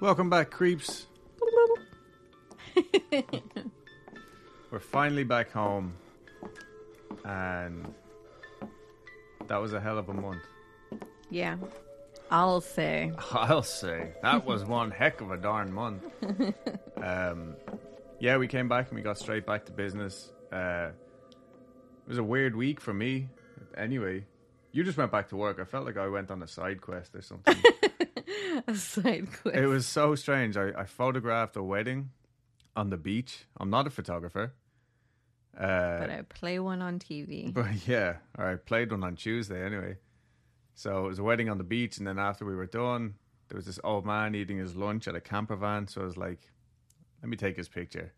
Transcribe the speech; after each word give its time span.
Welcome 0.00 0.30
back, 0.30 0.50
creeps. 0.50 1.06
We're 4.70 4.78
finally 4.78 5.24
back 5.24 5.52
home, 5.52 5.92
and 7.22 7.92
that 9.46 9.58
was 9.58 9.74
a 9.74 9.80
hell 9.80 9.98
of 9.98 10.08
a 10.08 10.14
month. 10.14 10.40
Yeah. 11.28 11.56
I'll 12.30 12.62
say. 12.62 13.12
I'll 13.32 13.62
say 13.62 14.12
that 14.22 14.46
was 14.46 14.64
one 14.64 14.90
heck 14.90 15.20
of 15.20 15.32
a 15.32 15.36
darn 15.36 15.70
month. 15.70 16.02
um, 17.02 17.54
yeah, 18.20 18.38
we 18.38 18.48
came 18.48 18.68
back 18.70 18.88
and 18.88 18.96
we 18.96 19.02
got 19.02 19.18
straight 19.18 19.44
back 19.44 19.66
to 19.66 19.72
business. 19.72 20.32
Uh, 20.50 20.92
it 22.06 22.08
was 22.08 22.16
a 22.16 22.24
weird 22.24 22.56
week 22.56 22.80
for 22.80 22.94
me. 22.94 23.28
Anyway, 23.76 24.24
you 24.72 24.82
just 24.82 24.96
went 24.96 25.12
back 25.12 25.28
to 25.28 25.36
work. 25.36 25.58
I 25.60 25.64
felt 25.64 25.84
like 25.84 25.98
I 25.98 26.06
went 26.08 26.30
on 26.30 26.42
a 26.42 26.48
side 26.48 26.80
quest 26.80 27.14
or 27.14 27.20
something. 27.20 27.56
A 28.66 28.74
side 28.74 29.28
it 29.52 29.66
was 29.66 29.86
so 29.86 30.14
strange. 30.14 30.56
I, 30.56 30.70
I 30.76 30.84
photographed 30.84 31.56
a 31.56 31.62
wedding 31.62 32.10
on 32.76 32.90
the 32.90 32.96
beach. 32.96 33.46
I'm 33.58 33.70
not 33.70 33.86
a 33.86 33.90
photographer. 33.90 34.54
Uh, 35.56 35.98
but 35.98 36.10
I 36.10 36.22
play 36.28 36.58
one 36.58 36.82
on 36.82 36.98
TV. 36.98 37.52
But 37.54 37.86
yeah, 37.86 38.16
or 38.38 38.46
I 38.46 38.56
played 38.56 38.90
one 38.90 39.04
on 39.04 39.16
Tuesday 39.16 39.64
anyway. 39.64 39.96
So 40.74 41.04
it 41.06 41.08
was 41.08 41.18
a 41.18 41.22
wedding 41.22 41.48
on 41.48 41.58
the 41.58 41.64
beach, 41.64 41.98
and 41.98 42.06
then 42.06 42.18
after 42.18 42.44
we 42.44 42.54
were 42.54 42.66
done, 42.66 43.14
there 43.48 43.56
was 43.56 43.66
this 43.66 43.80
old 43.84 44.06
man 44.06 44.34
eating 44.34 44.58
his 44.58 44.76
lunch 44.76 45.08
at 45.08 45.14
a 45.14 45.20
camper 45.20 45.56
van. 45.56 45.86
So 45.88 46.02
I 46.02 46.04
was 46.04 46.16
like, 46.16 46.40
let 47.22 47.28
me 47.28 47.36
take 47.36 47.56
his 47.56 47.68
picture. 47.68 48.12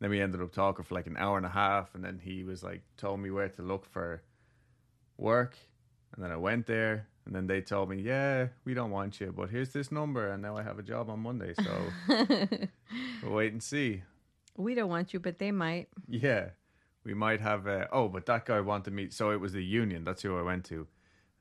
Then 0.00 0.10
we 0.10 0.20
ended 0.20 0.42
up 0.42 0.52
talking 0.52 0.84
for 0.84 0.94
like 0.94 1.06
an 1.06 1.16
hour 1.16 1.36
and 1.36 1.46
a 1.46 1.50
half, 1.50 1.94
and 1.94 2.02
then 2.02 2.18
he 2.18 2.42
was 2.42 2.62
like, 2.62 2.82
told 2.96 3.20
me 3.20 3.30
where 3.30 3.48
to 3.50 3.62
look 3.62 3.84
for 3.84 4.22
work. 5.16 5.56
And 6.14 6.22
then 6.22 6.30
I 6.30 6.36
went 6.36 6.66
there, 6.66 7.08
and 7.24 7.34
then 7.34 7.46
they 7.46 7.60
told 7.60 7.88
me, 7.88 8.00
yeah, 8.00 8.48
we 8.64 8.74
don't 8.74 8.90
want 8.90 9.20
you, 9.20 9.32
but 9.32 9.48
here's 9.50 9.72
this 9.72 9.90
number, 9.90 10.30
and 10.30 10.42
now 10.42 10.56
I 10.56 10.62
have 10.62 10.78
a 10.78 10.82
job 10.82 11.08
on 11.08 11.20
Monday. 11.20 11.54
So 11.54 11.80
we'll 13.22 13.32
wait 13.32 13.52
and 13.52 13.62
see. 13.62 14.02
we 14.56 14.74
don't 14.74 14.90
want 14.90 15.12
you, 15.12 15.20
but 15.20 15.38
they 15.38 15.52
might. 15.52 15.88
Yeah, 16.08 16.50
we 17.04 17.14
might 17.14 17.40
have. 17.40 17.66
A, 17.66 17.88
oh, 17.92 18.08
but 18.08 18.26
that 18.26 18.44
guy 18.44 18.60
wanted 18.60 18.92
me. 18.92 19.08
So 19.10 19.30
it 19.30 19.40
was 19.40 19.52
the 19.52 19.64
union. 19.64 20.04
That's 20.04 20.22
who 20.22 20.36
I 20.36 20.42
went 20.42 20.64
to 20.66 20.86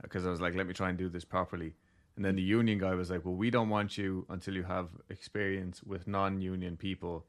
because 0.01 0.25
I 0.25 0.29
was 0.29 0.41
like, 0.41 0.55
let 0.55 0.67
me 0.67 0.73
try 0.73 0.89
and 0.89 0.97
do 0.97 1.09
this 1.09 1.25
properly. 1.25 1.73
And 2.15 2.25
then 2.25 2.35
the 2.35 2.41
union 2.41 2.77
guy 2.77 2.93
was 2.93 3.09
like, 3.09 3.25
well, 3.25 3.35
we 3.35 3.49
don't 3.49 3.69
want 3.69 3.97
you 3.97 4.25
until 4.29 4.55
you 4.55 4.63
have 4.63 4.89
experience 5.09 5.81
with 5.83 6.07
non-union 6.07 6.77
people. 6.77 7.25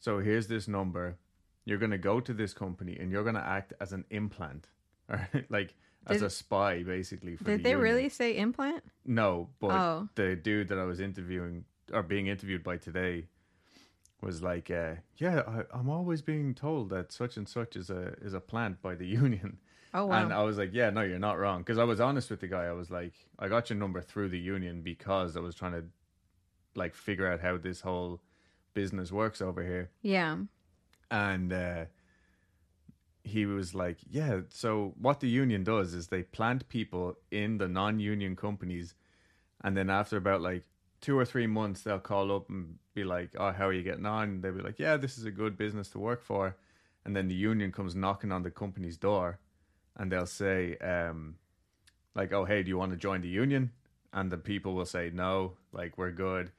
So 0.00 0.18
here's 0.18 0.48
this 0.48 0.68
number. 0.68 1.16
You're 1.64 1.78
gonna 1.78 1.98
go 1.98 2.20
to 2.20 2.34
this 2.34 2.52
company 2.52 2.96
and 2.98 3.10
you're 3.10 3.24
gonna 3.24 3.44
act 3.46 3.72
as 3.80 3.92
an 3.92 4.04
implant, 4.10 4.68
or 5.08 5.28
like 5.48 5.74
as 6.06 6.20
Did- 6.20 6.26
a 6.26 6.30
spy, 6.30 6.82
basically. 6.82 7.36
For 7.36 7.44
Did 7.44 7.60
the 7.60 7.62
they 7.64 7.70
union. 7.70 7.82
really 7.84 8.08
say 8.08 8.36
implant? 8.36 8.84
No, 9.04 9.48
but 9.60 9.70
Oh. 9.72 10.08
the 10.14 10.36
dude 10.36 10.68
that 10.68 10.78
I 10.78 10.84
was 10.84 11.00
interviewing 11.00 11.64
or 11.92 12.02
being 12.02 12.26
interviewed 12.28 12.62
by 12.64 12.76
today 12.78 13.26
was 14.20 14.42
like, 14.42 14.70
uh, 14.70 14.94
"Yeah, 15.18 15.42
I, 15.46 15.64
I'm 15.78 15.88
always 15.90 16.22
being 16.22 16.54
told 16.54 16.88
that 16.90 17.12
such 17.12 17.36
and 17.36 17.48
such 17.48 17.76
is 17.76 17.90
a 17.90 18.14
is 18.22 18.32
a 18.34 18.40
plant 18.40 18.80
by 18.82 18.94
the 18.94 19.06
union." 19.22 19.58
Oh 19.92 20.06
wow. 20.06 20.22
And 20.24 20.32
I 20.32 20.42
was 20.42 20.56
like, 20.58 20.70
"Yeah, 20.72 20.90
no, 20.90 21.02
you're 21.02 21.18
not 21.18 21.38
wrong." 21.38 21.60
Because 21.60 21.78
I 21.78 21.84
was 21.84 22.00
honest 22.00 22.30
with 22.30 22.40
the 22.40 22.48
guy. 22.48 22.64
I 22.64 22.72
was 22.72 22.90
like, 22.90 23.14
"I 23.38 23.48
got 23.48 23.70
your 23.70 23.78
number 23.78 24.00
through 24.00 24.30
the 24.30 24.38
union 24.38 24.82
because 24.82 25.36
I 25.36 25.40
was 25.40 25.54
trying 25.54 25.72
to 25.72 25.84
like 26.74 26.94
figure 26.94 27.30
out 27.30 27.40
how 27.40 27.56
this 27.58 27.80
whole 27.82 28.20
business 28.74 29.12
works 29.12 29.40
over 29.42 29.62
here." 29.62 29.90
yeah. 30.02 30.36
and 31.10 31.52
uh, 31.52 31.84
he 33.24 33.46
was 33.46 33.74
like, 33.74 33.98
"Yeah, 34.08 34.42
so 34.50 34.94
what 35.00 35.20
the 35.20 35.28
union 35.28 35.64
does 35.64 35.94
is 35.94 36.08
they 36.08 36.22
plant 36.22 36.68
people 36.68 37.16
in 37.30 37.58
the 37.58 37.68
non-union 37.68 38.36
companies, 38.36 38.94
and 39.62 39.76
then 39.76 39.90
after 39.90 40.16
about 40.16 40.42
like 40.42 40.64
two 41.00 41.18
or 41.18 41.24
three 41.24 41.46
months, 41.46 41.82
they'll 41.82 41.98
call 41.98 42.30
up 42.34 42.48
and 42.50 42.78
be 42.94 43.02
like, 43.02 43.30
"Oh, 43.38 43.52
how 43.52 43.66
are 43.66 43.72
you 43.72 43.82
getting 43.82 44.06
on?" 44.06 44.28
And 44.28 44.42
they'll 44.42 44.52
be 44.52 44.62
like, 44.62 44.78
"Yeah, 44.78 44.96
this 44.98 45.18
is 45.18 45.24
a 45.24 45.30
good 45.30 45.56
business 45.56 45.88
to 45.90 45.98
work 45.98 46.22
for," 46.22 46.56
and 47.04 47.16
then 47.16 47.28
the 47.28 47.34
union 47.34 47.72
comes 47.72 47.94
knocking 47.96 48.30
on 48.32 48.42
the 48.42 48.50
company's 48.50 48.98
door, 48.98 49.38
and 49.96 50.12
they'll 50.12 50.26
say, 50.26 50.76
um, 50.78 51.36
"Like, 52.14 52.32
oh, 52.32 52.44
hey, 52.44 52.62
do 52.62 52.68
you 52.68 52.78
want 52.78 52.92
to 52.92 52.98
join 52.98 53.22
the 53.22 53.28
union?" 53.28 53.72
And 54.12 54.30
the 54.30 54.38
people 54.38 54.74
will 54.74 54.86
say, 54.86 55.10
"No, 55.12 55.56
like 55.72 55.98
we're 55.98 56.12
good." 56.12 56.52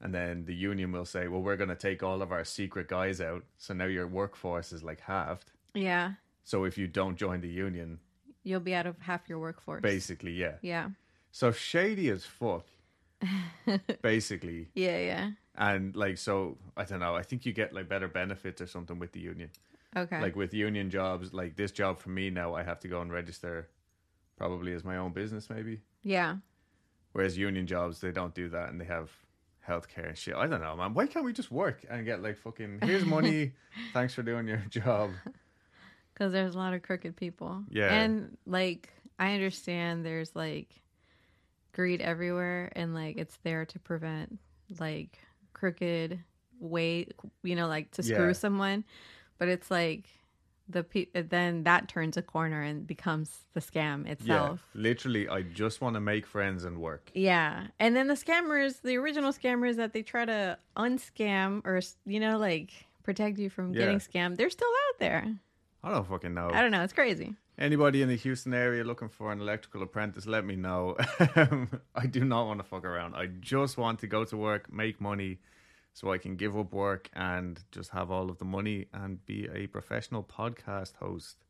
And 0.00 0.14
then 0.14 0.44
the 0.44 0.54
union 0.54 0.92
will 0.92 1.06
say, 1.06 1.28
well, 1.28 1.40
we're 1.40 1.56
going 1.56 1.70
to 1.70 1.76
take 1.76 2.02
all 2.02 2.20
of 2.20 2.30
our 2.30 2.44
secret 2.44 2.88
guys 2.88 3.22
out. 3.22 3.44
So 3.56 3.72
now 3.72 3.86
your 3.86 4.06
workforce 4.06 4.70
is 4.70 4.82
like 4.82 5.00
halved. 5.00 5.52
Yeah. 5.74 6.12
So 6.44 6.64
if 6.64 6.76
you 6.78 6.86
don't 6.86 7.16
join 7.16 7.40
the 7.40 7.48
union, 7.48 7.98
You'll 8.42 8.60
be 8.60 8.74
out 8.74 8.86
of 8.86 8.98
half 8.98 9.28
your 9.28 9.38
workforce. 9.38 9.80
basically, 9.80 10.32
yeah. 10.32 10.56
Yeah. 10.60 10.90
So 11.32 11.50
shady 11.50 12.10
as 12.10 12.24
fuck, 12.24 12.66
basically. 14.02 14.68
Yeah, 14.74 14.98
yeah. 14.98 15.30
And 15.56 15.94
like, 15.96 16.18
so 16.18 16.58
I 16.76 16.84
don't 16.84 17.00
know. 17.00 17.14
I 17.14 17.22
think 17.22 17.46
you 17.46 17.52
get 17.52 17.72
like 17.72 17.88
better 17.88 18.08
benefits 18.08 18.60
or 18.60 18.66
something 18.66 18.98
with 18.98 19.12
the 19.12 19.20
union. 19.20 19.50
Okay. 19.96 20.20
Like 20.20 20.36
with 20.36 20.52
union 20.52 20.90
jobs, 20.90 21.32
like 21.32 21.56
this 21.56 21.70
job 21.70 21.98
for 21.98 22.10
me 22.10 22.28
now, 22.30 22.54
I 22.54 22.62
have 22.64 22.80
to 22.80 22.88
go 22.88 23.00
and 23.00 23.12
register 23.12 23.68
probably 24.36 24.72
as 24.74 24.84
my 24.84 24.96
own 24.96 25.12
business, 25.12 25.48
maybe. 25.50 25.80
yeah. 26.02 26.36
Whereas 27.12 27.38
union 27.38 27.68
jobs, 27.68 28.00
they 28.00 28.10
don't 28.10 28.34
do 28.34 28.48
that 28.48 28.70
and 28.70 28.80
they 28.80 28.84
have 28.86 29.08
healthcare 29.68 30.08
and 30.08 30.18
shit. 30.18 30.34
I 30.34 30.48
don't 30.48 30.60
know, 30.60 30.74
man. 30.74 30.94
Why 30.94 31.06
can't 31.06 31.24
we 31.24 31.32
just 31.32 31.52
work 31.52 31.84
and 31.88 32.04
get 32.04 32.20
like 32.20 32.36
fucking, 32.36 32.80
here's 32.82 33.04
money. 33.04 33.52
Thanks 33.92 34.12
for 34.14 34.24
doing 34.24 34.48
your 34.48 34.56
job. 34.68 35.10
Because 36.14 36.32
there's 36.32 36.54
a 36.54 36.58
lot 36.58 36.74
of 36.74 36.82
crooked 36.82 37.16
people. 37.16 37.64
Yeah. 37.70 37.92
And 37.92 38.36
like, 38.46 38.88
I 39.18 39.34
understand 39.34 40.06
there's 40.06 40.34
like 40.36 40.68
greed 41.72 42.00
everywhere, 42.00 42.70
and 42.76 42.94
like 42.94 43.16
it's 43.16 43.36
there 43.42 43.64
to 43.66 43.78
prevent 43.80 44.38
like 44.78 45.18
crooked 45.52 46.20
way, 46.60 47.08
you 47.42 47.56
know, 47.56 47.66
like 47.66 47.90
to 47.92 48.02
screw 48.02 48.28
Yeah. 48.28 48.32
someone. 48.32 48.84
But 49.38 49.48
it's 49.48 49.70
like 49.70 50.04
the 50.68 50.82
pe- 50.84 51.08
then 51.12 51.64
that 51.64 51.88
turns 51.88 52.16
a 52.16 52.22
corner 52.22 52.62
and 52.62 52.86
becomes 52.86 53.30
the 53.52 53.60
scam 53.60 54.06
itself. 54.08 54.60
Yeah, 54.74 54.80
literally, 54.80 55.28
I 55.28 55.42
just 55.42 55.80
want 55.80 55.94
to 55.94 56.00
make 56.00 56.26
friends 56.26 56.64
and 56.64 56.78
work. 56.78 57.10
Yeah. 57.12 57.66
And 57.78 57.94
then 57.94 58.06
the 58.06 58.14
scammers, 58.14 58.80
the 58.82 58.96
original 58.96 59.32
scammers 59.32 59.76
that 59.76 59.92
they 59.92 60.02
try 60.02 60.24
to 60.24 60.56
unscam 60.76 61.60
or, 61.66 61.80
you 62.06 62.18
know, 62.20 62.38
like 62.38 62.70
protect 63.02 63.38
you 63.38 63.50
from 63.50 63.74
Yeah. 63.74 63.80
getting 63.80 63.98
scammed, 63.98 64.36
they're 64.36 64.48
still 64.48 64.68
out 64.88 64.98
there. 65.00 65.34
I 65.84 65.90
don't 65.90 66.08
fucking 66.08 66.32
know. 66.32 66.50
I 66.52 66.62
don't 66.62 66.70
know. 66.70 66.82
It's 66.82 66.92
crazy. 66.94 67.34
Anybody 67.58 68.00
in 68.02 68.08
the 68.08 68.16
Houston 68.16 68.54
area 68.54 68.82
looking 68.82 69.08
for 69.10 69.30
an 69.30 69.40
electrical 69.40 69.82
apprentice, 69.82 70.26
let 70.26 70.44
me 70.44 70.56
know. 70.56 70.96
I 71.94 72.06
do 72.10 72.24
not 72.24 72.46
want 72.46 72.58
to 72.60 72.64
fuck 72.64 72.84
around. 72.84 73.14
I 73.14 73.26
just 73.26 73.76
want 73.78 73.98
to 74.00 74.06
go 74.06 74.24
to 74.24 74.36
work, 74.36 74.72
make 74.72 75.00
money, 75.00 75.38
so 75.92 76.10
I 76.10 76.18
can 76.18 76.36
give 76.36 76.56
up 76.56 76.72
work 76.72 77.10
and 77.14 77.62
just 77.70 77.90
have 77.90 78.10
all 78.10 78.30
of 78.30 78.38
the 78.38 78.44
money 78.44 78.86
and 78.92 79.24
be 79.26 79.46
a 79.54 79.66
professional 79.68 80.24
podcast 80.24 80.96
host 80.96 81.44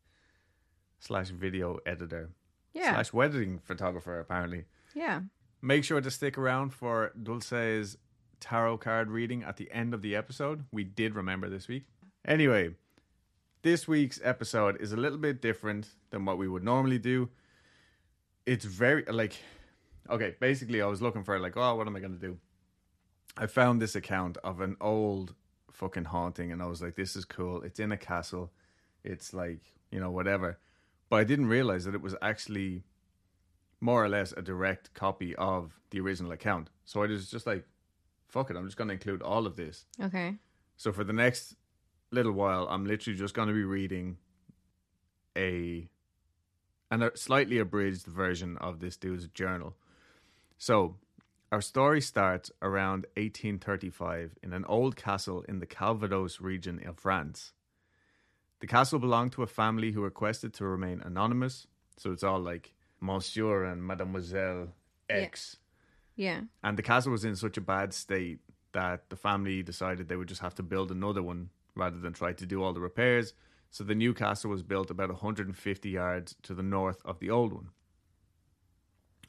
slash 0.98 1.28
video 1.28 1.78
editor 1.86 2.30
Yeah. 2.74 2.92
slash 2.94 3.12
wedding 3.12 3.60
photographer. 3.60 4.18
Apparently, 4.18 4.64
yeah. 4.94 5.20
make 5.62 5.84
sure 5.84 6.00
to 6.00 6.10
stick 6.10 6.36
around 6.36 6.74
for 6.74 7.12
Dulce's 7.22 7.96
tarot 8.40 8.78
card 8.78 9.10
reading 9.10 9.42
at 9.44 9.56
the 9.56 9.70
end 9.70 9.94
of 9.94 10.02
the 10.02 10.14
episode. 10.16 10.64
We 10.72 10.84
did 10.84 11.14
remember 11.14 11.48
this 11.48 11.68
week. 11.68 11.84
Anyway, 12.26 12.74
this 13.64 13.88
week's 13.88 14.20
episode 14.22 14.80
is 14.80 14.92
a 14.92 14.96
little 14.96 15.18
bit 15.18 15.40
different 15.40 15.88
than 16.10 16.26
what 16.26 16.36
we 16.36 16.46
would 16.46 16.62
normally 16.62 16.98
do. 16.98 17.30
It's 18.46 18.66
very 18.66 19.04
like 19.06 19.34
okay, 20.10 20.34
basically 20.38 20.82
I 20.82 20.86
was 20.86 21.00
looking 21.00 21.24
for 21.24 21.40
like, 21.40 21.56
oh, 21.56 21.74
what 21.74 21.86
am 21.86 21.96
I 21.96 22.00
gonna 22.00 22.16
do? 22.16 22.38
I 23.38 23.46
found 23.46 23.80
this 23.80 23.96
account 23.96 24.36
of 24.44 24.60
an 24.60 24.76
old 24.82 25.34
fucking 25.72 26.04
haunting 26.04 26.52
and 26.52 26.62
I 26.62 26.66
was 26.66 26.82
like, 26.82 26.94
this 26.94 27.16
is 27.16 27.24
cool. 27.24 27.62
It's 27.62 27.80
in 27.80 27.90
a 27.90 27.96
castle. 27.96 28.52
It's 29.02 29.32
like, 29.32 29.62
you 29.90 29.98
know, 29.98 30.10
whatever. 30.10 30.58
But 31.08 31.16
I 31.16 31.24
didn't 31.24 31.46
realize 31.46 31.86
that 31.86 31.94
it 31.94 32.02
was 32.02 32.14
actually 32.20 32.84
more 33.80 34.04
or 34.04 34.10
less 34.10 34.32
a 34.32 34.42
direct 34.42 34.92
copy 34.92 35.34
of 35.36 35.72
the 35.90 36.00
original 36.00 36.32
account. 36.32 36.68
So 36.84 37.02
I 37.02 37.06
was 37.06 37.30
just 37.30 37.46
like, 37.46 37.64
fuck 38.28 38.50
it, 38.50 38.56
I'm 38.56 38.66
just 38.66 38.76
gonna 38.76 38.92
include 38.92 39.22
all 39.22 39.46
of 39.46 39.56
this. 39.56 39.86
Okay. 40.02 40.34
So 40.76 40.92
for 40.92 41.02
the 41.02 41.14
next 41.14 41.56
little 42.14 42.32
while, 42.32 42.66
I'm 42.70 42.86
literally 42.86 43.18
just 43.18 43.34
going 43.34 43.48
to 43.48 43.54
be 43.54 43.64
reading 43.64 44.16
a 45.36 45.88
and 46.90 47.02
a 47.02 47.16
slightly 47.16 47.58
abridged 47.58 48.06
version 48.06 48.56
of 48.58 48.80
this 48.80 48.96
dude's 48.96 49.26
journal. 49.28 49.74
So 50.58 50.96
our 51.50 51.60
story 51.60 52.00
starts 52.00 52.50
around 52.62 53.06
1835 53.16 54.38
in 54.42 54.52
an 54.52 54.64
old 54.66 54.96
castle 54.96 55.42
in 55.48 55.58
the 55.58 55.66
Calvados 55.66 56.40
region 56.40 56.80
of 56.86 56.98
France. 56.98 57.52
The 58.60 58.66
castle 58.66 58.98
belonged 58.98 59.32
to 59.32 59.42
a 59.42 59.46
family 59.46 59.92
who 59.92 60.02
requested 60.02 60.54
to 60.54 60.64
remain 60.64 61.00
anonymous, 61.00 61.66
so 61.96 62.12
it's 62.12 62.22
all 62.22 62.40
like 62.40 62.74
Monsieur 63.00 63.64
and 63.64 63.84
Mademoiselle 63.84 64.68
X. 65.10 65.56
Yeah. 66.16 66.42
And 66.62 66.78
the 66.78 66.82
castle 66.82 67.12
was 67.12 67.24
in 67.24 67.36
such 67.36 67.56
a 67.56 67.60
bad 67.60 67.92
state 67.92 68.38
that 68.72 69.10
the 69.10 69.16
family 69.16 69.62
decided 69.62 70.08
they 70.08 70.16
would 70.16 70.28
just 70.28 70.40
have 70.40 70.54
to 70.56 70.62
build 70.62 70.90
another 70.90 71.22
one 71.22 71.50
rather 71.74 71.98
than 71.98 72.12
try 72.12 72.32
to 72.32 72.46
do 72.46 72.62
all 72.62 72.72
the 72.72 72.80
repairs. 72.80 73.34
So 73.70 73.84
the 73.84 73.94
new 73.94 74.14
castle 74.14 74.50
was 74.50 74.62
built 74.62 74.90
about 74.90 75.08
150 75.10 75.90
yards 75.90 76.36
to 76.42 76.54
the 76.54 76.62
north 76.62 77.02
of 77.04 77.18
the 77.18 77.30
old 77.30 77.52
one. 77.52 77.70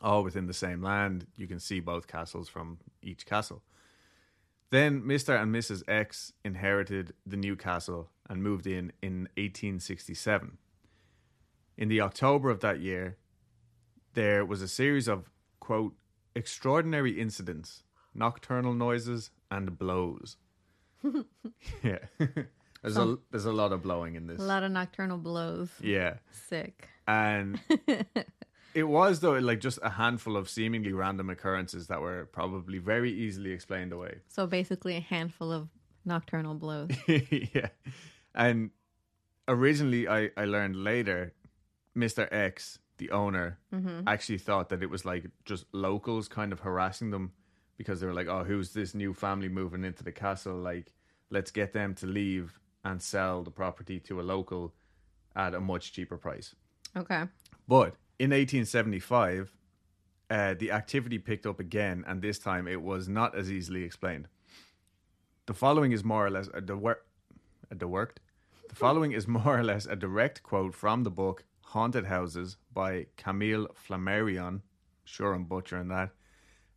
all 0.01 0.24
within 0.24 0.45
the 0.47 0.53
same 0.53 0.81
land. 0.81 1.25
You 1.36 1.47
can 1.47 1.59
see 1.59 1.80
both 1.80 2.07
castles 2.07 2.47
from 2.50 2.80
each 3.01 3.25
castle. 3.25 3.63
Then 4.69 5.01
Mr. 5.01 5.42
and 5.42 5.53
Mrs. 5.53 5.83
X 5.88 6.33
inherited 6.44 7.13
the 7.25 7.38
new 7.38 7.56
castle 7.56 8.09
and 8.30 8.44
moved 8.44 8.68
in 8.68 8.91
in 9.01 9.30
1867. 9.38 10.57
In 11.77 11.88
the 11.88 12.01
October 12.01 12.50
of 12.50 12.59
that 12.62 12.80
year, 12.80 13.18
there 14.13 14.45
was 14.45 14.62
a 14.62 14.68
series 14.68 15.07
of, 15.07 15.30
quote, 15.59 15.95
extraordinary 16.36 17.19
incidents, 17.19 17.83
nocturnal 18.13 18.74
noises, 18.74 19.31
and 19.50 19.77
blows. 19.77 20.38
yeah. 21.84 22.00
there's, 22.81 22.98
a, 22.98 23.18
there's 23.31 23.46
a 23.46 23.52
lot 23.52 23.72
of 23.72 23.81
blowing 23.81 24.16
in 24.16 24.28
this. 24.28 24.40
A 24.40 24.44
lot 24.44 24.63
of 24.63 24.72
nocturnal 24.72 25.18
blows. 25.18 25.69
Yeah. 25.81 26.16
Sick. 26.50 26.90
And 27.07 27.60
it 28.74 28.84
was, 28.84 29.19
though, 29.19 29.34
like 29.34 29.60
just 29.60 29.80
a 29.84 29.90
handful 29.90 30.38
of 30.38 30.50
seemingly 30.50 30.94
random 30.94 31.30
occurrences 31.30 31.88
that 31.88 32.02
were 32.02 32.25
probably 32.31 32.80
very 32.80 33.12
easily 33.12 33.52
explained 33.52 33.94
away. 33.94 34.19
So 34.28 34.48
basically, 34.48 34.98
a 34.98 35.02
handful 35.02 35.52
of 35.52 35.69
nocturnal 36.04 36.56
blows. 36.56 36.92
yeah. 37.08 37.69
And 38.34 38.72
originally, 39.48 40.08
I, 40.08 40.31
I 40.36 40.46
learned 40.46 40.75
later, 40.75 41.34
Mr. 41.96 42.28
X, 42.31 42.80
the 42.98 43.12
owner, 43.12 43.60
mm-hmm. 43.74 44.08
actually 44.08 44.38
thought 44.38 44.69
that 44.69 44.81
it 44.81 44.90
was 44.90 45.06
like 45.06 45.25
just 45.46 45.66
locals 45.72 46.28
kind 46.28 46.51
of 46.51 46.60
harassing 46.62 47.12
them 47.12 47.34
because 47.78 48.00
they 48.00 48.08
were 48.08 48.13
like, 48.13 48.28
oh, 48.28 48.44
who's 48.44 48.74
this 48.74 48.96
new 48.96 49.13
family 49.13 49.50
moving 49.50 49.84
into 49.84 50.04
the 50.04 50.12
castle? 50.12 50.56
Like, 50.56 50.94
let's 51.30 51.51
get 51.51 51.74
them 51.74 51.94
to 51.95 52.06
leave 52.06 52.60
and 52.83 53.01
sell 53.01 53.44
the 53.44 53.51
property 53.51 54.00
to 54.00 54.22
a 54.22 54.24
local 54.24 54.74
at 55.36 55.54
a 55.54 55.60
much 55.60 55.92
cheaper 55.92 56.18
price. 56.18 56.56
Okay. 56.95 57.24
But 57.68 57.95
in 58.19 58.31
1875, 58.31 59.51
uh, 60.30 60.56
the 60.57 60.72
activity 60.72 61.19
picked 61.19 61.45
up 61.45 61.60
again, 61.60 62.04
and 62.07 62.22
this 62.22 62.39
time 62.39 62.68
it 62.68 62.81
was 62.81 63.07
not 63.10 63.36
as 63.38 63.51
easily 63.51 63.83
explained. 63.83 64.27
The 65.45 65.54
following 65.54 65.92
is 65.92 66.04
more 66.04 66.25
or 66.25 66.30
less 66.30 66.48
a, 66.48 66.62
diwer- 66.62 67.04
a 67.69 67.75
direct. 67.75 68.22
The 68.69 68.75
following 68.75 69.12
is 69.12 69.27
more 69.27 69.60
or 69.60 69.63
less 69.63 69.86
a 69.86 69.95
direct 69.95 70.42
quote 70.42 70.74
from 70.74 71.04
the 71.04 71.12
book 71.12 71.44
"Haunted 71.62 72.06
Houses" 72.06 72.57
by 72.74 73.07
Camille 73.18 73.68
Flammarion. 73.88 74.62
Sure, 75.04 75.33
I'm 75.33 75.45
butchering 75.45 75.89
that, 75.89 76.10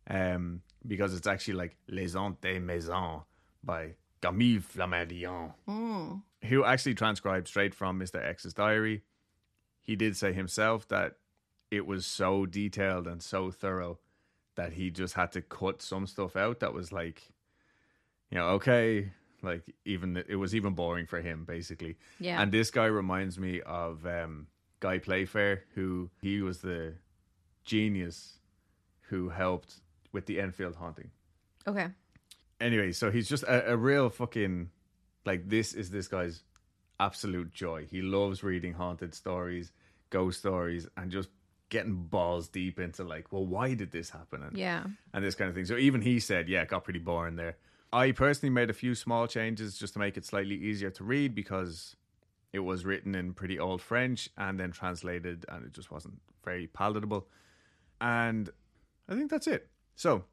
um, 0.07 0.61
because 0.85 1.15
it's 1.15 1.27
actually 1.27 1.55
like 1.55 1.77
"Les 1.87 2.13
Hantes 2.13 2.61
Maisons" 2.61 3.23
by 3.63 3.95
Camille 4.21 4.61
Flammarion 4.61 5.53
who 6.45 6.63
actually 6.63 6.95
transcribed 6.95 7.47
straight 7.47 7.73
from 7.75 7.99
Mr. 7.99 8.23
X's 8.23 8.53
diary. 8.53 9.03
He 9.81 9.95
did 9.95 10.15
say 10.15 10.33
himself 10.33 10.87
that 10.87 11.15
it 11.71 11.85
was 11.85 12.05
so 12.05 12.45
detailed 12.45 13.07
and 13.07 13.21
so 13.21 13.51
thorough 13.51 13.99
that 14.55 14.73
he 14.73 14.89
just 14.89 15.13
had 15.13 15.31
to 15.33 15.41
cut 15.41 15.81
some 15.81 16.07
stuff 16.07 16.35
out 16.35 16.59
that 16.59 16.73
was 16.73 16.91
like, 16.91 17.31
you 18.29 18.37
know, 18.37 18.45
okay, 18.49 19.11
like 19.41 19.63
even 19.85 20.17
it 20.27 20.35
was 20.35 20.55
even 20.55 20.73
boring 20.73 21.05
for 21.05 21.21
him 21.21 21.45
basically. 21.45 21.97
Yeah. 22.19 22.41
And 22.41 22.51
this 22.51 22.71
guy 22.71 22.85
reminds 22.85 23.37
me 23.37 23.61
of 23.61 24.05
um, 24.05 24.47
Guy 24.79 24.97
Playfair, 24.97 25.63
who 25.75 26.09
he 26.21 26.41
was 26.41 26.59
the 26.59 26.95
genius 27.63 28.39
who 29.09 29.29
helped 29.29 29.75
with 30.11 30.25
the 30.25 30.39
Enfield 30.39 30.75
haunting 30.75 31.11
Okay. 31.67 31.87
Anyway, 32.59 32.91
so 32.91 33.11
he's 33.11 33.27
just 33.29 33.43
a, 33.43 33.73
a 33.73 33.77
real 33.77 34.09
fucking 34.09 34.69
like 35.25 35.47
this 35.49 35.73
is 35.73 35.89
this 35.89 36.07
guy's 36.07 36.43
absolute 36.99 37.51
joy. 37.53 37.85
He 37.89 38.01
loves 38.01 38.43
reading 38.43 38.73
haunted 38.73 39.13
stories, 39.13 39.71
ghost 40.09 40.39
stories, 40.39 40.87
and 40.97 41.11
just 41.11 41.29
getting 41.69 41.95
balls 41.95 42.47
deep 42.49 42.79
into 42.79 43.03
like, 43.03 43.31
well, 43.31 43.45
why 43.45 43.73
did 43.75 43.91
this 43.91 44.09
happen? 44.09 44.41
And, 44.43 44.57
Yeah. 44.57 44.85
and 45.13 45.23
this 45.23 45.35
kind 45.35 45.49
of 45.49 45.55
thing. 45.55 45.65
So 45.65 45.77
even 45.77 46.01
he 46.01 46.19
said, 46.19 46.49
yeah, 46.49 46.61
it 46.63 46.67
got 46.69 46.83
pretty 46.83 46.99
boring 46.99 47.35
there. 47.35 47.57
I 47.93 48.11
personally 48.11 48.49
made 48.51 48.69
a 48.69 48.73
few 48.73 48.95
small 48.95 49.27
changes 49.27 49.77
just 49.77 49.93
to 49.93 49.99
make 49.99 50.17
it 50.17 50.25
slightly 50.25 50.55
easier 50.55 50.89
to 50.91 51.03
read 51.03 51.35
because 51.35 51.95
it 52.53 52.59
was 52.59 52.85
written 52.85 53.13
in 53.13 53.33
pretty 53.33 53.59
old 53.59 53.81
French 53.81 54.29
and 54.37 54.59
then 54.59 54.71
translated, 54.71 55.45
and 55.49 55.65
it 55.65 55.73
just 55.73 55.91
wasn't 55.91 56.19
very 56.43 56.65
palatable. 56.67 57.27
And 58.01 58.49
I 59.07 59.13
think 59.15 59.29
that's 59.29 59.47
it. 59.47 59.69
So, 59.95 60.23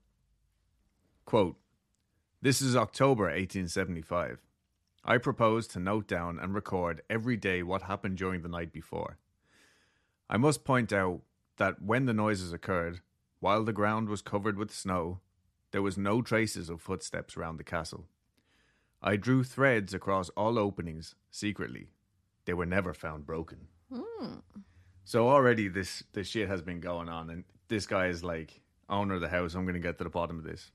quote, 1.26 1.56
this 2.46 2.62
is 2.62 2.76
October 2.76 3.25
1875. 3.25 4.38
I 5.04 5.19
propose 5.19 5.66
to 5.66 5.81
note 5.81 6.06
down 6.06 6.38
and 6.38 6.54
record 6.54 7.02
every 7.10 7.37
day 7.37 7.64
what 7.64 7.82
happened 7.82 8.19
during 8.19 8.43
the 8.43 8.48
night 8.48 8.72
before. 8.72 9.19
I 10.31 10.37
must 10.37 10.64
point 10.64 10.93
out 10.93 11.22
that 11.56 11.82
when 11.82 12.06
the 12.06 12.14
noises 12.14 12.52
occurred, 12.52 13.00
while 13.40 13.64
the 13.64 13.72
ground 13.72 14.08
was 14.08 14.22
covered 14.22 14.56
with 14.56 14.72
snow, 14.72 15.19
there 15.72 15.82
was 15.82 15.98
no 15.98 16.22
traces 16.22 16.70
of 16.70 16.81
footsteps 16.81 17.37
around 17.37 17.56
the 17.56 17.64
castle. 17.64 18.06
I 19.02 19.16
drew 19.16 19.42
threads 19.42 19.92
across 19.92 20.28
all 20.37 20.56
openings 20.56 21.16
secretly. 21.32 21.88
They 22.44 22.54
were 22.54 22.64
never 22.64 22.94
found 22.94 23.26
broken. 23.26 23.66
Hmm. 23.92 24.34
So 25.02 25.28
already 25.28 25.66
this 25.66 26.04
this 26.12 26.28
shit 26.28 26.46
has 26.46 26.62
been 26.62 26.78
going 26.78 27.08
on, 27.08 27.28
and 27.28 27.42
this 27.66 27.88
guy 27.88 28.06
is 28.06 28.22
like 28.22 28.60
owner 28.88 29.16
of 29.16 29.20
the 29.20 29.31
house. 29.31 29.54
I'm 29.54 29.64
going 29.64 29.75
to 29.75 29.81
get 29.81 29.99
to 29.99 30.04
the 30.04 30.10
bottom 30.10 30.38
of 30.38 30.44
this. 30.44 30.70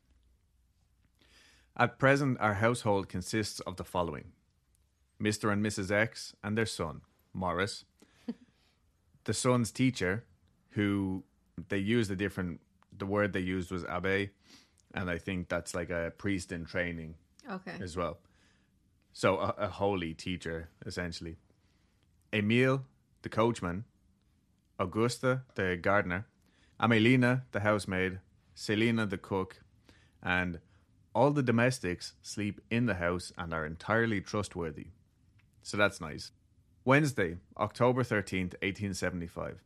At 1.78 1.98
present, 2.00 2.38
our 2.40 2.56
household 2.56 3.10
consists 3.10 3.60
of 3.62 3.78
the 3.78 3.84
following: 3.84 4.32
Mr. 5.22 5.52
and 5.52 5.64
Mrs. 5.66 5.92
X 5.92 6.36
and 6.44 6.58
their 6.58 6.66
son, 6.66 7.02
Morris. 7.34 7.86
the 9.24 9.34
son's 9.34 9.72
teacher, 9.72 10.26
who 10.72 11.24
they 11.70 11.78
used 11.78 12.12
a 12.12 12.16
different. 12.16 12.60
The 12.98 13.06
word 13.06 13.34
they 13.34 13.40
used 13.40 13.72
was 13.72 13.86
abbe, 13.86 14.30
and 14.94 15.10
I 15.10 15.18
think 15.18 15.48
that's 15.50 15.74
like 15.74 15.90
a 15.90 16.12
priest 16.18 16.52
in 16.52 16.66
training 16.66 17.16
Okay. 17.50 17.78
as 17.82 17.96
well. 17.98 18.20
So 19.14 19.38
a, 19.40 19.56
a 19.58 19.68
holy 19.68 20.14
teacher, 20.14 20.70
essentially. 20.86 21.38
Emile, 22.34 22.86
the 23.24 23.30
coachman. 23.30 23.86
Augusta, 24.80 25.44
the 25.56 25.78
gardener. 25.82 26.26
Amelina, 26.80 27.44
the 27.52 27.60
housemaid. 27.62 28.20
Selina, 28.56 29.06
the 29.06 29.18
cook. 29.18 29.62
And 30.24 30.60
all 31.14 31.32
the 31.32 31.44
domestics 31.44 32.14
sleep 32.22 32.62
in 32.70 32.86
the 32.86 32.96
house 32.96 33.34
and 33.38 33.54
are 33.54 33.66
entirely 33.66 34.22
trustworthy. 34.22 34.88
So 35.62 35.78
that's 35.78 36.02
nice. 36.02 36.32
Wednesday, 36.86 37.38
October 37.58 38.04
13th, 38.04 38.56
1875. 38.62 39.62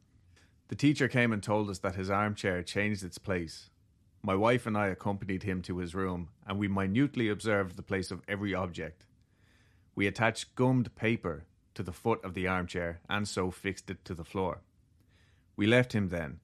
The 0.67 0.75
teacher 0.75 1.07
came 1.07 1.31
and 1.31 1.43
told 1.43 1.69
us 1.69 1.79
that 1.79 1.95
his 1.95 2.09
armchair 2.09 2.63
changed 2.63 3.03
its 3.03 3.17
place. 3.17 3.69
My 4.23 4.33
wife 4.33 4.65
and 4.65 4.75
I 4.75 4.87
accompanied 4.87 5.43
him 5.43 5.61
to 5.63 5.77
his 5.77 5.93
room, 5.93 6.29
and 6.47 6.57
we 6.57 6.67
minutely 6.67 7.29
observed 7.29 7.75
the 7.75 7.83
place 7.83 8.09
of 8.09 8.23
every 8.27 8.55
object. 8.55 9.05
We 9.93 10.07
attached 10.07 10.55
gummed 10.55 10.95
paper 10.95 11.45
to 11.75 11.83
the 11.83 11.93
foot 11.93 12.23
of 12.25 12.33
the 12.33 12.47
armchair 12.47 13.01
and 13.07 13.27
so 13.27 13.51
fixed 13.51 13.89
it 13.91 14.03
to 14.05 14.15
the 14.15 14.25
floor. 14.25 14.61
We 15.55 15.67
left 15.67 15.93
him 15.93 16.09
then, 16.09 16.39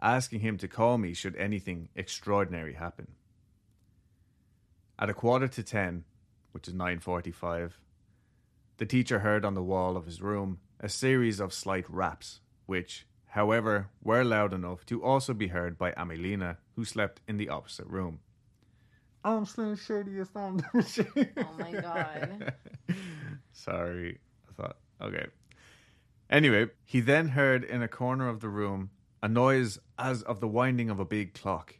asking 0.00 0.40
him 0.40 0.56
to 0.58 0.68
call 0.68 0.96
me 0.96 1.12
should 1.12 1.34
anything 1.36 1.88
extraordinary 1.96 2.74
happen. 2.74 3.08
At 4.98 5.10
a 5.10 5.14
quarter 5.14 5.48
to 5.48 5.62
ten, 5.62 6.04
which 6.52 6.68
is 6.68 6.74
nine 6.74 7.00
forty-five, 7.00 7.78
the 8.76 8.86
teacher 8.86 9.20
heard 9.20 9.44
on 9.44 9.54
the 9.54 9.62
wall 9.62 9.96
of 9.96 10.06
his 10.06 10.22
room 10.22 10.58
a 10.80 10.88
series 10.88 11.40
of 11.40 11.52
slight 11.52 11.88
raps, 11.88 12.40
which, 12.66 13.06
however, 13.26 13.88
were 14.02 14.24
loud 14.24 14.52
enough 14.52 14.86
to 14.86 15.02
also 15.02 15.34
be 15.34 15.48
heard 15.48 15.78
by 15.78 15.92
Amelina, 15.92 16.58
who 16.76 16.84
slept 16.84 17.20
in 17.26 17.36
the 17.36 17.48
opposite 17.48 17.86
room. 17.86 18.20
I'm 19.24 19.46
Slim 19.46 19.74
Shadiest 19.74 20.36
on 20.36 20.58
the 20.58 20.64
machine. 20.74 21.32
Oh 21.38 21.56
my 21.58 21.72
god. 21.72 22.54
Sorry. 23.52 24.18
I 24.48 24.52
thought, 24.52 24.76
okay. 25.00 25.26
Anyway, 26.28 26.66
he 26.84 27.00
then 27.00 27.28
heard 27.28 27.64
in 27.64 27.82
a 27.82 27.88
corner 27.88 28.28
of 28.28 28.40
the 28.40 28.48
room 28.48 28.90
a 29.22 29.28
noise 29.28 29.78
as 29.98 30.22
of 30.22 30.40
the 30.40 30.48
winding 30.48 30.90
of 30.90 31.00
a 31.00 31.04
big 31.04 31.32
clock. 31.32 31.76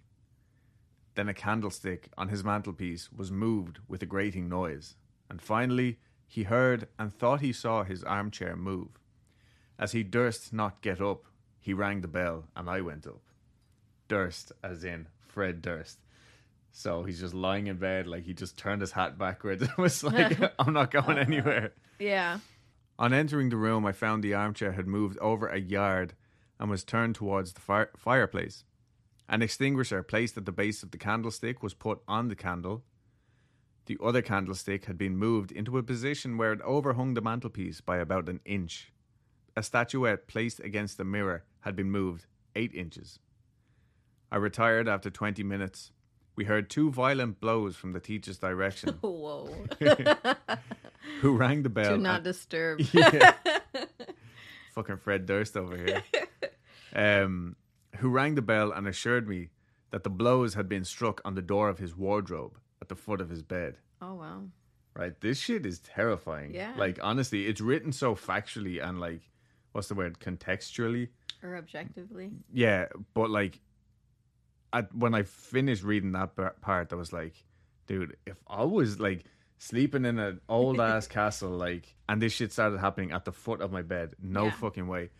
Then 1.14 1.28
a 1.28 1.35
candlestick 1.35 2.09
on 2.18 2.28
his 2.28 2.42
mantelpiece 2.42 3.12
was 3.12 3.30
moved 3.30 3.78
with 3.88 4.02
a 4.02 4.06
grating 4.06 4.49
noise, 4.49 4.97
and 5.30 5.40
finally 5.40 5.99
he 6.26 6.44
heard 6.44 6.88
and 6.99 7.12
thought 7.12 7.40
he 7.40 7.52
saw 7.52 7.85
his 7.85 8.02
armchair 8.02 8.56
move. 8.56 8.88
As 9.78 9.92
he 9.92 10.02
durst 10.02 10.52
not 10.52 10.83
get 10.83 11.00
up, 11.00 11.25
he 11.61 11.73
rang 11.73 12.00
the 12.00 12.09
bell, 12.09 12.44
and 12.56 12.68
I 12.68 12.80
went 12.80 13.06
up. 13.06 13.23
Durst, 14.09 14.52
as 14.62 14.85
in 14.85 15.09
Fred 15.21 15.62
Durst. 15.62 15.99
So 16.73 17.04
he's 17.04 17.21
just 17.21 17.35
lying 17.35 17.68
in 17.68 17.76
bed, 17.76 18.06
like 18.06 18.25
he 18.25 18.35
just 18.35 18.59
turned 18.59 18.80
his 18.80 18.92
hat 18.92 19.16
backwards 19.16 19.62
and 19.62 19.71
was 19.78 20.02
like, 20.02 20.38
I'm 20.59 20.73
not 20.73 20.90
going 20.90 21.18
uh-huh. 21.18 21.25
anywhere. 21.26 21.73
Yeah. 21.99 22.40
On 22.99 23.12
entering 23.12 23.49
the 23.49 23.56
room, 23.56 23.87
I 23.87 23.92
found 23.92 24.23
the 24.23 24.35
armchair 24.35 24.73
had 24.73 24.87
moved 24.87 25.18
over 25.18 25.47
a 25.47 25.61
yard 25.61 26.14
and 26.59 26.68
was 26.68 26.85
turned 26.85 27.14
towards 27.14 27.52
the 27.52 27.61
fire- 27.61 27.90
fireplace. 27.97 28.64
An 29.28 29.43
extinguisher 29.43 30.02
placed 30.02 30.37
at 30.37 30.45
the 30.45 30.52
base 30.52 30.83
of 30.83 30.90
the 30.90 30.99
candlestick 30.99 31.62
was 31.62 31.75
put 31.75 32.00
on 32.07 32.28
the 32.28 32.37
candle. 32.37 32.85
The 33.87 33.99
other 34.02 34.23
candlestick 34.23 34.85
had 34.87 34.99
been 34.99 35.16
moved 35.16 35.52
into 35.52 35.78
a 35.78 35.83
position 35.83 36.37
where 36.37 36.52
it 36.52 36.61
overhung 36.62 37.14
the 37.14 37.21
mantelpiece 37.23 37.81
by 37.81 37.99
about 37.99 38.28
an 38.28 38.40
inch. 38.45 38.93
A 39.57 39.62
statuette 39.62 40.26
placed 40.26 40.61
against 40.61 40.97
the 40.99 41.04
mirror 41.04 41.45
had 41.61 41.76
been 41.76 41.90
moved 41.90 42.26
eight 42.54 42.75
inches. 42.75 43.19
I 44.31 44.37
retired 44.37 44.88
after 44.88 45.11
20 45.11 45.43
minutes. 45.43 45.93
We 46.37 46.45
heard 46.45 46.69
two 46.69 46.90
violent 46.90 47.40
blows 47.40 47.76
from 47.76 47.93
the 47.93 48.00
teacher's 48.00 48.38
direction, 48.38 48.95
Whoa. 49.00 49.49
who 51.21 51.37
rang 51.37 51.62
the 51.62 51.69
bell. 51.69 51.97
Do 51.97 52.02
not 52.02 52.16
and- 52.16 52.25
disturb. 52.25 52.81
yeah. 52.93 53.35
Fucking 54.75 54.97
Fred 54.97 55.26
Durst 55.26 55.57
over 55.57 55.76
here. 55.76 56.02
Um, 56.95 57.54
who 57.96 58.08
rang 58.08 58.34
the 58.34 58.42
bell 58.42 58.72
and 58.72 58.86
assured 58.86 59.28
me 59.28 59.50
that 59.90 60.02
the 60.04 60.10
blows 60.10 60.54
had 60.54 60.68
been 60.68 60.84
struck 60.84 61.20
on 61.24 61.34
the 61.34 61.42
door 61.42 61.68
of 61.68 61.78
his 61.78 61.96
wardrobe 61.96 62.58
at 62.82 62.88
the 62.88 62.96
foot 62.96 63.20
of 63.20 63.30
his 63.30 63.42
bed. 63.42 63.78
Oh 64.02 64.14
wow. 64.14 64.42
Right, 64.96 65.20
this 65.20 65.38
shit 65.38 65.66
is 65.66 65.80
terrifying. 65.80 66.54
Yeah. 66.54 66.72
Like 66.76 66.98
honestly, 67.02 67.46
it's 67.46 67.60
written 67.60 67.92
so 67.92 68.14
factually 68.14 68.82
and 68.86 69.00
like, 69.00 69.22
what's 69.72 69.88
the 69.88 69.94
word? 69.94 70.20
Contextually. 70.20 71.08
Or 71.42 71.56
objectively. 71.56 72.30
Yeah, 72.52 72.86
but 73.12 73.28
like, 73.30 73.60
I, 74.72 74.82
when 74.92 75.14
I 75.14 75.22
finished 75.22 75.82
reading 75.84 76.12
that 76.12 76.36
part, 76.60 76.92
I 76.92 76.96
was 76.96 77.12
like, 77.12 77.34
dude, 77.86 78.16
if 78.26 78.36
I 78.46 78.64
was 78.64 78.98
like 79.00 79.24
sleeping 79.58 80.04
in 80.04 80.18
an 80.18 80.40
old 80.48 80.80
ass 80.90 81.06
castle, 81.06 81.50
like, 81.50 81.94
and 82.08 82.20
this 82.20 82.32
shit 82.32 82.52
started 82.52 82.78
happening 82.78 83.12
at 83.12 83.24
the 83.24 83.32
foot 83.32 83.60
of 83.60 83.70
my 83.72 83.82
bed, 83.82 84.14
no 84.22 84.44
Yeah. 84.46 84.50
fucking 84.52 84.86
way. 84.88 85.10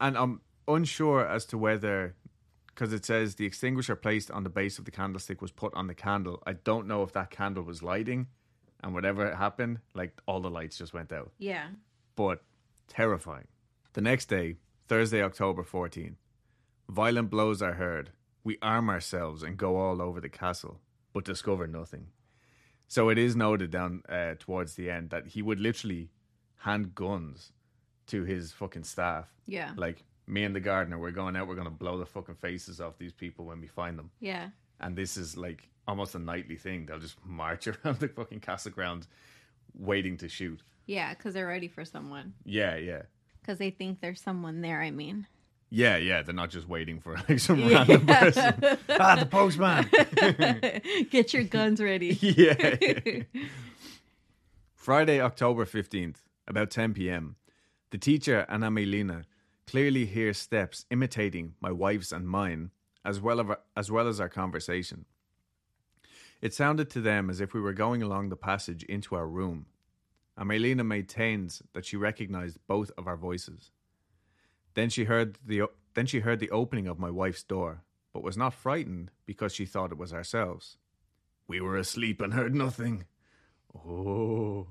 And 0.00 0.16
I'm 0.16 0.40
unsure 0.68 1.26
as 1.26 1.44
to 1.46 1.58
whether, 1.58 2.14
because 2.68 2.92
it 2.92 3.04
says 3.04 3.34
the 3.36 3.46
extinguisher 3.46 3.96
placed 3.96 4.30
on 4.30 4.42
the 4.44 4.50
base 4.50 4.78
of 4.78 4.84
the 4.84 4.90
candlestick 4.90 5.40
was 5.40 5.52
put 5.52 5.72
on 5.74 5.86
the 5.86 5.94
candle. 5.94 6.42
I 6.46 6.54
don't 6.54 6.86
know 6.86 7.02
if 7.02 7.12
that 7.12 7.30
candle 7.30 7.62
was 7.64 7.82
lighting, 7.82 8.26
and 8.82 8.94
whatever 8.94 9.34
happened, 9.34 9.80
like 9.94 10.12
all 10.26 10.40
the 10.40 10.50
lights 10.50 10.78
just 10.78 10.92
went 10.94 11.12
out 11.12 11.32
Yeah. 11.38 11.68
but 12.14 12.42
terrifying. 12.88 13.46
The 13.94 14.00
next 14.02 14.26
day, 14.26 14.56
Thursday, 14.88 15.22
October 15.22 15.62
14th, 15.64 16.16
violent 16.88 17.30
blows 17.30 17.62
are 17.62 17.74
heard. 17.74 18.10
We 18.44 18.58
arm 18.62 18.88
ourselves 18.90 19.42
and 19.42 19.56
go 19.56 19.76
all 19.76 20.00
over 20.00 20.20
the 20.20 20.28
castle, 20.28 20.80
but 21.12 21.24
discover 21.24 21.66
nothing. 21.66 22.08
So 22.86 23.08
it 23.08 23.18
is 23.18 23.34
noted 23.34 23.70
down 23.72 24.02
uh, 24.08 24.34
towards 24.38 24.74
the 24.74 24.88
end 24.90 25.10
that 25.10 25.28
he 25.28 25.42
would 25.42 25.58
literally 25.58 26.10
hand 26.58 26.94
guns 26.94 27.52
to 28.08 28.22
his 28.22 28.52
fucking 28.52 28.84
staff. 28.84 29.34
Yeah. 29.46 29.72
Like, 29.76 30.04
me 30.26 30.44
and 30.44 30.54
the 30.54 30.60
gardener, 30.60 30.98
we're 30.98 31.10
going 31.12 31.36
out, 31.36 31.46
we're 31.46 31.54
going 31.54 31.66
to 31.66 31.70
blow 31.70 31.98
the 31.98 32.06
fucking 32.06 32.34
faces 32.36 32.80
off 32.80 32.98
these 32.98 33.12
people 33.12 33.44
when 33.44 33.60
we 33.60 33.66
find 33.68 33.98
them. 33.98 34.10
Yeah. 34.20 34.48
And 34.80 34.96
this 34.96 35.16
is 35.16 35.36
like 35.36 35.68
almost 35.86 36.14
a 36.14 36.18
nightly 36.18 36.56
thing. 36.56 36.86
They'll 36.86 36.98
just 36.98 37.16
march 37.24 37.66
around 37.84 38.00
the 38.00 38.08
fucking 38.08 38.40
castle 38.40 38.72
grounds 38.72 39.08
waiting 39.74 40.16
to 40.18 40.28
shoot. 40.28 40.62
Yeah, 40.86 41.14
because 41.14 41.34
they're 41.34 41.46
ready 41.46 41.68
for 41.68 41.84
someone. 41.84 42.34
Yeah, 42.44 42.76
yeah. 42.76 43.02
Because 43.40 43.58
they 43.58 43.70
think 43.70 44.00
there's 44.00 44.20
someone 44.20 44.60
there, 44.60 44.80
I 44.80 44.90
mean. 44.90 45.26
Yeah, 45.68 45.96
yeah, 45.96 46.22
they're 46.22 46.34
not 46.34 46.50
just 46.50 46.68
waiting 46.68 47.00
for 47.00 47.16
like 47.28 47.40
some 47.40 47.66
random 47.68 48.06
person. 48.06 48.54
Ah, 48.88 49.16
the 49.16 49.26
postman. 49.26 49.88
Get 51.10 51.34
your 51.34 51.42
guns 51.42 51.80
ready. 51.80 52.16
yeah. 52.20 53.22
Friday, 54.74 55.20
October 55.20 55.64
15th, 55.64 56.18
about 56.46 56.70
10 56.70 56.94
p.m. 56.94 57.34
The 57.90 57.98
teacher 57.98 58.46
and 58.48 58.62
Amelina 58.62 59.24
clearly 59.66 60.06
hear 60.06 60.32
steps 60.32 60.86
imitating 60.90 61.54
my 61.60 61.72
wife's 61.72 62.12
and 62.12 62.28
mine, 62.28 62.70
as 63.04 63.20
well, 63.20 63.56
as 63.76 63.90
well 63.90 64.08
as 64.08 64.20
our 64.20 64.28
conversation. 64.28 65.04
It 66.40 66.54
sounded 66.54 66.90
to 66.90 67.00
them 67.00 67.30
as 67.30 67.40
if 67.40 67.54
we 67.54 67.60
were 67.60 67.72
going 67.72 68.02
along 68.02 68.28
the 68.28 68.36
passage 68.36 68.82
into 68.84 69.14
our 69.14 69.26
room. 69.26 69.66
Amelina 70.38 70.84
maintains 70.84 71.62
that 71.72 71.86
she 71.86 71.96
recognized 71.96 72.58
both 72.66 72.90
of 72.98 73.06
our 73.06 73.16
voices. 73.16 73.70
Then 74.74 74.90
she 74.90 75.04
heard 75.04 75.38
the 75.44 75.62
then 75.94 76.04
she 76.04 76.20
heard 76.20 76.40
the 76.40 76.50
opening 76.50 76.86
of 76.86 76.98
my 76.98 77.10
wife's 77.10 77.42
door, 77.42 77.82
but 78.12 78.22
was 78.22 78.36
not 78.36 78.52
frightened 78.52 79.10
because 79.24 79.54
she 79.54 79.64
thought 79.64 79.92
it 79.92 79.98
was 79.98 80.12
ourselves. 80.12 80.76
We 81.48 81.60
were 81.60 81.78
asleep 81.78 82.20
and 82.20 82.34
heard 82.34 82.54
nothing. 82.54 83.06
Oh. 83.74 84.68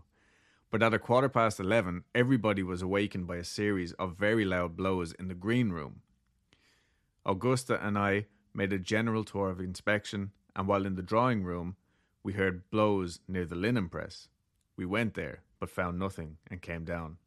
But 0.75 0.83
at 0.83 0.93
a 0.93 0.99
quarter 0.99 1.29
past 1.29 1.57
eleven, 1.61 2.03
everybody 2.13 2.61
was 2.61 2.81
awakened 2.81 3.27
by 3.27 3.37
a 3.37 3.45
series 3.45 3.93
of 3.93 4.17
very 4.17 4.43
loud 4.43 4.75
blows 4.75 5.13
in 5.13 5.29
the 5.29 5.33
green 5.33 5.69
room. 5.69 6.01
Augusta 7.25 7.79
and 7.81 7.97
I 7.97 8.25
made 8.53 8.73
a 8.73 8.77
general 8.77 9.23
tour 9.23 9.49
of 9.49 9.61
inspection, 9.61 10.31
and 10.53 10.67
while 10.67 10.85
in 10.85 10.95
the 10.95 11.01
drawing 11.01 11.45
room, 11.45 11.77
we 12.23 12.33
heard 12.33 12.69
blows 12.71 13.21
near 13.25 13.45
the 13.45 13.55
linen 13.55 13.87
press. 13.87 14.27
We 14.75 14.85
went 14.85 15.13
there, 15.13 15.43
but 15.61 15.69
found 15.69 15.97
nothing, 15.97 16.39
and 16.51 16.61
came 16.61 16.83
down. 16.83 17.19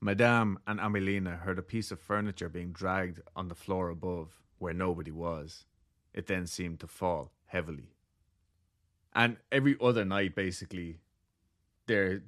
Madame 0.00 0.58
and 0.66 0.80
Amelina 0.80 1.40
heard 1.40 1.58
a 1.58 1.62
piece 1.62 1.90
of 1.90 2.00
furniture 2.00 2.48
being 2.48 2.72
dragged 2.72 3.20
on 3.36 3.48
the 3.48 3.54
floor 3.54 3.90
above, 3.90 4.40
where 4.56 4.72
nobody 4.72 5.10
was. 5.10 5.66
It 6.14 6.28
then 6.28 6.46
seemed 6.46 6.80
to 6.80 6.86
fall 6.86 7.30
heavily. 7.44 7.92
And 9.12 9.36
every 9.52 9.76
other 9.82 10.06
night, 10.06 10.34
basically, 10.34 11.00
they're 11.86 12.22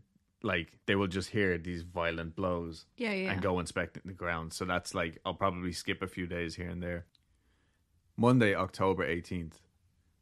like 0.46 0.68
they 0.86 0.94
will 0.94 1.06
just 1.08 1.30
hear 1.30 1.58
these 1.58 1.82
violent 1.82 2.34
blows 2.36 2.86
Yeah, 2.96 3.12
yeah. 3.12 3.32
and 3.32 3.42
go 3.42 3.58
inspecting 3.58 4.02
the 4.06 4.12
ground. 4.12 4.52
So 4.52 4.64
that's 4.64 4.94
like 4.94 5.18
I'll 5.24 5.34
probably 5.34 5.72
skip 5.72 6.02
a 6.02 6.06
few 6.06 6.26
days 6.26 6.54
here 6.56 6.68
and 6.70 6.82
there. 6.82 7.06
Monday, 8.16 8.54
October 8.54 9.06
18th. 9.06 9.54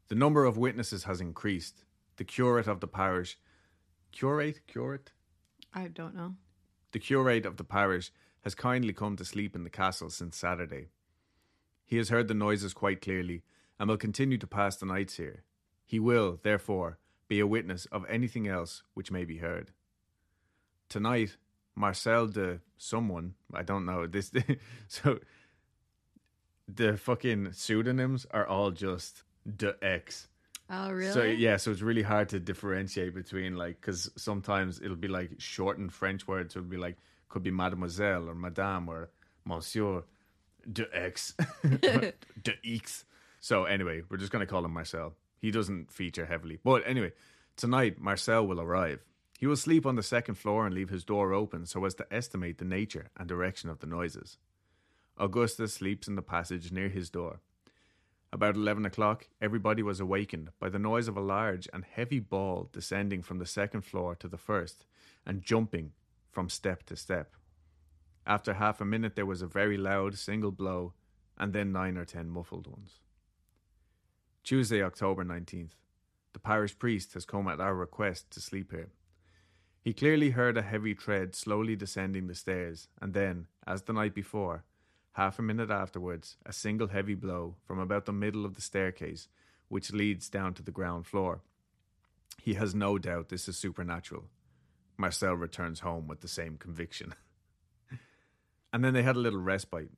The 0.09 0.15
number 0.15 0.43
of 0.45 0.57
witnesses 0.57 1.03
has 1.05 1.21
increased. 1.21 1.83
The 2.17 2.23
curate 2.25 2.67
of 2.67 2.79
the 2.79 2.87
parish 2.87 3.37
curate 4.11 4.61
curate 4.67 5.11
I 5.73 5.87
don't 5.89 6.15
know. 6.15 6.35
the 6.93 6.99
curate 6.99 7.45
of 7.45 7.57
the 7.57 7.63
parish 7.65 8.11
has 8.43 8.55
kindly 8.55 8.93
come 8.93 9.15
to 9.17 9.25
sleep 9.25 9.55
in 9.55 9.63
the 9.63 9.69
castle 9.69 10.09
since 10.09 10.37
Saturday. 10.37 10.87
He 11.83 11.97
has 11.97 12.09
heard 12.09 12.27
the 12.27 12.33
noises 12.33 12.73
quite 12.73 13.01
clearly 13.01 13.43
and 13.79 13.89
will 13.89 13.97
continue 13.97 14.37
to 14.37 14.47
pass 14.47 14.77
the 14.77 14.85
nights 14.85 15.17
here. 15.17 15.43
He 15.85 15.99
will, 15.99 16.39
therefore, 16.43 16.97
be 17.27 17.39
a 17.39 17.47
witness 17.47 17.85
of 17.91 18.05
anything 18.09 18.47
else 18.47 18.83
which 18.93 19.11
may 19.11 19.25
be 19.25 19.37
heard. 19.37 19.71
Tonight, 20.89 21.35
Marcel 21.75 22.27
de 22.27 22.59
someone, 22.77 23.33
I 23.53 23.63
don't 23.63 23.85
know, 23.85 24.07
this 24.07 24.31
so 24.87 25.19
the 26.67 26.97
fucking 26.97 27.53
pseudonyms 27.53 28.25
are 28.31 28.47
all 28.47 28.71
just 28.71 29.23
de 29.55 29.75
X. 29.81 30.27
Oh, 30.69 30.91
really? 30.91 31.11
So 31.11 31.23
yeah, 31.23 31.57
so 31.57 31.71
it's 31.71 31.81
really 31.81 32.01
hard 32.01 32.29
to 32.29 32.39
differentiate 32.39 33.13
between 33.13 33.55
like 33.55 33.79
because 33.79 34.09
sometimes 34.15 34.81
it'll 34.81 34.95
be 34.95 35.07
like 35.07 35.31
shortened 35.37 35.93
French 35.93 36.27
words. 36.27 36.55
It'll 36.55 36.67
be 36.67 36.77
like 36.77 36.97
could 37.29 37.43
be 37.43 37.51
Mademoiselle 37.51 38.27
or 38.27 38.33
Madame 38.33 38.89
or 38.89 39.09
Monsieur 39.45 40.03
de 40.71 40.87
X 40.91 41.35
de 41.69 42.13
X. 42.63 43.05
So 43.41 43.65
anyway, 43.65 44.01
we're 44.09 44.17
just 44.17 44.31
gonna 44.31 44.47
call 44.47 44.65
him 44.65 44.73
Marcel. 44.73 45.13
He 45.39 45.51
doesn't 45.51 45.91
feature 45.91 46.25
heavily, 46.25 46.57
but 46.63 46.81
anyway, 46.87 47.11
tonight 47.57 47.99
Marcel 47.99 48.47
will 48.47 48.59
arrive. 48.59 49.01
He 49.39 49.47
will 49.47 49.57
sleep 49.57 49.85
on 49.85 49.95
the 49.95 50.03
second 50.03 50.35
floor 50.35 50.65
and 50.65 50.73
leave 50.73 50.89
his 50.89 51.03
door 51.03 51.33
open 51.33 51.65
so 51.65 51.83
as 51.85 51.95
to 51.95 52.13
estimate 52.13 52.57
the 52.57 52.65
nature 52.65 53.09
and 53.17 53.27
direction 53.27 53.69
of 53.69 53.79
the 53.79 53.87
noises. 53.87 54.37
Augusta 55.17 55.67
sleeps 55.67 56.07
in 56.07 56.15
the 56.15 56.21
passage 56.21 56.71
near 56.71 56.89
his 56.89 57.09
door. 57.09 57.41
About 58.31 58.55
11 58.55 58.85
o'clock, 58.85 59.27
everybody 59.41 59.81
was 59.81 59.99
awakened 59.99 60.49
by 60.59 60.69
the 60.69 60.79
noise 60.79 61.07
of 61.07 61.15
a 61.15 61.21
large 61.21 61.69
and 61.73 61.85
heavy 61.85 62.19
ball 62.19 62.69
descending 62.71 63.21
from 63.21 63.39
the 63.39 63.45
second 63.45 63.81
floor 63.81 64.15
to 64.15 64.27
the 64.27 64.37
first 64.37 64.85
and 65.25 65.41
jumping 65.41 65.91
from 66.31 66.49
step 66.49 66.83
to 66.87 66.95
step. 66.95 67.33
After 68.27 68.55
half 68.55 68.81
a 68.81 68.85
minute, 68.85 69.15
there 69.15 69.25
was 69.25 69.41
a 69.41 69.47
very 69.47 69.77
loud 69.77 70.17
single 70.17 70.51
blow 70.51 70.93
and 71.37 71.53
then 71.53 71.71
nine 71.71 71.97
or 71.97 72.05
ten 72.05 72.29
muffled 72.29 72.67
ones. 72.67 72.99
Tuesday, 74.43 74.83
October 74.83 75.23
19th. 75.23 75.71
The 76.33 76.39
parish 76.39 76.77
priest 76.77 77.13
has 77.13 77.25
come 77.25 77.47
at 77.47 77.61
our 77.61 77.73
request 77.73 78.31
to 78.31 78.41
sleep 78.41 78.71
here. 78.71 78.89
He 79.85 79.93
clearly 79.93 80.31
heard 80.31 80.57
a 80.57 80.61
heavy 80.61 80.95
tread 80.95 81.33
slowly 81.33 81.77
descending 81.77 82.27
the 82.27 82.35
stairs, 82.35 82.89
and 82.99 83.13
then, 83.13 83.47
as 83.65 83.83
the 83.83 83.93
night 83.93 84.13
before, 84.13 84.65
Half 85.15 85.39
a 85.39 85.41
minute 85.41 85.71
afterwards, 85.71 86.35
a 86.45 86.51
single 86.51 86.89
heavy 86.89 87.15
blow 87.15 87.55
from 87.65 87.79
about 87.79 88.03
the 88.03 88.11
middle 88.11 88.45
of 88.45 88.55
the 88.55 88.61
staircase, 88.61 89.29
which 89.69 89.93
leads 89.93 90.29
down 90.29 90.53
to 90.55 90.61
the 90.61 90.73
ground 90.73 91.07
floor. 91.07 91.39
He 92.41 92.55
has 92.55 92.75
no 92.75 92.97
doubt 92.97 93.29
this 93.29 93.47
is 93.47 93.57
supernatural. 93.57 94.25
Marcel 94.97 95.35
returns 95.35 95.79
home 95.79 96.09
with 96.09 96.19
the 96.19 96.27
same 96.27 96.57
conviction. 96.57 97.15
and 98.73 98.83
then 98.83 98.93
they 98.93 99.03
had 99.03 99.15
a 99.15 99.19
little 99.19 99.39
respite. 99.39 99.91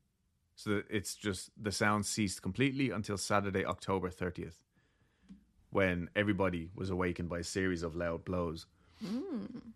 So 0.54 0.82
it's 0.88 1.16
just 1.16 1.50
the 1.60 1.72
sound 1.72 2.06
ceased 2.06 2.40
completely 2.40 2.90
until 2.90 3.16
Saturday, 3.16 3.64
October 3.66 4.10
30th, 4.10 4.62
when 5.70 6.10
everybody 6.14 6.70
was 6.76 6.90
awakened 6.90 7.28
by 7.28 7.40
a 7.40 7.44
series 7.44 7.82
of 7.82 7.96
loud 7.96 8.24
blows. 8.24 8.66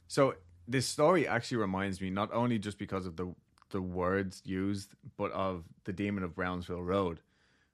So 0.08 0.34
this 0.68 0.86
story 0.86 1.26
actually 1.26 1.58
reminds 1.58 2.00
me 2.00 2.10
not 2.10 2.30
only 2.32 2.58
just 2.58 2.78
because 2.78 3.06
of 3.06 3.16
the 3.16 3.34
the 3.70 3.80
words 3.82 4.42
used, 4.44 4.94
but 5.16 5.32
of 5.32 5.64
the 5.84 5.92
Demon 5.94 6.22
of 6.24 6.34
Brownsville 6.34 6.82
Road, 6.82 7.20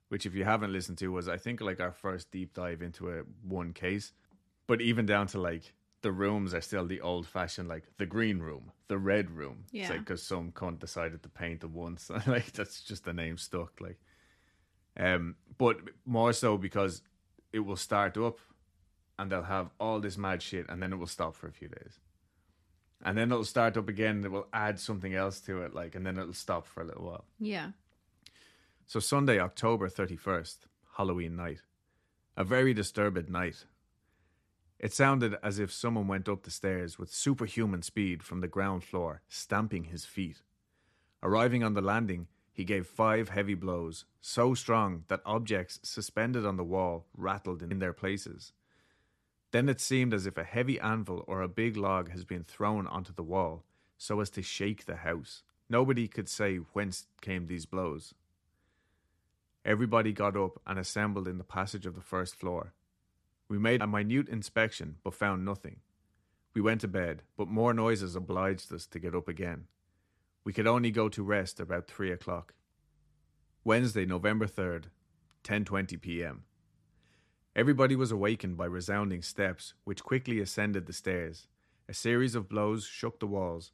which 0.07 0.25
if 0.25 0.33
you 0.33 0.45
haven't 0.45 0.71
listened 0.71 0.97
to 0.99 1.09
was 1.09 1.27
I 1.27 1.37
think 1.37 1.59
like 1.61 1.81
our 1.81 1.91
first 1.91 2.31
deep 2.31 2.53
dive 2.53 2.81
into 2.81 3.09
a 3.11 3.23
one 3.43 3.73
case. 3.73 4.13
But 4.67 4.81
even 4.81 5.05
down 5.05 5.27
to 5.27 5.39
like 5.41 5.73
the 6.01 6.11
rooms 6.13 6.53
are 6.53 6.61
still 6.61 6.85
the 6.85 7.01
old 7.01 7.27
fashioned 7.27 7.67
like 7.67 7.83
the 7.97 8.05
green 8.05 8.39
room, 8.39 8.71
the 8.87 8.97
red 8.97 9.29
room. 9.31 9.65
It's 9.65 9.73
Yeah. 9.73 9.89
like 9.89 9.99
because 10.05 10.23
some 10.23 10.51
cunt 10.53 10.79
decided 10.79 11.21
to 11.23 11.29
paint 11.29 11.59
them 11.61 11.73
once, 11.73 12.09
like 12.27 12.53
that's 12.53 12.81
just 12.81 13.03
the 13.03 13.13
name 13.13 13.37
stuck. 13.37 13.81
Like 13.81 13.99
Um, 14.95 15.35
but 15.57 15.77
more 16.05 16.31
so 16.33 16.57
because 16.57 17.01
it 17.51 17.59
will 17.59 17.75
start 17.77 18.17
up 18.17 18.37
and 19.19 19.31
they'll 19.31 19.43
have 19.43 19.69
all 19.79 19.99
this 19.99 20.17
mad 20.17 20.41
shit 20.41 20.65
and 20.69 20.81
then 20.81 20.93
it 20.93 20.95
will 20.95 21.05
stop 21.05 21.35
for 21.35 21.47
a 21.47 21.51
few 21.51 21.67
days. 21.67 21.99
And 23.03 23.17
then 23.17 23.31
it'll 23.31 23.45
start 23.45 23.77
up 23.77 23.87
again 23.87 24.17
and 24.17 24.25
it 24.25 24.31
will 24.31 24.47
add 24.51 24.79
something 24.79 25.13
else 25.13 25.39
to 25.41 25.61
it, 25.61 25.75
like 25.75 25.93
and 25.93 26.05
then 26.05 26.17
it'll 26.17 26.33
stop 26.33 26.65
for 26.65 26.81
a 26.81 26.85
little 26.85 27.05
while. 27.05 27.25
Yeah. 27.39 27.71
So 28.87 28.99
Sunday, 28.99 29.39
October 29.39 29.89
thirty 29.89 30.15
first, 30.15 30.65
Halloween 30.97 31.35
night. 31.35 31.61
A 32.35 32.43
very 32.43 32.73
disturbed 32.73 33.29
night. 33.29 33.65
It 34.79 34.93
sounded 34.93 35.35
as 35.43 35.59
if 35.59 35.71
someone 35.73 36.07
went 36.07 36.29
up 36.29 36.43
the 36.43 36.51
stairs 36.51 36.97
with 36.97 37.13
superhuman 37.13 37.81
speed 37.81 38.23
from 38.23 38.39
the 38.39 38.47
ground 38.47 38.83
floor, 38.85 39.21
stamping 39.27 39.85
his 39.85 40.05
feet. 40.05 40.41
Arriving 41.21 41.63
on 41.63 41.73
the 41.73 41.81
landing, 41.81 42.27
he 42.53 42.63
gave 42.63 42.87
five 42.87 43.29
heavy 43.29 43.55
blows, 43.55 44.05
so 44.21 44.53
strong 44.53 45.03
that 45.09 45.21
objects 45.25 45.79
suspended 45.83 46.45
on 46.45 46.55
the 46.55 46.63
wall 46.63 47.07
rattled 47.13 47.61
in 47.61 47.79
their 47.79 47.93
places. 47.93 48.53
Then 49.51 49.67
it 49.67 49.81
seemed 49.81 50.13
as 50.13 50.25
if 50.25 50.37
a 50.37 50.43
heavy 50.43 50.79
anvil 50.79 51.23
or 51.27 51.41
a 51.41 51.47
big 51.47 51.75
log 51.75 52.11
has 52.11 52.23
been 52.23 52.43
thrown 52.43 52.85
onto 52.87 53.13
the 53.13 53.23
wall, 53.23 53.63
so 53.97 54.19
as 54.19 54.29
to 54.31 54.41
shake 54.41 54.85
the 54.85 54.97
house. 54.97 55.43
Nobody 55.69 56.07
could 56.07 56.29
say 56.29 56.57
whence 56.73 57.07
came 57.21 57.47
these 57.47 57.65
blows. 57.65 58.13
Everybody 59.65 60.13
got 60.13 60.37
up 60.37 60.61
and 60.65 60.79
assembled 60.79 61.27
in 61.27 61.37
the 61.37 61.43
passage 61.43 61.85
of 61.85 61.95
the 61.95 62.01
first 62.01 62.35
floor. 62.35 62.73
We 63.47 63.57
made 63.57 63.81
a 63.81 63.87
minute 63.87 64.29
inspection, 64.29 64.97
but 65.03 65.13
found 65.13 65.43
nothing. 65.43 65.81
We 66.53 66.61
went 66.61 66.81
to 66.81 66.87
bed, 66.87 67.23
but 67.37 67.47
more 67.47 67.73
noises 67.73 68.15
obliged 68.15 68.71
us 68.73 68.85
to 68.87 68.99
get 68.99 69.15
up 69.15 69.27
again. 69.27 69.65
We 70.43 70.53
could 70.53 70.67
only 70.67 70.91
go 70.91 71.09
to 71.09 71.23
rest 71.23 71.59
about 71.59 71.87
three 71.87 72.11
o'clock. 72.11 72.53
Wednesday, 73.63 74.05
November 74.05 74.47
third, 74.47 74.87
ten 75.43 75.65
twenty 75.65 75.97
p.m. 75.97 76.43
Everybody 77.59 77.97
was 77.97 78.09
awakened 78.09 78.55
by 78.55 78.67
resounding 78.67 79.21
steps, 79.21 79.73
which 79.83 80.01
quickly 80.01 80.39
ascended 80.39 80.85
the 80.85 80.93
stairs. 80.93 81.49
A 81.89 81.93
series 81.93 82.33
of 82.33 82.47
blows 82.47 82.85
shook 82.85 83.19
the 83.19 83.27
walls. 83.27 83.73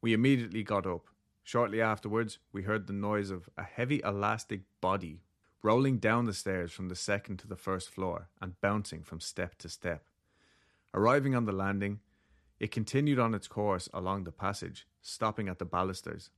We 0.00 0.14
immediately 0.14 0.62
got 0.62 0.86
up. 0.86 1.04
Shortly 1.44 1.82
afterwards, 1.82 2.38
we 2.50 2.62
heard 2.62 2.86
the 2.86 2.94
noise 2.94 3.30
of 3.30 3.50
a 3.58 3.62
heavy 3.62 4.00
elastic 4.02 4.62
body 4.80 5.20
rolling 5.62 5.98
down 5.98 6.24
the 6.24 6.32
stairs 6.32 6.72
from 6.72 6.88
the 6.88 6.96
second 6.96 7.36
to 7.40 7.46
the 7.46 7.56
first 7.56 7.90
floor 7.90 8.30
and 8.40 8.58
bouncing 8.62 9.02
from 9.02 9.20
step 9.20 9.54
to 9.58 9.68
step. 9.68 10.06
Arriving 10.94 11.34
on 11.34 11.44
the 11.44 11.52
landing, 11.52 12.00
it 12.58 12.70
continued 12.70 13.18
on 13.18 13.34
its 13.34 13.48
course 13.48 13.86
along 13.92 14.24
the 14.24 14.32
passage, 14.32 14.86
stopping 15.02 15.46
at 15.46 15.58
the 15.58 15.66
balusters. 15.66 16.30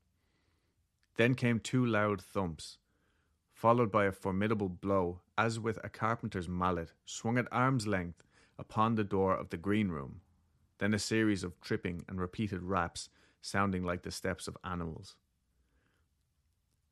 Then 1.17 1.37
came 1.37 1.61
two 1.61 1.87
loud 1.87 2.21
thumps, 2.21 2.79
followed 3.63 3.93
by 3.93 4.07
a 4.07 4.11
formidable 4.11 4.69
blow, 4.69 5.21
as 5.39 5.61
with 5.61 5.79
a 5.85 5.89
carpenter's 5.89 6.49
mallet, 6.49 6.91
swung 7.05 7.39
at 7.39 7.47
arm's 7.53 7.87
length 7.87 8.21
upon 8.59 8.97
the 8.97 9.05
door 9.05 9.37
of 9.37 9.51
the 9.51 9.57
green 9.57 9.89
room. 9.89 10.21
Then 10.79 10.93
a 10.93 10.99
series 10.99 11.45
of 11.45 11.61
tripping 11.61 12.05
and 12.09 12.21
repeated 12.21 12.61
raps, 12.65 13.09
sounding 13.41 13.85
like 13.85 14.03
the 14.03 14.11
steps 14.11 14.49
of 14.49 14.57
animals. 14.65 15.15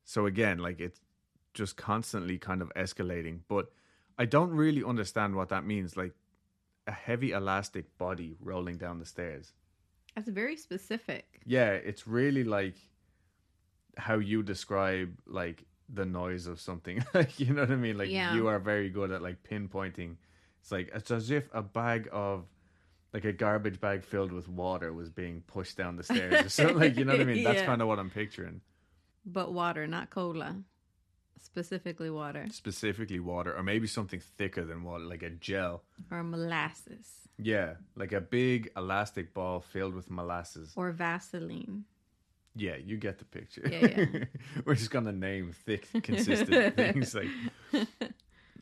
So 0.05 0.25
again, 0.25 0.59
like 0.59 0.79
it's 0.79 1.01
just 1.53 1.75
constantly 1.75 2.37
kind 2.37 2.61
of 2.61 2.71
escalating, 2.73 3.39
but 3.49 3.73
I 4.17 4.23
don't 4.23 4.51
really 4.51 4.81
understand 4.81 5.35
what 5.35 5.49
that 5.49 5.65
means. 5.65 5.97
Like 5.97 6.13
a 6.87 6.93
heavy 6.93 7.31
elastic 7.31 7.97
body 7.97 8.37
rolling 8.39 8.77
down 8.77 8.97
the 8.97 9.05
stairs. 9.05 9.51
That's 10.15 10.29
very 10.29 10.55
specific. 10.55 11.41
Yeah, 11.45 11.71
it's 11.71 12.07
really 12.07 12.45
like 12.45 12.77
how 13.97 14.19
you 14.19 14.41
describe 14.41 15.19
like 15.27 15.65
the 15.93 16.05
noise 16.05 16.47
of 16.47 16.59
something. 16.59 17.03
like 17.13 17.39
you 17.39 17.53
know 17.53 17.61
what 17.61 17.71
I 17.71 17.75
mean? 17.75 17.97
Like 17.97 18.09
Yeah. 18.09 18.33
you 18.35 18.47
are 18.47 18.59
very 18.59 18.89
good 18.89 19.11
at 19.11 19.21
like 19.21 19.43
pinpointing. 19.43 20.15
It's 20.61 20.71
like 20.71 20.91
it's 20.93 21.11
as 21.11 21.31
if 21.31 21.49
a 21.53 21.61
bag 21.61 22.07
of 22.11 22.45
like 23.13 23.25
a 23.25 23.33
garbage 23.33 23.79
bag 23.81 24.03
filled 24.05 24.31
with 24.31 24.47
water 24.47 24.93
was 24.93 25.09
being 25.09 25.41
pushed 25.47 25.75
down 25.77 25.95
the 25.97 26.03
stairs 26.03 26.45
or 26.45 26.49
something. 26.49 26.77
Like 26.79 26.97
you 26.97 27.03
know 27.05 27.11
what 27.13 27.21
I 27.21 27.25
mean? 27.33 27.43
That's 27.43 27.59
Yeah. 27.59 27.65
kind 27.65 27.81
of 27.81 27.87
what 27.87 27.99
I'm 27.99 28.09
picturing. 28.09 28.61
But 29.25 29.51
water, 29.53 29.85
not 29.87 30.09
cola. 30.09 30.55
Specifically 31.43 32.09
water 32.11 32.45
Specifically 32.51 33.19
water, 33.19 33.55
or 33.55 33.63
maybe 33.63 33.87
something 33.87 34.19
thicker 34.37 34.63
than 34.63 34.83
water, 34.83 35.03
like 35.05 35.23
a 35.23 35.31
gel. 35.31 35.83
or 36.11 36.23
molasses 36.23 37.27
Yeah, 37.37 37.73
like 37.95 38.13
a 38.13 38.21
big 38.21 38.69
elastic 38.77 39.33
ball 39.33 39.59
filled 39.59 39.95
with 39.95 40.09
molasses. 40.11 40.71
or 40.75 40.91
Vaseline. 40.91 41.85
Yeah, 42.55 42.75
you 42.75 42.97
get 42.97 43.19
the 43.19 43.25
picture. 43.25 43.63
Yeah, 43.69 43.87
yeah. 43.87 44.25
We're 44.65 44.75
just 44.75 44.91
gonna 44.91 45.11
name 45.11 45.53
thick, 45.65 45.87
consistent 46.03 46.75
things 46.75 47.15
like. 47.15 47.29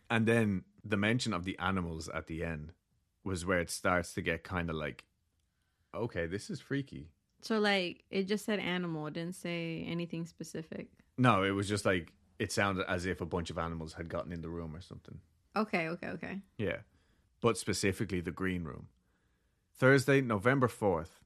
And 0.09 0.25
then 0.25 0.63
the 0.83 0.97
mention 0.97 1.33
of 1.33 1.43
the 1.43 1.57
animals 1.59 2.09
at 2.09 2.27
the 2.27 2.43
end 2.43 2.73
was 3.23 3.45
where 3.45 3.59
it 3.59 3.69
starts 3.69 4.13
to 4.13 4.21
get 4.21 4.43
kind 4.43 4.69
of 4.69 4.75
like, 4.75 5.05
okay, 5.93 6.25
this 6.25 6.49
is 6.49 6.59
freaky. 6.59 7.09
So 7.41 7.59
like 7.59 8.03
it 8.09 8.23
just 8.23 8.45
said 8.45 8.59
animal, 8.59 9.07
it 9.07 9.13
didn't 9.13 9.35
say 9.35 9.85
anything 9.87 10.25
specific. 10.25 10.87
No, 11.17 11.43
it 11.43 11.51
was 11.51 11.67
just 11.67 11.85
like 11.85 12.13
it 12.37 12.51
sounded 12.51 12.85
as 12.87 13.05
if 13.05 13.21
a 13.21 13.25
bunch 13.25 13.49
of 13.49 13.57
animals 13.57 13.93
had 13.93 14.09
gotten 14.09 14.31
in 14.31 14.41
the 14.41 14.49
room 14.49 14.75
or 14.75 14.81
something. 14.81 15.19
Okay, 15.55 15.89
okay, 15.89 16.07
okay. 16.07 16.39
Yeah, 16.57 16.77
but 17.41 17.57
specifically 17.57 18.21
the 18.21 18.31
green 18.31 18.63
room. 18.63 18.87
Thursday, 19.75 20.21
November 20.21 20.67
4th. 20.67 21.21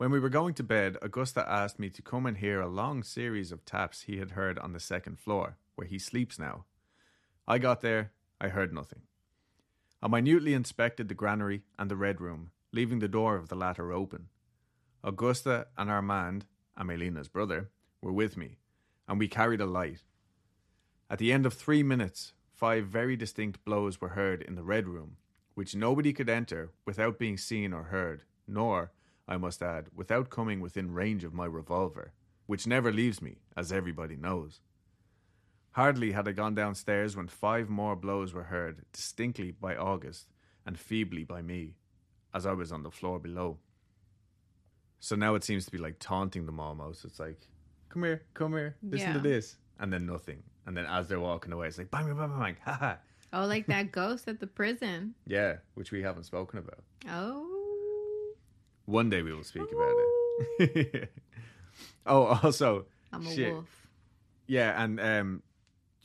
When 0.00 0.10
we 0.10 0.18
were 0.18 0.30
going 0.30 0.54
to 0.54 0.62
bed, 0.62 0.96
Augusta 1.02 1.44
asked 1.46 1.78
me 1.78 1.90
to 1.90 2.00
come 2.00 2.24
and 2.24 2.38
hear 2.38 2.58
a 2.58 2.68
long 2.68 3.02
series 3.02 3.52
of 3.52 3.66
taps 3.66 4.00
he 4.00 4.16
had 4.16 4.30
heard 4.30 4.58
on 4.58 4.72
the 4.72 4.80
second 4.80 5.18
floor, 5.18 5.58
where 5.74 5.86
he 5.86 5.98
sleeps 5.98 6.38
now. 6.38 6.64
I 7.46 7.58
got 7.58 7.82
there, 7.82 8.12
I 8.40 8.48
heard 8.48 8.72
nothing. 8.72 9.02
I 10.02 10.08
minutely 10.08 10.54
inspected 10.54 11.08
the 11.08 11.14
granary 11.14 11.64
and 11.78 11.90
the 11.90 11.96
red 11.96 12.18
room, 12.18 12.50
leaving 12.72 13.00
the 13.00 13.08
door 13.08 13.36
of 13.36 13.50
the 13.50 13.56
latter 13.56 13.92
open. 13.92 14.28
Augusta 15.04 15.66
and 15.76 15.90
Armand, 15.90 16.46
Amelina's 16.78 17.28
brother, 17.28 17.68
were 18.00 18.10
with 18.10 18.38
me, 18.38 18.56
and 19.06 19.18
we 19.18 19.28
carried 19.28 19.60
a 19.60 19.66
light. 19.66 20.02
At 21.10 21.18
the 21.18 21.30
end 21.30 21.44
of 21.44 21.52
three 21.52 21.82
minutes, 21.82 22.32
five 22.54 22.86
very 22.86 23.16
distinct 23.16 23.66
blows 23.66 24.00
were 24.00 24.16
heard 24.16 24.40
in 24.40 24.54
the 24.54 24.64
red 24.64 24.88
room, 24.88 25.18
which 25.52 25.76
nobody 25.76 26.14
could 26.14 26.30
enter 26.30 26.70
without 26.86 27.18
being 27.18 27.36
seen 27.36 27.74
or 27.74 27.82
heard, 27.82 28.22
nor, 28.48 28.92
I 29.30 29.36
must 29.36 29.62
add, 29.62 29.86
without 29.94 30.28
coming 30.28 30.60
within 30.60 30.90
range 30.90 31.22
of 31.22 31.32
my 31.32 31.46
revolver, 31.46 32.12
which 32.46 32.66
never 32.66 32.92
leaves 32.92 33.22
me, 33.22 33.36
as 33.56 33.70
everybody 33.70 34.16
knows. 34.16 34.60
Hardly 35.70 36.10
had 36.10 36.26
I 36.26 36.32
gone 36.32 36.56
downstairs 36.56 37.16
when 37.16 37.28
five 37.28 37.68
more 37.68 37.94
blows 37.94 38.34
were 38.34 38.42
heard, 38.42 38.84
distinctly 38.92 39.52
by 39.52 39.76
August, 39.76 40.26
and 40.66 40.76
feebly 40.76 41.22
by 41.22 41.42
me, 41.42 41.76
as 42.34 42.44
I 42.44 42.52
was 42.52 42.72
on 42.72 42.82
the 42.82 42.90
floor 42.90 43.20
below. 43.20 43.58
So 44.98 45.14
now 45.14 45.36
it 45.36 45.44
seems 45.44 45.64
to 45.64 45.70
be 45.70 45.78
like 45.78 46.00
taunting 46.00 46.44
them 46.44 46.58
almost. 46.58 47.04
It's 47.04 47.20
like, 47.20 47.48
come 47.88 48.02
here, 48.02 48.22
come 48.34 48.52
here, 48.52 48.76
listen 48.82 49.12
to 49.14 49.20
this. 49.20 49.56
And 49.78 49.92
then 49.92 50.06
nothing. 50.06 50.42
And 50.66 50.76
then 50.76 50.86
as 50.86 51.08
they're 51.08 51.20
walking 51.20 51.52
away, 51.52 51.68
it's 51.68 51.78
like, 51.78 51.90
bang, 51.90 52.04
bang, 52.06 52.16
bang, 52.16 52.28
bang, 52.28 52.40
bang, 52.40 52.56
ha 52.64 52.72
ha. 52.72 52.98
Oh, 53.32 53.46
like 53.46 53.66
that 53.66 53.92
ghost 53.92 54.26
at 54.26 54.40
the 54.40 54.46
prison. 54.48 55.14
Yeah, 55.24 55.56
which 55.74 55.92
we 55.92 56.02
haven't 56.02 56.24
spoken 56.24 56.58
about. 56.58 56.82
Oh, 57.08 57.49
One 58.90 59.08
day 59.08 59.22
we 59.22 59.32
will 59.32 59.44
speak 59.44 59.62
about 59.72 59.94
it. 60.58 61.12
oh, 62.06 62.40
also, 62.42 62.86
I'm 63.12 63.26
a 63.26 63.30
Shit. 63.34 63.52
wolf. 63.52 63.86
yeah, 64.46 64.82
and 64.82 65.00
um, 65.00 65.42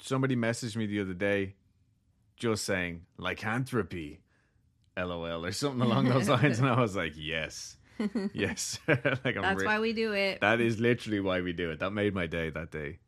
somebody 0.02 0.36
messaged 0.36 0.76
me 0.76 0.86
the 0.86 1.02
other 1.02 1.14
day 1.14 1.56
just 2.38 2.64
saying, 2.64 3.02
lycanthropy, 3.18 4.20
lol, 4.98 5.46
or 5.46 5.52
something 5.52 5.82
along 5.82 6.10
those 6.10 6.30
lines. 6.36 6.60
And 6.60 6.68
I 6.68 6.80
was 6.80 6.96
like, 6.96 7.14
yes, 7.16 7.78
yes. 8.34 8.78
like 8.88 9.06
I'm 9.26 9.42
That's 9.42 9.62
re- 9.62 9.66
why 9.66 9.80
we 9.80 9.94
do 9.94 10.14
it. 10.14 10.42
That 10.42 10.62
is 10.62 10.80
literally 10.80 11.20
why 11.22 11.42
we 11.42 11.54
do 11.54 11.72
it. 11.72 11.80
That 11.80 11.92
made 11.92 12.14
my 12.14 12.28
day 12.28 12.50
that 12.52 12.72
day. 12.72 13.00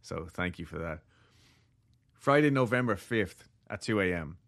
So 0.00 0.28
thank 0.32 0.58
you 0.58 0.64
for 0.64 0.78
that. 0.78 1.00
Friday, 2.14 2.50
November 2.50 2.96
5th 2.96 3.48
at 3.68 3.82
2 3.82 4.00
a.m. 4.00 4.38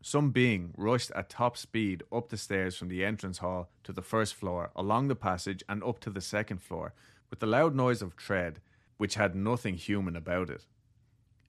Some 0.00 0.30
being 0.30 0.72
rushed 0.76 1.10
at 1.12 1.28
top 1.28 1.56
speed 1.56 2.02
up 2.12 2.28
the 2.28 2.36
stairs 2.36 2.76
from 2.76 2.88
the 2.88 3.04
entrance 3.04 3.38
hall 3.38 3.70
to 3.84 3.92
the 3.92 4.02
first 4.02 4.34
floor, 4.34 4.70
along 4.76 5.08
the 5.08 5.16
passage, 5.16 5.62
and 5.68 5.82
up 5.82 5.98
to 6.00 6.10
the 6.10 6.20
second 6.20 6.62
floor, 6.62 6.94
with 7.30 7.40
the 7.40 7.46
loud 7.46 7.74
noise 7.74 8.00
of 8.00 8.16
tread, 8.16 8.60
which 8.96 9.16
had 9.16 9.34
nothing 9.34 9.74
human 9.74 10.16
about 10.16 10.50
it. 10.50 10.66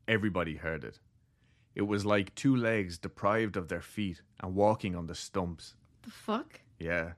Everybody 0.08 0.56
heard 0.56 0.84
it. 0.84 1.00
It 1.76 1.84
was 1.84 2.06
like 2.06 2.34
two 2.36 2.56
legs 2.56 2.98
deprived 2.98 3.56
of 3.56 3.68
their 3.68 3.82
feet 3.82 4.22
and 4.40 4.56
walking 4.56 4.96
on 4.96 5.08
the 5.08 5.16
stumps. 5.16 5.76
the 6.02 6.10
fuck? 6.12 6.62
Yeah. 6.80 7.14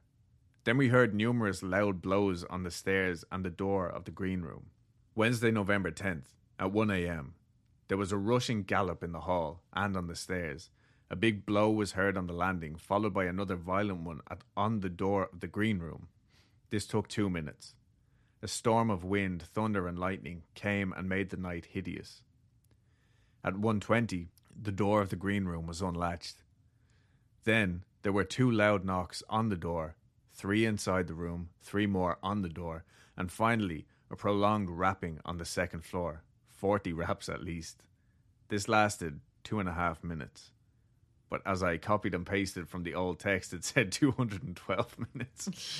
Then 0.65 0.77
we 0.77 0.89
heard 0.89 1.15
numerous 1.15 1.63
loud 1.63 2.01
blows 2.01 2.43
on 2.43 2.63
the 2.63 2.71
stairs 2.71 3.23
and 3.31 3.43
the 3.43 3.49
door 3.49 3.87
of 3.87 4.03
the 4.03 4.11
green 4.11 4.41
room. 4.41 4.67
Wednesday, 5.15 5.51
November 5.51 5.91
10th, 5.91 6.35
at 6.59 6.71
1 6.71 6.91
a.m., 6.91 7.33
there 7.87 7.97
was 7.97 8.11
a 8.11 8.17
rushing 8.17 8.63
gallop 8.63 9.03
in 9.03 9.11
the 9.11 9.21
hall 9.21 9.63
and 9.73 9.97
on 9.97 10.07
the 10.07 10.15
stairs. 10.15 10.69
A 11.11 11.15
big 11.17 11.45
blow 11.45 11.69
was 11.69 11.91
heard 11.91 12.17
on 12.17 12.27
the 12.27 12.33
landing, 12.33 12.77
followed 12.77 13.13
by 13.13 13.25
another 13.25 13.57
violent 13.57 14.03
one 14.03 14.21
at, 14.29 14.45
on 14.55 14.79
the 14.79 14.89
door 14.89 15.27
of 15.33 15.41
the 15.41 15.47
green 15.47 15.79
room. 15.79 16.07
This 16.69 16.87
took 16.87 17.09
two 17.09 17.29
minutes. 17.29 17.75
A 18.41 18.47
storm 18.47 18.89
of 18.89 19.03
wind, 19.03 19.41
thunder, 19.43 19.89
and 19.89 19.99
lightning 19.99 20.43
came 20.55 20.93
and 20.93 21.09
made 21.09 21.29
the 21.29 21.35
night 21.35 21.65
hideous. 21.65 22.23
At 23.43 23.55
1.20, 23.55 24.27
the 24.57 24.71
door 24.71 25.01
of 25.01 25.09
the 25.09 25.17
green 25.17 25.43
room 25.43 25.67
was 25.67 25.81
unlatched. 25.81 26.43
Then 27.43 27.83
there 28.03 28.13
were 28.13 28.23
two 28.23 28.49
loud 28.49 28.85
knocks 28.85 29.21
on 29.29 29.49
the 29.49 29.57
door, 29.57 29.97
three 30.33 30.65
inside 30.65 31.07
the 31.07 31.13
room, 31.13 31.49
three 31.61 31.87
more 31.87 32.19
on 32.23 32.41
the 32.41 32.49
door, 32.49 32.85
and 33.17 33.29
finally 33.29 33.85
a 34.09 34.15
prolonged 34.15 34.69
rapping 34.69 35.19
on 35.25 35.39
the 35.39 35.45
second 35.45 35.83
floor, 35.83 36.23
40 36.47 36.93
raps 37.03 37.27
at 37.27 37.43
least. 37.43 37.83
This 38.47 38.69
lasted 38.69 39.19
two 39.43 39.59
and 39.59 39.67
a 39.67 39.73
half 39.73 40.05
minutes. 40.05 40.53
But 41.31 41.41
as 41.45 41.63
I 41.63 41.77
copied 41.77 42.13
and 42.13 42.25
pasted 42.25 42.67
from 42.67 42.83
the 42.83 42.93
old 42.93 43.17
text, 43.19 43.53
it 43.53 43.63
said 43.63 43.93
212 43.93 44.97
minutes. 45.13 45.47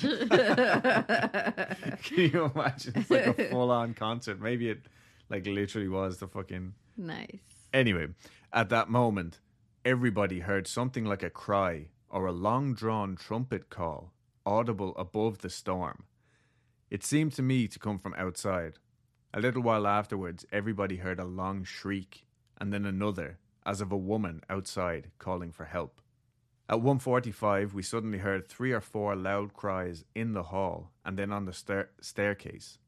Can 2.02 2.30
you 2.32 2.50
imagine? 2.54 2.94
It's 2.96 3.10
like 3.10 3.38
a 3.38 3.44
full 3.50 3.70
on 3.70 3.92
concert. 3.92 4.40
Maybe 4.40 4.70
it 4.70 4.86
like 5.28 5.46
literally 5.46 5.88
was 5.88 6.16
the 6.18 6.26
fucking. 6.26 6.72
nice. 6.96 7.28
Anyway, 7.74 8.08
at 8.52 8.70
that 8.70 8.88
moment, 8.88 9.40
everybody 9.84 10.40
heard 10.40 10.66
something 10.66 11.04
like 11.04 11.22
a 11.22 11.30
cry 11.30 11.88
or 12.08 12.26
a 12.26 12.32
long 12.32 12.74
drawn 12.74 13.14
trumpet 13.14 13.68
call, 13.68 14.12
audible 14.46 14.94
above 14.96 15.38
the 15.38 15.50
storm. 15.50 16.04
It 16.90 17.04
seemed 17.04 17.32
to 17.34 17.42
me 17.42 17.68
to 17.68 17.78
come 17.78 17.98
from 17.98 18.14
outside. 18.16 18.74
A 19.34 19.40
little 19.40 19.62
while 19.62 19.86
afterwards, 19.86 20.44
everybody 20.52 20.96
heard 20.96 21.18
a 21.20 21.24
long 21.24 21.64
shriek, 21.64 22.26
and 22.58 22.72
then 22.72 22.84
another, 22.84 23.38
as 23.64 23.80
of 23.80 23.92
a 23.92 23.96
woman 23.96 24.42
outside 24.48 25.10
calling 25.18 25.52
for 25.52 25.64
help. 25.64 26.00
At 26.68 26.78
1.45, 26.78 27.72
we 27.72 27.82
suddenly 27.82 28.18
heard 28.18 28.48
three 28.48 28.72
or 28.72 28.80
four 28.80 29.14
loud 29.14 29.52
cries 29.52 30.04
in 30.14 30.32
the 30.32 30.44
hall 30.44 30.90
and 31.04 31.18
then 31.18 31.32
on 31.32 31.44
the 31.44 31.52
stair- 31.52 31.90
staircase. 32.00 32.78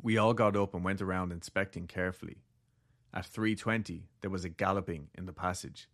We 0.00 0.16
all 0.16 0.34
got 0.34 0.56
up 0.56 0.74
and 0.74 0.84
went 0.84 1.00
around 1.00 1.32
inspecting 1.32 1.86
carefully. 1.86 2.42
At 3.14 3.26
3.20, 3.26 4.02
there 4.20 4.30
was 4.30 4.44
a 4.44 4.48
galloping 4.48 5.08
in 5.14 5.26
the 5.26 5.32
passage. 5.32 5.88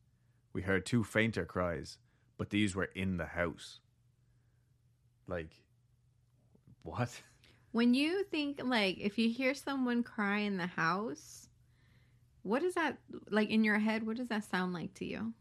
We 0.53 0.63
heard 0.63 0.87
two 0.87 1.05
fainter 1.05 1.45
cries, 1.45 1.99
but 2.37 2.51
these 2.51 2.75
were 2.75 2.91
in 2.95 3.17
the 3.17 3.27
house. 3.27 3.81
Like, 5.27 5.65
what? 6.83 7.23
When 7.71 7.93
you 7.93 8.25
think 8.25 8.63
like 8.65 8.97
if 8.99 9.19
you 9.19 9.29
hear 9.29 9.53
someone 9.53 10.03
cry 10.03 10.39
in 10.39 10.57
the 10.57 10.67
house, 10.67 11.48
what 12.49 12.63
is 12.63 12.75
that 12.75 12.97
like 13.31 13.51
in 13.51 13.63
your 13.63 13.79
head? 13.79 14.07
What 14.07 14.17
does 14.17 14.29
that 14.29 14.45
sound 14.45 14.73
like 14.73 14.95
to 14.95 15.05
you? 15.05 15.33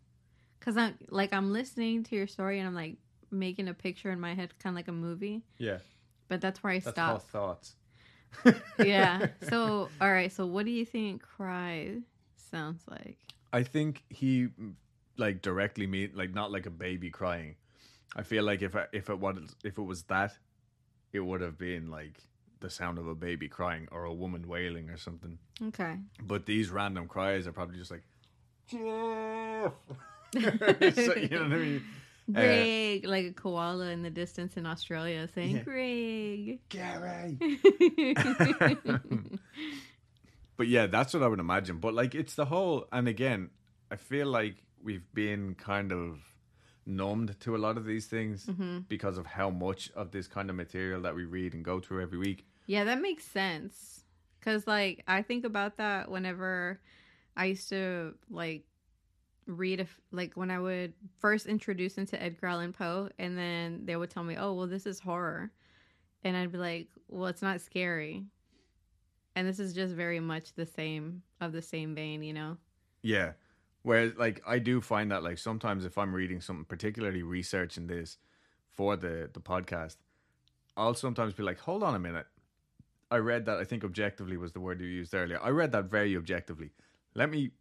Because 0.59 0.75
I'm 0.75 0.95
like 1.09 1.31
I'm 1.33 1.53
listening 1.53 2.03
to 2.05 2.15
your 2.15 2.27
story 2.27 2.59
and 2.59 2.67
I'm 2.67 2.75
like 2.75 2.97
making 3.31 3.67
a 3.69 3.73
picture 3.73 4.11
in 4.11 4.19
my 4.19 4.33
head, 4.33 4.57
kind 4.59 4.73
of 4.73 4.75
like 4.75 4.87
a 4.89 4.91
movie. 4.91 5.43
Yeah, 5.57 5.77
But 6.27 6.41
that's 6.41 6.61
where 6.61 6.73
I 6.73 6.79
that's 6.79 6.91
stop. 6.95 7.09
called 7.09 7.23
thoughts. 7.23 7.75
yeah. 8.79 9.27
So 9.49 9.89
all 10.01 10.11
right. 10.11 10.31
So 10.31 10.45
what 10.45 10.65
do 10.65 10.71
you 10.71 10.85
think 10.85 11.21
cry 11.21 11.97
sounds 12.51 12.83
like? 12.89 13.17
I 13.53 13.63
think 13.63 14.03
he 14.09 14.49
like 15.17 15.41
directly 15.41 15.87
mean 15.87 16.11
like 16.13 16.33
not 16.33 16.51
like 16.51 16.65
a 16.65 16.71
baby 16.71 17.09
crying. 17.09 17.55
I 18.15 18.23
feel 18.23 18.43
like 18.43 18.61
if 18.61 18.75
I, 18.75 18.85
if 18.91 19.09
it 19.09 19.19
was 19.19 19.55
if 19.63 19.77
it 19.77 19.81
was 19.81 20.03
that, 20.03 20.33
it 21.13 21.21
would 21.21 21.41
have 21.41 21.57
been 21.57 21.89
like 21.89 22.17
the 22.59 22.69
sound 22.69 22.97
of 22.97 23.07
a 23.07 23.15
baby 23.15 23.47
crying 23.47 23.87
or 23.91 24.05
a 24.05 24.13
woman 24.13 24.47
wailing 24.47 24.89
or 24.89 24.97
something. 24.97 25.37
Okay. 25.67 25.97
But 26.23 26.45
these 26.45 26.69
random 26.69 27.07
cries 27.07 27.47
are 27.47 27.51
probably 27.51 27.77
just 27.77 27.91
like 27.91 28.03
Jeff. 28.67 29.73
so, 30.95 31.15
you 31.15 31.29
know 31.29 31.43
what 31.43 31.53
I 31.53 31.57
mean? 31.57 31.83
Uh, 32.29 32.41
Greg, 32.41 33.05
like 33.05 33.25
a 33.25 33.31
koala 33.31 33.85
in 33.87 34.03
the 34.03 34.09
distance 34.09 34.57
in 34.57 34.65
Australia 34.65 35.29
saying 35.33 35.55
Yeah. 35.55 35.63
Greg. 35.63 36.59
Gary. 36.67 37.37
But 40.57 40.67
yeah, 40.67 40.87
that's 40.87 41.13
what 41.13 41.23
I 41.23 41.27
would 41.27 41.39
imagine. 41.39 41.77
But 41.77 41.93
like 41.93 42.13
it's 42.15 42.33
the 42.35 42.43
whole 42.45 42.85
and 42.91 43.07
again, 43.07 43.51
I 43.91 43.95
feel 43.95 44.27
like 44.27 44.55
we've 44.83 45.05
been 45.13 45.55
kind 45.55 45.91
of 45.93 46.17
numbed 46.87 47.39
to 47.41 47.55
a 47.55 47.59
lot 47.59 47.77
of 47.77 47.85
these 47.85 48.07
things 48.07 48.45
Mm-hmm. 48.47 48.79
because 48.87 49.17
of 49.17 49.25
how 49.25 49.49
much 49.49 49.91
of 49.91 50.11
this 50.11 50.27
kind 50.27 50.49
of 50.49 50.55
material 50.55 51.01
that 51.01 51.13
we 51.15 51.25
read 51.25 51.53
and 51.53 51.63
go 51.63 51.79
through 51.79 52.01
every 52.01 52.17
week. 52.17 52.45
Yeah, 52.65 52.83
that 52.85 53.01
makes 53.01 53.23
sense. 53.25 54.05
Cause 54.41 54.65
like 54.65 55.03
I 55.07 55.21
think 55.21 55.43
about 55.45 55.77
that 55.77 56.09
whenever 56.09 56.79
I 57.35 57.45
used 57.45 57.69
to 57.69 58.15
like 58.29 58.63
read 59.45 59.79
a 59.79 59.83
f 59.83 59.99
like 60.11 60.33
when 60.35 60.51
I 60.51 60.59
would 60.59 60.93
first 61.19 61.47
introduce 61.47 61.97
into 61.97 62.21
Edgar 62.21 62.47
Allan 62.47 62.73
Poe, 62.73 63.09
and 63.19 63.37
then 63.37 63.85
they 63.85 63.95
would 63.95 64.09
tell 64.09 64.23
me, 64.23 64.35
"Oh, 64.37 64.53
well, 64.53 64.67
this 64.67 64.85
is 64.85 64.99
horror," 64.99 65.51
and 66.23 66.35
I'd 66.37 66.51
be 66.51 66.57
like, 66.57 66.87
"Well, 67.09 67.27
it's 67.27 67.41
not 67.41 67.61
scary," 67.61 68.25
and 69.35 69.47
this 69.47 69.59
is 69.59 69.73
just 69.73 69.93
very 69.93 70.19
much 70.19 70.53
the 70.53 70.65
same 70.65 71.23
of 71.41 71.51
the 71.53 71.61
same 71.61 71.93
vein, 71.95 72.23
you 72.23 72.33
know? 72.33 72.57
Yeah. 73.01 73.33
Whereas 73.87 74.11
like 74.17 74.41
I 74.45 74.59
do 74.59 74.81
find 74.81 75.11
that 75.11 75.23
like 75.23 75.37
sometimes 75.37 75.85
if 75.85 75.97
I'm 75.97 76.13
reading 76.13 76.41
something 76.41 76.65
particularly 76.65 77.23
researching 77.23 77.87
this 77.87 78.17
for 78.77 78.95
the 78.97 79.29
the 79.31 79.39
podcast, 79.39 79.95
I'll 80.75 80.93
sometimes 80.93 81.33
be 81.33 81.43
like, 81.43 81.59
hold 81.59 81.83
on 81.83 81.95
a 81.95 81.99
minute. 81.99 82.27
I 83.09 83.17
read 83.17 83.45
that 83.45 83.57
I 83.57 83.63
think 83.63 83.83
objectively 83.85 84.35
was 84.37 84.51
the 84.51 84.59
word 84.59 84.81
you 84.81 84.87
used 84.87 85.13
earlier. 85.15 85.39
I 85.41 85.49
read 85.61 85.71
that 85.71 85.85
very 85.85 86.17
objectively. 86.17 86.71
Let 87.15 87.29
me 87.29 87.51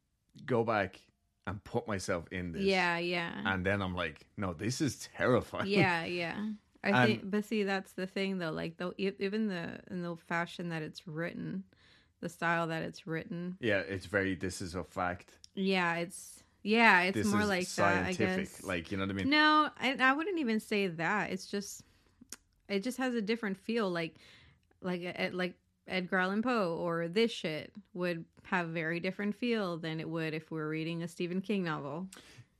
go 0.44 0.64
back 0.64 1.00
and 1.46 1.62
put 1.62 1.86
myself 1.86 2.24
in 2.32 2.50
this. 2.52 2.62
Yeah, 2.62 2.98
yeah. 2.98 3.30
And 3.44 3.64
then 3.64 3.80
I'm 3.80 3.94
like, 3.94 4.26
no, 4.36 4.52
this 4.52 4.80
is 4.80 5.08
terrifying. 5.16 5.68
yeah 5.68 6.04
yeah 6.22 6.38
i 6.84 6.88
And- 6.90 7.06
think 7.06 7.30
but 7.30 7.44
see 7.44 7.62
that's 7.62 7.92
the 7.92 8.06
thing 8.16 8.38
though 8.38 8.50
like 8.62 8.76
though 8.78 8.92
even 8.98 9.46
the 9.54 9.64
in 9.90 10.02
the 10.02 10.14
fashion 10.16 10.68
that 10.72 10.82
it's 10.82 11.06
written 11.06 11.64
the 12.20 12.28
style 12.28 12.66
that 12.66 12.82
it's 12.82 13.06
written 13.06 13.56
yeah, 13.60 13.80
it's 13.94 14.06
very 14.06 14.34
this 14.34 14.60
is 14.60 14.74
a 14.74 14.82
fact. 14.84 15.30
Yeah 15.56 15.96
it's 15.96 16.42
yeah 16.62 17.02
it's 17.02 17.16
This 17.16 17.26
more 17.26 17.44
like 17.44 17.68
that 17.70 18.04
i 18.04 18.12
guess 18.12 18.62
Like, 18.62 18.90
you 18.92 18.98
know 18.98 19.04
what 19.04 19.10
I 19.10 19.14
mean? 19.14 19.30
no 19.30 19.68
I, 19.80 19.96
I 19.98 20.12
wouldn't 20.12 20.38
even 20.38 20.60
say 20.60 20.86
that 20.86 21.30
it's 21.30 21.46
just 21.46 21.82
it 22.68 22.82
just 22.82 22.98
has 22.98 23.14
a 23.14 23.22
different 23.22 23.56
feel 23.56 23.90
like 23.90 24.14
like 24.82 25.16
like 25.32 25.54
edgar 25.88 26.18
allan 26.18 26.42
poe 26.42 26.76
or 26.80 27.08
this 27.08 27.30
shit 27.30 27.72
would 27.94 28.24
have 28.44 28.68
very 28.68 29.00
different 29.00 29.34
feel 29.34 29.76
than 29.78 29.98
it 30.00 30.08
would 30.08 30.34
if 30.34 30.50
we 30.50 30.60
are 30.60 30.68
reading 30.68 31.02
a 31.02 31.08
stephen 31.08 31.40
king 31.40 31.64
novel 31.64 32.06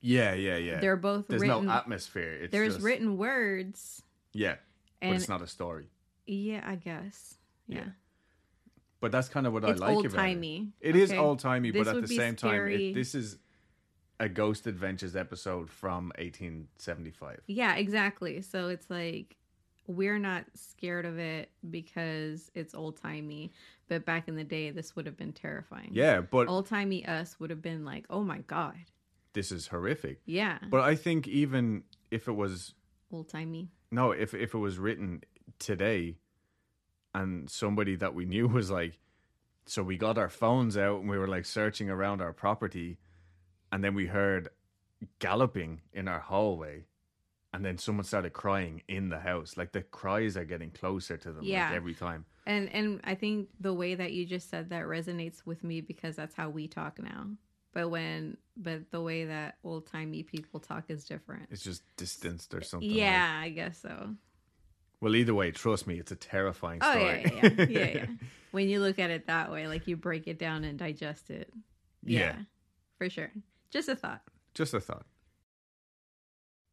Yeah, 0.01 0.35
yeah, 0.35 0.57
yeah. 0.57 0.81
they're 0.81 0.97
both 0.97 1.27
There's 1.29 1.43
written 1.43 1.67
no 1.67 1.73
atmosphere. 1.73 2.33
It's 2.43 2.53
there's 2.53 2.75
just, 2.75 2.85
written 2.85 3.17
words 3.19 4.03
Yeah. 4.33 4.57
But 5.01 5.11
it's 5.11 5.29
not 5.29 5.43
a 5.43 5.47
story. 5.47 5.89
yeah 6.27 6.63
i 6.67 6.77
guess 6.77 7.35
Yeah. 7.69 7.79
yeah. 7.79 7.85
But 9.07 9.13
that's 9.13 9.29
kind 9.29 9.47
of 9.47 9.53
what 9.53 9.63
it's 9.63 9.81
I 9.81 9.87
like 9.87 9.99
about 10.05 10.15
it. 10.15 10.17
timey. 10.17 10.73
It 10.81 10.97
is 10.97 11.13
okay? 11.13 11.21
old 11.21 11.39
timey, 11.39 11.71
but 11.71 11.87
at 11.87 12.01
the 12.03 12.09
same 12.09 12.35
time, 12.35 12.67
it, 12.67 12.93
this 12.93 13.15
is 13.15 13.39
a 14.19 14.29
Ghost 14.29 14.67
Adventures 14.67 15.15
episode 15.15 15.71
from 15.71 16.07
1875. 16.19 17.43
Yeah, 17.47 17.77
exactly. 17.77 18.43
So 18.43 18.67
it's 18.67 18.91
like 18.91 19.37
we're 19.87 20.19
not 20.19 20.45
scared 20.55 21.05
of 21.05 21.21
it 21.21 21.51
because 21.71 22.51
it's 22.57 22.75
old 22.75 23.01
timey, 23.01 23.53
but 23.87 24.05
back 24.05 24.27
in 24.27 24.35
the 24.35 24.43
day, 24.43 24.71
this 24.71 24.97
would 24.97 25.07
have 25.07 25.17
been 25.17 25.33
terrifying. 25.33 25.91
Yeah, 25.93 26.23
but 26.23 26.49
old 26.49 26.67
timey 26.67 27.07
us 27.07 27.39
would 27.39 27.51
have 27.51 27.63
been 27.63 27.85
like, 27.85 28.07
oh 28.11 28.25
my 28.25 28.39
god, 28.39 28.75
this 29.35 29.53
is 29.53 29.69
horrific. 29.69 30.19
yeah, 30.27 30.59
But 30.69 30.81
I 30.81 30.97
think 30.97 31.29
even 31.29 31.85
if 32.11 32.27
it 32.27 32.33
was 32.33 32.75
old 33.13 33.29
timey. 33.29 33.69
no, 33.93 34.11
if 34.11 34.35
if 34.35 34.53
it 34.53 34.59
was 34.59 34.81
written 34.81 35.23
today, 35.61 36.17
and 37.21 37.49
somebody 37.51 37.97
that 37.97 38.15
we 38.15 38.25
knew 38.25 38.47
was 38.49 38.71
like, 38.71 38.99
so 39.65 39.83
we 39.83 39.97
got 39.97 40.17
our 40.19 40.29
phones 40.29 40.77
out 40.77 41.01
and 41.01 41.09
we 41.11 41.19
were 41.19 41.27
like 41.29 41.45
searching 41.45 41.91
around 41.91 42.21
our 42.21 42.33
property, 42.33 42.99
and 43.73 43.83
then 43.83 43.95
we 43.95 44.07
heard 44.07 44.49
galloping 45.19 45.81
in 45.93 46.09
our 46.09 46.21
hallway. 46.21 46.85
And 47.53 47.65
then 47.65 47.79
someone 47.79 48.05
started 48.05 48.33
crying 48.35 48.83
in 48.87 49.09
the 49.09 49.19
house. 49.19 49.57
Like 49.57 49.73
the 49.73 49.81
cries 49.81 50.37
are 50.37 50.45
getting 50.45 50.71
closer 50.71 51.17
to 51.17 51.33
them 51.33 51.43
Yeah. 51.43 51.67
like 51.69 51.77
every 51.77 51.95
time. 51.95 52.27
And 52.47 52.69
and 52.73 53.01
I 53.05 53.15
think 53.15 53.49
the 53.61 53.73
way 53.73 53.95
that 53.95 54.13
you 54.13 54.27
just 54.27 54.51
said 54.51 54.71
that 54.71 54.85
resonates 54.85 55.47
with 55.47 55.65
me 55.65 55.81
because 55.81 56.17
that's 56.17 56.35
how 56.35 56.51
we 56.51 56.69
talk 56.69 56.99
now. 57.03 57.29
But 57.73 57.89
when 57.89 58.37
but 58.59 58.91
the 58.91 59.01
way 59.01 59.25
that 59.25 59.57
old 59.65 59.87
timey 59.87 60.23
people 60.23 60.61
talk 60.61 60.85
is 60.91 61.05
different. 61.05 61.49
It's 61.51 61.63
just 61.63 61.83
distanced 61.97 62.53
or 62.55 62.61
something. 62.63 62.89
like- 62.91 62.99
Yeah, 62.99 63.41
I 63.43 63.49
guess 63.49 63.81
so. 63.81 64.15
Well, 65.07 65.15
either 65.15 65.37
way, 65.37 65.53
trust 65.53 65.87
me, 65.87 66.01
it's 66.01 66.11
a 66.11 66.17
terrifying 66.17 66.81
Oh 66.83 66.91
story. 66.91 67.05
yeah, 67.07 67.31
yeah, 67.45 67.51
yeah, 67.59 67.67
yeah, 67.69 67.87
yeah. 67.95 68.07
When 68.51 68.69
you 68.69 68.81
look 68.81 68.99
at 68.99 69.11
it 69.11 69.29
that 69.29 69.53
way, 69.53 69.69
like 69.69 69.87
you 69.87 69.97
break 69.97 70.27
it 70.27 70.37
down 70.37 70.65
and 70.65 70.77
digest 70.77 71.31
it. 71.31 71.53
Yeah. 72.03 72.35
for 72.99 73.09
sure. 73.09 73.31
Just 73.71 73.89
a 73.89 73.95
thought. 73.95 74.23
Just 74.53 74.75
a 74.75 74.81
thought. 74.81 75.07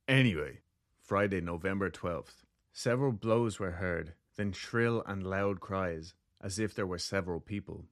Anyway, 0.07 0.61
Friday, 0.99 1.41
November 1.41 1.91
12th. 1.91 2.43
Several 2.71 3.11
blows 3.11 3.59
were 3.59 3.73
heard, 3.73 4.13
then 4.35 4.51
shrill 4.51 5.03
and 5.05 5.21
loud 5.21 5.59
cries, 5.59 6.15
as 6.41 6.57
if 6.57 6.73
there 6.73 6.87
were 6.87 6.97
several 6.97 7.39
people. 7.39 7.85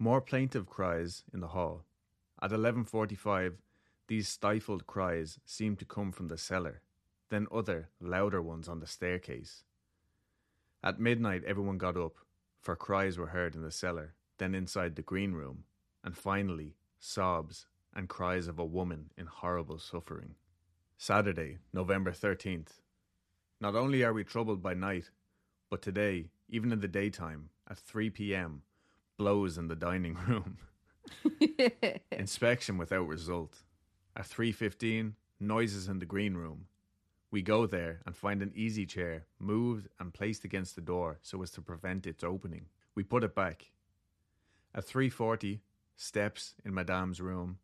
More 0.00 0.20
plaintive 0.20 0.66
cries 0.66 1.22
in 1.32 1.38
the 1.38 1.48
hall. 1.54 1.84
At 2.42 2.50
11:45, 2.50 3.58
these 4.08 4.26
stifled 4.26 4.88
cries 4.88 5.38
seemed 5.44 5.78
to 5.78 5.84
come 5.84 6.10
from 6.10 6.26
the 6.26 6.38
cellar, 6.38 6.82
then 7.34 7.46
other, 7.52 7.88
louder 8.00 8.40
ones 8.40 8.68
on 8.68 8.80
the 8.80 8.86
staircase. 8.86 9.64
At 10.82 11.00
midnight, 11.00 11.42
everyone 11.44 11.78
got 11.78 11.96
up, 11.96 12.14
for 12.60 12.76
cries 12.76 13.18
were 13.18 13.28
heard 13.28 13.54
in 13.54 13.62
the 13.62 13.70
cellar, 13.70 14.14
then 14.38 14.54
inside 14.54 14.94
the 14.94 15.02
green 15.02 15.32
room, 15.32 15.64
and 16.04 16.16
finally, 16.16 16.76
sobs, 16.98 17.66
and 17.94 18.08
cries 18.08 18.46
of 18.46 18.58
a 18.58 18.64
woman 18.64 19.10
in 19.18 19.26
horrible 19.26 19.78
suffering. 19.78 20.34
Saturday, 20.96 21.58
November 21.72 22.12
13th. 22.12 22.80
Not 23.60 23.74
only 23.74 24.04
are 24.04 24.12
we 24.12 24.24
troubled 24.24 24.62
by 24.62 24.74
night, 24.74 25.10
but 25.70 25.82
today, 25.82 26.30
even 26.48 26.72
in 26.72 26.80
the 26.80 26.88
daytime, 26.88 27.50
at 27.68 27.78
3 27.78 28.10
p.m., 28.10 28.62
blows 29.16 29.58
in 29.58 29.68
the 29.68 29.76
dining 29.76 30.14
room. 30.28 30.58
Inspection 32.12 32.78
without 32.78 33.08
result. 33.08 33.62
At 34.16 34.28
3:15, 34.28 35.14
noises 35.40 35.88
in 35.88 35.98
the 35.98 36.06
green 36.06 36.34
room. 36.34 36.66
We 37.34 37.42
go 37.42 37.66
there 37.66 38.00
and 38.06 38.14
find 38.14 38.42
an 38.42 38.52
easy 38.54 38.86
chair 38.86 39.26
moved 39.40 39.88
and 39.98 40.14
placed 40.14 40.44
against 40.44 40.76
the 40.76 40.80
door 40.80 41.18
so 41.20 41.42
as 41.42 41.50
to 41.50 41.62
prevent 41.62 42.06
its 42.06 42.22
opening. 42.22 42.66
We 42.94 43.02
put 43.02 43.24
it 43.24 43.34
back. 43.34 43.72
At 44.72 44.86
3:40, 44.86 45.58
steps 45.96 46.54
in 46.64 46.72
Madame's 46.72 47.20
room 47.20 47.58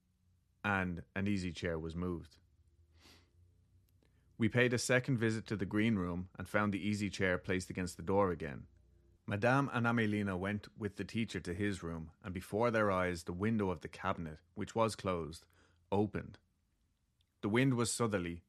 and 0.64 1.04
an 1.14 1.28
easy 1.28 1.52
chair 1.52 1.78
was 1.78 1.94
moved. 1.94 2.36
We 4.36 4.48
paid 4.48 4.72
a 4.72 4.76
second 4.76 5.18
visit 5.18 5.46
to 5.46 5.56
the 5.56 5.66
green 5.66 5.94
room 5.94 6.30
and 6.36 6.48
found 6.48 6.74
the 6.74 6.88
easy 6.88 7.08
chair 7.08 7.38
placed 7.38 7.70
against 7.70 7.96
the 7.96 8.02
door 8.02 8.32
again. 8.32 8.66
Madame 9.24 9.70
and 9.72 9.86
Amelina 9.86 10.36
went 10.36 10.66
with 10.76 10.96
the 10.96 11.04
teacher 11.04 11.38
to 11.38 11.54
his 11.54 11.80
room, 11.80 12.10
and 12.24 12.34
before 12.34 12.72
their 12.72 12.90
eyes 12.90 13.22
the 13.22 13.32
window 13.32 13.70
of 13.70 13.82
the 13.82 13.88
cabinet, 14.02 14.40
which 14.54 14.74
was 14.74 14.96
closed, 14.96 15.46
opened. 15.92 16.40
The 17.40 17.48
wind 17.48 17.74
was 17.74 17.92
southerly, 17.92 18.42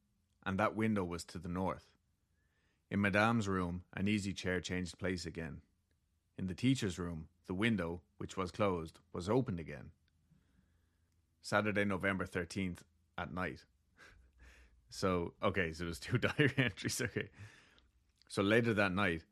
and 0.46 0.60
that 0.60 0.76
window 0.76 1.04
was 1.04 1.24
to 1.26 1.38
the 1.38 1.50
north. 1.50 1.92
In 2.90 3.02
Madame's 3.02 3.48
room, 3.48 3.84
an 3.94 4.08
easy 4.08 4.34
chair 4.34 4.60
changed 4.60 5.00
place 5.00 5.26
again. 5.26 5.62
In 6.38 6.48
the 6.48 6.54
teacher's 6.54 7.00
room, 7.00 7.28
the 7.48 7.54
window, 7.54 8.02
which 8.18 8.36
was 8.36 8.52
closed, 8.52 9.00
was 9.14 9.30
opened 9.30 9.60
again. 9.60 9.92
Saturday, 11.42 11.86
November 11.86 12.26
13th 12.26 12.80
at 13.18 13.34
night. 13.34 13.64
so, 14.90 15.34
okay, 15.44 15.72
so 15.74 15.86
there's 15.86 16.00
two 16.00 16.18
diary 16.20 16.54
entries. 16.58 17.02
Okay. 17.02 17.30
So 18.28 18.42
later 18.42 18.74
that 18.74 18.94
night, 18.94 19.24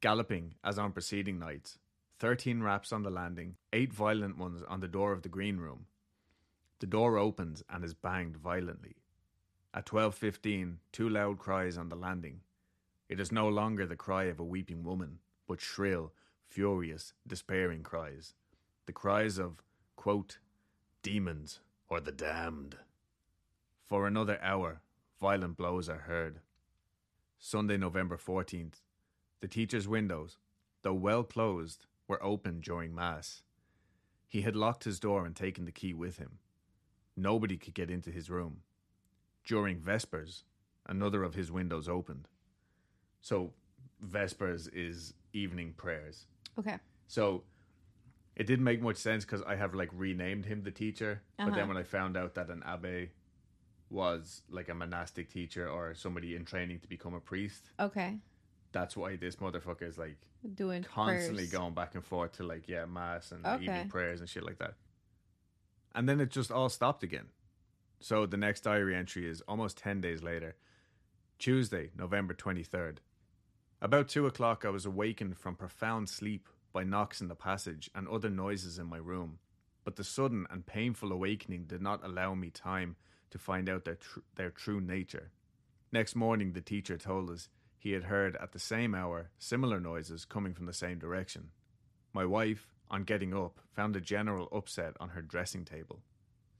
galloping 0.00 0.54
as 0.64 0.78
on 0.78 0.92
preceding 0.92 1.38
nights, 1.38 1.78
13 2.20 2.62
raps 2.62 2.92
on 2.92 3.02
the 3.02 3.10
landing, 3.10 3.56
8 3.72 3.92
violent 3.92 4.36
ones 4.36 4.62
on 4.68 4.80
the 4.80 4.88
door 4.88 5.12
of 5.12 5.22
the 5.22 5.28
green 5.28 5.56
room. 5.56 5.86
The 6.80 6.86
door 6.86 7.18
opens 7.18 7.62
and 7.68 7.84
is 7.84 7.94
banged 7.94 8.36
violently. 8.36 8.96
At 9.72 9.86
12:15, 9.86 10.78
two 10.90 11.08
loud 11.08 11.38
cries 11.38 11.78
on 11.78 11.88
the 11.88 11.96
landing. 11.96 12.40
It 13.08 13.20
is 13.20 13.30
no 13.30 13.48
longer 13.48 13.86
the 13.86 13.96
cry 13.96 14.24
of 14.24 14.40
a 14.40 14.44
weeping 14.44 14.82
woman, 14.82 15.20
but 15.46 15.60
shrill, 15.60 16.12
furious, 16.48 17.12
despairing 17.24 17.84
cries. 17.84 18.34
The 18.86 18.92
cries 18.92 19.38
of, 19.38 19.62
quote, 19.94 20.38
demons 21.02 21.60
or 21.88 22.00
the 22.00 22.10
damned. 22.10 22.78
For 23.84 24.06
another 24.06 24.40
hour, 24.42 24.82
violent 25.20 25.56
blows 25.56 25.88
are 25.88 25.98
heard. 25.98 26.40
Sunday, 27.38 27.76
November 27.76 28.16
14th. 28.16 28.82
The 29.40 29.48
teacher's 29.48 29.86
windows, 29.86 30.38
though 30.82 30.94
well 30.94 31.22
closed, 31.22 31.86
were 32.08 32.22
open 32.22 32.60
during 32.60 32.92
Mass. 32.92 33.44
He 34.26 34.42
had 34.42 34.56
locked 34.56 34.84
his 34.84 35.00
door 35.00 35.24
and 35.26 35.34
taken 35.34 35.64
the 35.64 35.72
key 35.72 35.94
with 35.94 36.18
him. 36.18 36.38
Nobody 37.16 37.56
could 37.56 37.74
get 37.74 37.90
into 37.90 38.10
his 38.10 38.30
room. 38.30 38.62
During 39.44 39.80
Vespers, 39.80 40.44
another 40.86 41.22
of 41.22 41.34
his 41.34 41.50
windows 41.50 41.88
opened. 41.88 42.28
So, 43.20 43.52
Vespers 44.00 44.68
is 44.72 45.14
evening 45.32 45.74
prayers. 45.76 46.26
okay. 46.58 46.78
So, 47.08 47.42
it 48.36 48.46
didn't 48.46 48.64
make 48.64 48.80
much 48.80 48.96
sense 48.96 49.24
because 49.24 49.42
I 49.42 49.56
have 49.56 49.74
like 49.74 49.90
renamed 49.92 50.46
him 50.46 50.62
the 50.62 50.70
teacher. 50.70 51.22
But 51.36 51.48
Uh-huh. 51.48 51.54
then 51.56 51.68
when 51.68 51.76
I 51.76 51.82
found 51.82 52.16
out 52.16 52.34
that 52.34 52.48
an 52.48 52.62
abbe 52.64 53.10
was 53.90 54.42
like 54.48 54.68
a 54.68 54.74
monastic 54.74 55.28
teacher 55.28 55.68
or 55.68 55.94
somebody 55.94 56.36
in 56.36 56.44
training 56.44 56.78
to 56.80 56.88
become 56.88 57.12
a 57.14 57.20
priest, 57.20 57.72
Okay. 57.80 58.20
that's 58.72 58.96
why 58.96 59.16
this 59.16 59.36
motherfucker 59.36 59.82
is 59.82 59.98
like 59.98 60.28
Doing 60.54 60.84
constantly 60.84 61.42
prayers. 61.48 61.50
going 61.50 61.74
back 61.74 61.94
and 61.96 62.04
forth 62.04 62.32
to 62.34 62.44
like 62.44 62.68
yeah 62.68 62.86
mass 62.86 63.32
and 63.32 63.44
Okay. 63.44 63.64
evening 63.64 63.88
prayers 63.88 64.20
and 64.20 64.28
shit 64.28 64.42
like 64.44 64.58
that 64.58 64.74
and 65.94 66.08
then 66.08 66.20
it 66.20 66.30
just 66.30 66.50
all 66.52 66.68
stopped 66.68 67.02
again 67.02 67.26
so 68.00 68.26
the 68.26 68.36
next 68.36 68.62
diary 68.62 68.94
entry 68.94 69.28
is 69.28 69.40
almost 69.42 69.78
10 69.78 70.00
days 70.00 70.22
later 70.22 70.56
tuesday 71.38 71.90
november 71.96 72.34
23rd 72.34 72.98
about 73.80 74.08
2 74.08 74.26
o'clock 74.26 74.64
i 74.64 74.70
was 74.70 74.86
awakened 74.86 75.36
from 75.36 75.54
profound 75.54 76.08
sleep 76.08 76.48
by 76.72 76.82
knocks 76.84 77.20
in 77.20 77.28
the 77.28 77.34
passage 77.34 77.90
and 77.94 78.08
other 78.08 78.30
noises 78.30 78.78
in 78.78 78.86
my 78.86 78.98
room 78.98 79.38
but 79.84 79.96
the 79.96 80.04
sudden 80.04 80.46
and 80.50 80.66
painful 80.66 81.12
awakening 81.12 81.64
did 81.64 81.80
not 81.80 82.04
allow 82.04 82.34
me 82.34 82.50
time 82.50 82.96
to 83.30 83.38
find 83.38 83.68
out 83.68 83.84
their, 83.84 83.94
tr- 83.94 84.20
their 84.36 84.50
true 84.50 84.80
nature 84.80 85.30
next 85.92 86.14
morning 86.14 86.52
the 86.52 86.60
teacher 86.60 86.96
told 86.96 87.30
us 87.30 87.48
he 87.80 87.92
had 87.92 88.04
heard 88.04 88.36
at 88.36 88.52
the 88.52 88.58
same 88.58 88.94
hour 88.94 89.30
similar 89.38 89.80
noises 89.80 90.26
coming 90.26 90.52
from 90.52 90.66
the 90.66 90.72
same 90.74 90.98
direction. 90.98 91.48
My 92.12 92.26
wife, 92.26 92.74
on 92.90 93.04
getting 93.04 93.34
up, 93.34 93.58
found 93.72 93.96
a 93.96 94.02
general 94.02 94.48
upset 94.52 94.94
on 95.00 95.08
her 95.08 95.22
dressing 95.22 95.64
table. 95.64 96.02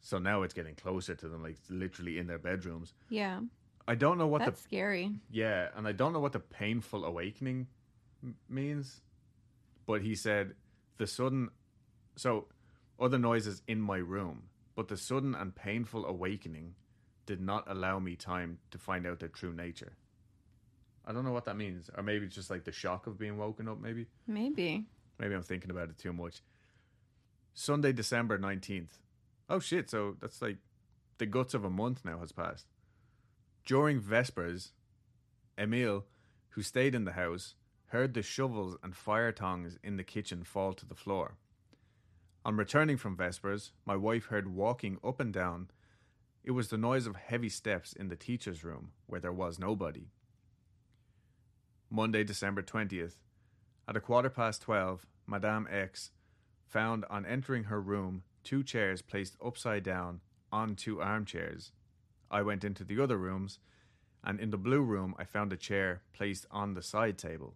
So 0.00 0.18
now 0.18 0.42
it's 0.42 0.54
getting 0.54 0.74
closer 0.74 1.14
to 1.14 1.28
them, 1.28 1.42
like 1.42 1.56
literally 1.68 2.18
in 2.18 2.26
their 2.26 2.38
bedrooms. 2.38 2.94
Yeah. 3.08 3.40
I 3.88 3.94
don't 3.94 4.18
know 4.18 4.26
what 4.26 4.40
That's 4.44 4.62
scary. 4.62 5.10
yeah, 5.30 5.68
and 5.74 5.86
I 5.86 5.92
don't 5.92 6.12
know 6.12 6.20
what 6.20 6.32
the 6.32 6.38
painful 6.40 7.04
awakening 7.04 7.66
m- 8.22 8.36
means. 8.48 9.00
But 9.86 10.02
he 10.02 10.14
said 10.14 10.54
the 10.98 11.06
sudden, 11.06 11.50
so 12.16 12.46
other 13.00 13.18
noises 13.18 13.62
in 13.66 13.80
my 13.80 13.96
room, 13.96 14.44
but 14.76 14.88
the 14.88 14.96
sudden 14.96 15.34
and 15.34 15.54
painful 15.54 16.06
awakening 16.06 16.74
did 17.26 17.40
not 17.40 17.64
allow 17.68 17.98
me 17.98 18.16
time 18.16 18.58
to 18.70 18.78
find 18.78 19.06
out 19.06 19.18
their 19.20 19.28
true 19.28 19.52
nature. 19.52 19.92
I 21.04 21.12
don't 21.12 21.24
know 21.24 21.32
what 21.32 21.46
that 21.46 21.56
means, 21.56 21.90
or 21.96 22.02
maybe 22.02 22.26
it's 22.26 22.34
just 22.34 22.50
like 22.50 22.64
the 22.64 22.72
shock 22.72 23.06
of 23.06 23.18
being 23.18 23.36
woken 23.38 23.66
up. 23.68 23.80
Maybe, 23.80 24.06
Maybe. 24.26 24.84
maybe 25.18 25.34
I'm 25.34 25.42
thinking 25.42 25.70
about 25.70 25.88
it 25.88 25.98
too 25.98 26.12
much. 26.12 26.42
Sunday, 27.54 27.92
December 27.92 28.38
nineteenth. 28.38 28.98
Oh 29.50 29.58
shit! 29.58 29.90
So 29.90 30.16
that's 30.20 30.40
like 30.40 30.58
the 31.18 31.26
guts 31.26 31.54
of 31.54 31.64
a 31.64 31.70
month 31.70 32.04
now 32.04 32.20
has 32.20 32.30
passed. 32.30 32.66
During 33.66 34.00
Vespers, 34.00 34.70
Emile, 35.58 36.06
who 36.50 36.62
stayed 36.62 36.94
in 36.94 37.04
the 37.04 37.12
house, 37.12 37.56
heard 37.86 38.14
the 38.14 38.22
shovels 38.22 38.76
and 38.84 38.94
fire 38.94 39.32
tongs 39.32 39.76
in 39.82 39.96
the 39.96 40.04
kitchen 40.04 40.44
fall 40.44 40.72
to 40.74 40.86
the 40.86 40.94
floor. 40.94 41.34
On 42.44 42.56
returning 42.56 42.96
from 42.96 43.16
Vespers, 43.16 43.72
my 43.84 43.96
wife 43.96 44.26
heard 44.26 44.54
walking 44.54 44.98
up 45.04 45.18
and 45.18 45.32
down. 45.32 45.68
It 46.44 46.52
was 46.52 46.68
the 46.68 46.78
noise 46.78 47.06
of 47.06 47.16
heavy 47.16 47.50
steps 47.50 47.92
in 47.92 48.08
the 48.08 48.16
teacher's 48.16 48.62
room, 48.64 48.92
where 49.06 49.20
there 49.20 49.32
was 49.32 49.58
nobody. 49.58 50.06
Monday, 51.90 52.22
December 52.22 52.62
20th. 52.62 53.16
At 53.88 53.96
a 53.96 54.00
quarter 54.00 54.30
past 54.30 54.62
12, 54.62 55.06
Madame 55.26 55.66
X 55.68 56.12
found 56.64 57.04
on 57.10 57.26
entering 57.26 57.64
her 57.64 57.80
room 57.80 58.22
two 58.44 58.62
chairs 58.62 59.02
placed 59.02 59.36
upside 59.44 59.82
down 59.82 60.20
on 60.52 60.74
two 60.74 61.00
armchairs. 61.00 61.72
I 62.30 62.42
went 62.42 62.64
into 62.64 62.84
the 62.84 63.00
other 63.02 63.16
rooms, 63.16 63.58
and 64.24 64.38
in 64.40 64.50
the 64.50 64.56
blue 64.58 64.82
room, 64.82 65.14
I 65.18 65.24
found 65.24 65.52
a 65.52 65.56
chair 65.56 66.02
placed 66.12 66.46
on 66.50 66.74
the 66.74 66.82
side 66.82 67.18
table. 67.18 67.54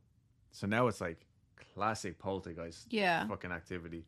So 0.52 0.66
now 0.66 0.86
it's 0.88 1.00
like 1.00 1.26
classic 1.74 2.18
poltergeist 2.18 2.92
Yeah. 2.92 3.26
fucking 3.26 3.52
activity. 3.52 4.04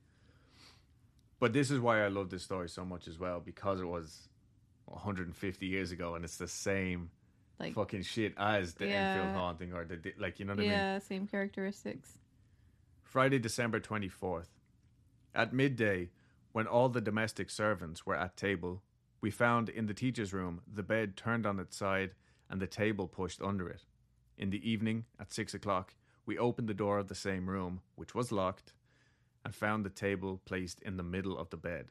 But 1.39 1.53
this 1.53 1.71
is 1.71 1.81
why 1.81 2.03
I 2.05 2.09
love 2.09 2.31
this 2.31 2.43
story 2.43 2.69
so 2.69 2.85
much 2.85 3.07
as 3.09 3.19
well 3.19 3.41
because 3.41 3.81
it 3.81 3.85
was 3.85 4.29
150 4.87 5.67
years 5.67 5.93
ago 5.93 6.15
and 6.15 6.25
it's 6.25 6.37
the 6.39 6.49
same 6.49 7.11
Like 7.59 7.75
fucking 7.75 8.03
shit 8.03 8.35
as 8.39 8.75
the 8.75 8.87
Yeah. 8.87 9.13
Enfield 9.13 9.35
haunting 9.35 9.73
or 9.73 9.85
the 9.85 10.15
like 10.19 10.39
you 10.39 10.47
know 10.47 10.53
what 10.53 10.61
I 10.61 10.63
mean. 10.63 10.71
yeah, 10.71 10.99
same 10.99 11.27
characteristics. 11.27 12.19
Friday, 13.03 13.39
December 13.39 13.81
24th. 13.81 14.49
At 15.35 15.53
midday, 15.53 16.11
when 16.57 16.67
all 16.67 16.89
the 16.89 17.03
domestic 17.03 17.51
servants 17.51 18.07
were 18.07 18.17
at 18.17 18.35
table, 18.35 18.83
we 19.21 19.31
found 19.31 19.69
in 19.69 19.85
the 19.85 19.93
teacher's 19.93 20.33
room 20.33 20.63
the 20.67 20.83
bed 20.83 21.15
turned 21.15 21.45
on 21.45 21.61
its 21.61 21.77
side 21.77 22.13
and 22.49 22.63
the 22.63 22.67
table 22.67 23.07
pushed 23.07 23.43
under 23.43 23.69
it. 23.69 23.83
In 24.39 24.49
the 24.49 24.67
evening, 24.67 25.05
at 25.21 25.35
six 25.35 25.53
o'clock, 25.53 25.95
we 26.25 26.39
opened 26.39 26.67
the 26.67 26.73
door 26.73 26.97
of 26.97 27.09
the 27.09 27.15
same 27.15 27.51
room, 27.51 27.83
which 27.95 28.15
was 28.15 28.33
locked, 28.33 28.73
and 29.45 29.55
found 29.55 29.85
the 29.85 29.91
table 29.91 30.41
placed 30.47 30.81
in 30.81 30.97
the 30.97 31.03
middle 31.03 31.37
of 31.37 31.51
the 31.51 31.59
bed. 31.59 31.89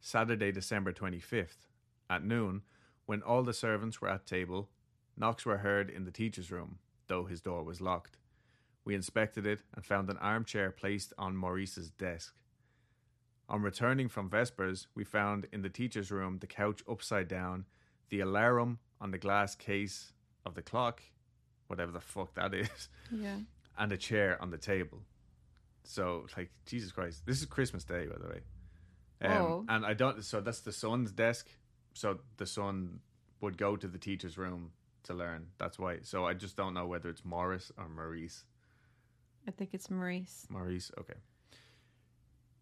Saturday, 0.00 0.52
December 0.52 0.92
25th. 0.92 1.66
At 2.08 2.22
noon, 2.24 2.62
when 3.06 3.22
all 3.22 3.42
the 3.42 3.52
servants 3.52 4.00
were 4.00 4.08
at 4.08 4.24
table, 4.24 4.70
knocks 5.16 5.44
were 5.44 5.58
heard 5.58 5.90
in 5.90 6.04
the 6.04 6.12
teacher's 6.12 6.52
room, 6.52 6.78
though 7.08 7.24
his 7.24 7.40
door 7.40 7.64
was 7.64 7.80
locked. 7.80 8.18
We 8.84 8.94
inspected 8.94 9.46
it 9.46 9.62
and 9.74 9.84
found 9.84 10.08
an 10.08 10.18
armchair 10.18 10.70
placed 10.70 11.12
on 11.18 11.36
Maurice's 11.36 11.90
desk. 11.90 12.36
On 13.52 13.60
returning 13.62 14.08
from 14.08 14.30
Vespers, 14.30 14.86
we 14.94 15.04
found 15.04 15.46
in 15.52 15.60
the 15.60 15.68
teacher's 15.68 16.10
room 16.10 16.38
the 16.40 16.46
couch 16.46 16.82
upside 16.90 17.28
down, 17.28 17.66
the 18.08 18.20
alarum 18.20 18.78
on 18.98 19.10
the 19.10 19.18
glass 19.18 19.54
case 19.54 20.12
of 20.46 20.54
the 20.54 20.62
clock, 20.62 21.02
whatever 21.66 21.92
the 21.92 22.00
fuck 22.00 22.34
that 22.34 22.54
is, 22.54 22.88
Yeah. 23.10 23.36
and 23.78 23.92
a 23.92 23.98
chair 23.98 24.40
on 24.40 24.50
the 24.50 24.56
table. 24.56 25.02
So, 25.84 26.26
like, 26.36 26.50
Jesus 26.64 26.92
Christ, 26.92 27.26
this 27.26 27.40
is 27.40 27.46
Christmas 27.46 27.84
Day, 27.84 28.06
by 28.06 28.16
the 28.18 28.28
way. 28.28 28.40
Um, 29.20 29.66
and 29.68 29.84
I 29.86 29.94
don't. 29.94 30.24
So 30.24 30.40
that's 30.40 30.60
the 30.60 30.72
son's 30.72 31.12
desk. 31.12 31.48
So 31.94 32.18
the 32.38 32.46
son 32.46 33.00
would 33.40 33.56
go 33.58 33.76
to 33.76 33.86
the 33.86 33.98
teacher's 33.98 34.36
room 34.38 34.72
to 35.04 35.14
learn. 35.14 35.46
That's 35.58 35.78
why. 35.78 35.98
So 36.02 36.24
I 36.26 36.34
just 36.34 36.56
don't 36.56 36.74
know 36.74 36.86
whether 36.86 37.08
it's 37.08 37.24
Morris 37.24 37.70
or 37.76 37.88
Maurice. 37.88 38.44
I 39.46 39.50
think 39.50 39.70
it's 39.74 39.90
Maurice. 39.90 40.46
Maurice. 40.48 40.90
Okay. 40.98 41.14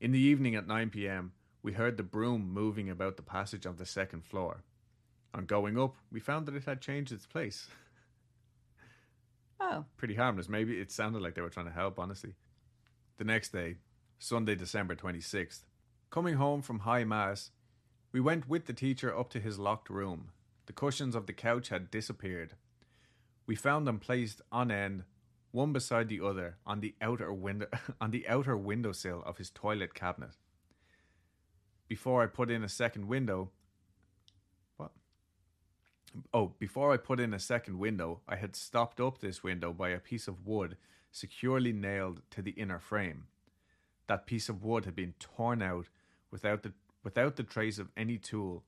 In 0.00 0.12
the 0.12 0.18
evening 0.18 0.54
at 0.54 0.66
9 0.66 0.88
p.m., 0.90 1.32
we 1.62 1.72
heard 1.72 1.98
the 1.98 2.02
broom 2.02 2.50
moving 2.54 2.88
about 2.88 3.16
the 3.18 3.22
passage 3.22 3.66
on 3.66 3.76
the 3.76 3.84
second 3.84 4.24
floor. 4.24 4.62
On 5.34 5.44
going 5.44 5.78
up, 5.78 5.94
we 6.10 6.20
found 6.20 6.46
that 6.46 6.54
it 6.56 6.64
had 6.64 6.80
changed 6.80 7.12
its 7.12 7.26
place. 7.26 7.68
Oh, 9.60 9.84
Pretty 9.98 10.14
harmless. 10.14 10.48
Maybe 10.48 10.80
it 10.80 10.90
sounded 10.90 11.20
like 11.20 11.34
they 11.34 11.42
were 11.42 11.50
trying 11.50 11.66
to 11.66 11.72
help, 11.72 11.98
honestly. 11.98 12.34
The 13.18 13.24
next 13.24 13.52
day, 13.52 13.76
Sunday, 14.18 14.54
December 14.54 14.96
26th, 14.96 15.64
coming 16.08 16.36
home 16.36 16.62
from 16.62 16.80
High 16.80 17.04
Mass, 17.04 17.50
we 18.10 18.20
went 18.20 18.48
with 18.48 18.64
the 18.64 18.72
teacher 18.72 19.16
up 19.16 19.28
to 19.30 19.38
his 19.38 19.58
locked 19.58 19.90
room. 19.90 20.30
The 20.64 20.72
cushions 20.72 21.14
of 21.14 21.26
the 21.26 21.34
couch 21.34 21.68
had 21.68 21.90
disappeared. 21.90 22.54
We 23.46 23.54
found 23.54 23.86
them 23.86 23.98
placed 23.98 24.40
on 24.50 24.70
end, 24.70 25.04
one 25.52 25.72
beside 25.72 26.08
the 26.08 26.20
other, 26.20 26.56
on 26.64 26.80
the 26.80 26.94
outer 27.00 27.32
window 27.32 27.66
on 28.00 28.10
the 28.10 28.26
outer 28.28 28.56
windowsill 28.56 29.22
of 29.26 29.38
his 29.38 29.50
toilet 29.50 29.94
cabinet. 29.94 30.36
Before 31.88 32.22
I 32.22 32.26
put 32.26 32.50
in 32.50 32.62
a 32.62 32.68
second 32.68 33.08
window, 33.08 33.50
what? 34.76 34.92
Oh, 36.32 36.52
before 36.58 36.92
I 36.92 36.98
put 36.98 37.18
in 37.18 37.34
a 37.34 37.40
second 37.40 37.78
window, 37.78 38.20
I 38.28 38.36
had 38.36 38.54
stopped 38.54 39.00
up 39.00 39.18
this 39.18 39.42
window 39.42 39.72
by 39.72 39.88
a 39.88 39.98
piece 39.98 40.28
of 40.28 40.46
wood 40.46 40.76
securely 41.10 41.72
nailed 41.72 42.22
to 42.30 42.42
the 42.42 42.52
inner 42.52 42.78
frame. 42.78 43.26
That 44.06 44.26
piece 44.26 44.48
of 44.48 44.62
wood 44.62 44.84
had 44.84 44.94
been 44.94 45.14
torn 45.18 45.62
out 45.62 45.88
without 46.30 46.62
the 46.62 46.72
without 47.02 47.36
the 47.36 47.42
trace 47.42 47.78
of 47.78 47.90
any 47.96 48.18
tool 48.18 48.62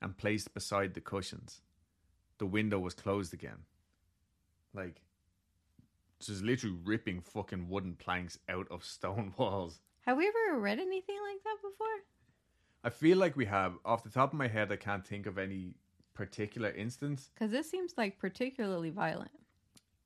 and 0.00 0.16
placed 0.16 0.54
beside 0.54 0.94
the 0.94 1.00
cushions. 1.00 1.60
The 2.38 2.46
window 2.46 2.80
was 2.80 2.94
closed 2.94 3.32
again. 3.32 3.64
Like 4.72 5.00
just 6.26 6.42
literally 6.42 6.76
ripping 6.84 7.20
fucking 7.20 7.68
wooden 7.68 7.94
planks 7.94 8.38
out 8.48 8.66
of 8.70 8.84
stone 8.96 9.32
walls. 9.36 9.80
have 10.02 10.16
we 10.16 10.26
ever 10.28 10.58
read 10.58 10.78
anything 10.78 11.16
like 11.30 11.42
that 11.44 11.56
before? 11.62 11.86
I 12.82 12.90
feel 12.90 13.16
like 13.16 13.36
we 13.36 13.46
have. 13.46 13.74
Off 13.84 14.04
the 14.04 14.10
top 14.10 14.32
of 14.32 14.38
my 14.38 14.48
head, 14.48 14.70
I 14.70 14.76
can't 14.76 15.06
think 15.06 15.26
of 15.26 15.38
any 15.38 15.74
particular 16.12 16.70
instance. 16.70 17.30
Because 17.34 17.50
this 17.50 17.70
seems 17.70 17.94
like 17.96 18.18
particularly 18.18 18.90
violent. 18.90 19.30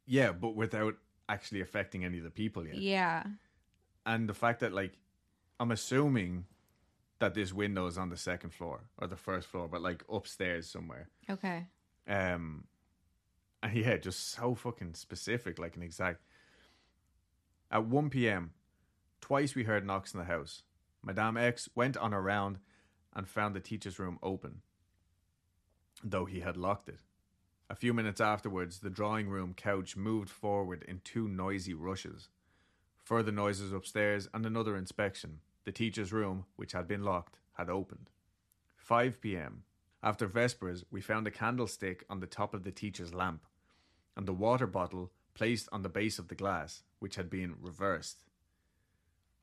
Yeah, 0.07 0.33
but 0.33 0.55
without 0.55 0.95
actually 1.29 1.61
affecting 1.61 2.05
any 2.05 2.19
of 2.19 2.25
the 2.25 2.31
people 2.31 2.67
yet. 2.67 2.77
Yeah. 2.77 3.25
And 4.07 4.29
the 4.29 4.35
fact 4.35 4.61
that, 4.61 4.73
like, 4.73 4.93
I'm 5.61 5.73
assuming 5.73 6.45
that 7.19 7.35
this 7.35 7.53
window 7.53 7.87
is 7.87 7.99
on 7.99 8.11
the 8.11 8.17
second 8.17 8.51
floor 8.51 8.81
or 8.99 9.09
the 9.09 9.17
first 9.17 9.49
floor, 9.49 9.69
but 9.69 9.83
like 9.83 10.05
upstairs 10.11 10.69
somewhere. 10.69 11.09
Okay. 11.29 11.67
Um, 12.07 12.65
and 13.63 13.73
yeah, 13.75 13.97
just 13.97 14.31
so 14.31 14.55
fucking 14.55 14.95
specific, 14.95 15.59
like 15.59 15.77
an 15.77 15.83
exact. 15.83 16.23
At 17.71 17.87
1 17.87 18.11
p.m., 18.11 18.53
twice 19.21 19.55
we 19.55 19.65
heard 19.65 19.87
knocks 19.87 20.15
in 20.15 20.21
the 20.21 20.27
house. 20.27 20.63
Madame 21.03 21.37
X 21.37 21.69
went 21.75 21.97
on 21.97 22.13
a 22.13 22.21
round 22.21 22.59
and 23.15 23.29
found 23.29 23.55
the 23.55 23.61
teacher's 23.61 23.99
room 23.99 24.19
open, 24.23 24.63
though 26.03 26.25
he 26.25 26.41
had 26.41 26.57
locked 26.57 26.89
it. 26.89 27.01
A 27.71 27.75
few 27.75 27.93
minutes 27.93 28.21
afterwards, 28.21 28.81
the 28.81 28.91
drawing 28.91 29.29
room 29.29 29.53
couch 29.55 29.97
moved 29.97 30.31
forward 30.31 30.85
in 30.89 31.01
two 31.05 31.29
noisy 31.29 31.75
rushes. 31.75 32.29
Further 33.05 33.33
noises 33.33 33.73
upstairs 33.73 34.29
and 34.33 34.47
another 34.47 34.77
inspection. 34.77 35.41
The 35.65 35.73
teacher's 35.73 36.13
room, 36.13 36.47
which 36.57 36.73
had 36.73 36.89
been 36.89 37.03
locked, 37.03 37.39
had 37.53 37.69
opened. 37.69 38.11
5 38.77 39.21
p.m. 39.21 39.65
After 40.03 40.27
Vespers, 40.27 40.85
we 40.91 41.01
found 41.01 41.27
a 41.27 41.31
candlestick 41.31 42.05
on 42.09 42.21
the 42.21 42.27
top 42.27 42.55
of 42.55 42.65
the 42.65 42.71
teacher's 42.71 43.13
lamp, 43.13 43.45
and 44.19 44.27
the 44.27 44.35
water 44.35 44.67
bottle 44.67 45.13
placed 45.33 45.69
on 45.71 45.83
the 45.83 45.89
base 45.89 46.19
of 46.19 46.27
the 46.27 46.35
glass, 46.35 46.83
which 46.99 47.15
had 47.15 47.31
been 47.31 47.55
reversed. 47.63 48.25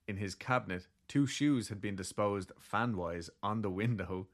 In 0.05 0.17
his 0.17 0.35
cabinet, 0.35 0.87
two 1.07 1.25
shoes 1.25 1.69
had 1.69 1.79
been 1.79 1.95
disposed 1.95 2.51
fanwise 2.59 3.29
on 3.41 3.61
the 3.61 3.69
window, 3.69 4.27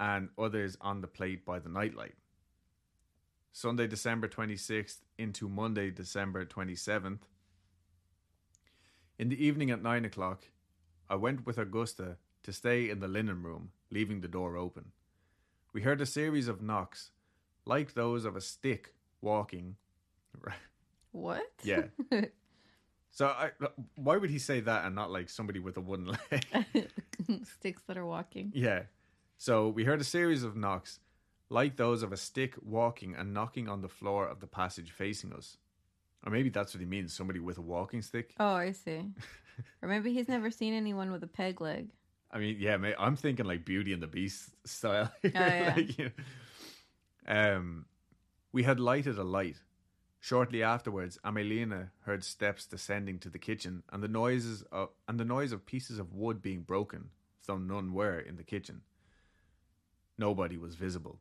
and 0.00 0.28
others 0.36 0.76
on 0.80 1.00
the 1.00 1.06
plate 1.06 1.46
by 1.46 1.60
the 1.60 1.68
nightlight. 1.68 2.16
Sunday, 3.52 3.86
December 3.86 4.26
26th 4.26 4.98
into 5.16 5.48
Monday, 5.48 5.88
December 5.92 6.44
27th. 6.44 7.20
In 9.20 9.28
the 9.28 9.42
evening 9.42 9.70
at 9.70 9.84
9 9.84 10.04
o'clock, 10.04 10.48
I 11.08 11.14
went 11.14 11.46
with 11.46 11.58
Augusta 11.58 12.16
to 12.42 12.52
stay 12.52 12.90
in 12.90 12.98
the 12.98 13.06
linen 13.06 13.44
room, 13.44 13.70
leaving 13.92 14.20
the 14.20 14.26
door 14.26 14.56
open. 14.56 14.86
We 15.72 15.82
heard 15.82 16.00
a 16.00 16.06
series 16.06 16.48
of 16.48 16.60
knocks, 16.60 17.12
like 17.64 17.94
those 17.94 18.24
of 18.24 18.34
a 18.34 18.40
stick 18.40 18.94
walking. 19.24 19.76
Right? 20.40 20.54
What? 21.12 21.42
Yeah. 21.62 21.84
So, 23.16 23.26
I, 23.28 23.52
why 23.94 24.16
would 24.16 24.28
he 24.30 24.40
say 24.40 24.58
that 24.58 24.84
and 24.84 24.96
not 24.96 25.08
like 25.08 25.30
somebody 25.30 25.60
with 25.60 25.76
a 25.76 25.80
wooden 25.80 26.06
leg? 26.32 26.88
Sticks 27.44 27.80
that 27.86 27.96
are 27.96 28.04
walking. 28.04 28.50
yeah. 28.52 28.82
So 29.36 29.68
we 29.68 29.84
heard 29.84 30.00
a 30.00 30.04
series 30.04 30.42
of 30.42 30.56
knocks, 30.56 30.98
like 31.48 31.76
those 31.76 32.02
of 32.02 32.12
a 32.12 32.16
stick 32.16 32.54
walking 32.60 33.14
and 33.14 33.32
knocking 33.32 33.68
on 33.68 33.82
the 33.82 33.88
floor 33.88 34.26
of 34.26 34.40
the 34.40 34.48
passage 34.48 34.90
facing 34.90 35.32
us. 35.32 35.58
Or 36.26 36.32
maybe 36.32 36.48
that's 36.48 36.74
what 36.74 36.80
he 36.80 36.86
means 36.86 37.14
somebody 37.14 37.38
with 37.38 37.56
a 37.58 37.62
walking 37.62 38.02
stick. 38.02 38.34
Oh, 38.40 38.54
I 38.54 38.72
see. 38.72 39.02
or 39.80 39.88
maybe 39.88 40.12
he's 40.12 40.26
never 40.26 40.50
seen 40.50 40.74
anyone 40.74 41.12
with 41.12 41.22
a 41.22 41.28
peg 41.28 41.60
leg. 41.60 41.90
I 42.32 42.38
mean, 42.38 42.56
yeah, 42.58 42.76
I'm 42.98 43.14
thinking 43.14 43.46
like 43.46 43.64
Beauty 43.64 43.92
and 43.92 44.02
the 44.02 44.08
Beast 44.08 44.50
style. 44.66 45.12
Oh, 45.24 45.28
yeah. 45.32 45.74
Like, 45.76 45.98
you 45.98 46.10
know. 47.26 47.54
Um, 47.56 47.86
we 48.54 48.62
had 48.62 48.78
lighted 48.78 49.18
a 49.18 49.24
light. 49.24 49.56
Shortly 50.20 50.62
afterwards, 50.62 51.18
Amelina 51.24 51.90
heard 52.02 52.22
steps 52.22 52.66
descending 52.66 53.18
to 53.18 53.28
the 53.28 53.36
kitchen 53.36 53.82
and 53.92 54.00
the 54.00 54.06
noises 54.06 54.62
of, 54.70 54.90
and 55.08 55.18
the 55.18 55.24
noise 55.24 55.50
of 55.50 55.66
pieces 55.66 55.98
of 55.98 56.14
wood 56.14 56.40
being 56.40 56.60
broken, 56.60 57.10
though 57.48 57.58
none 57.58 57.92
were 57.92 58.20
in 58.20 58.36
the 58.36 58.44
kitchen. 58.44 58.82
Nobody 60.16 60.56
was 60.56 60.76
visible. 60.76 61.18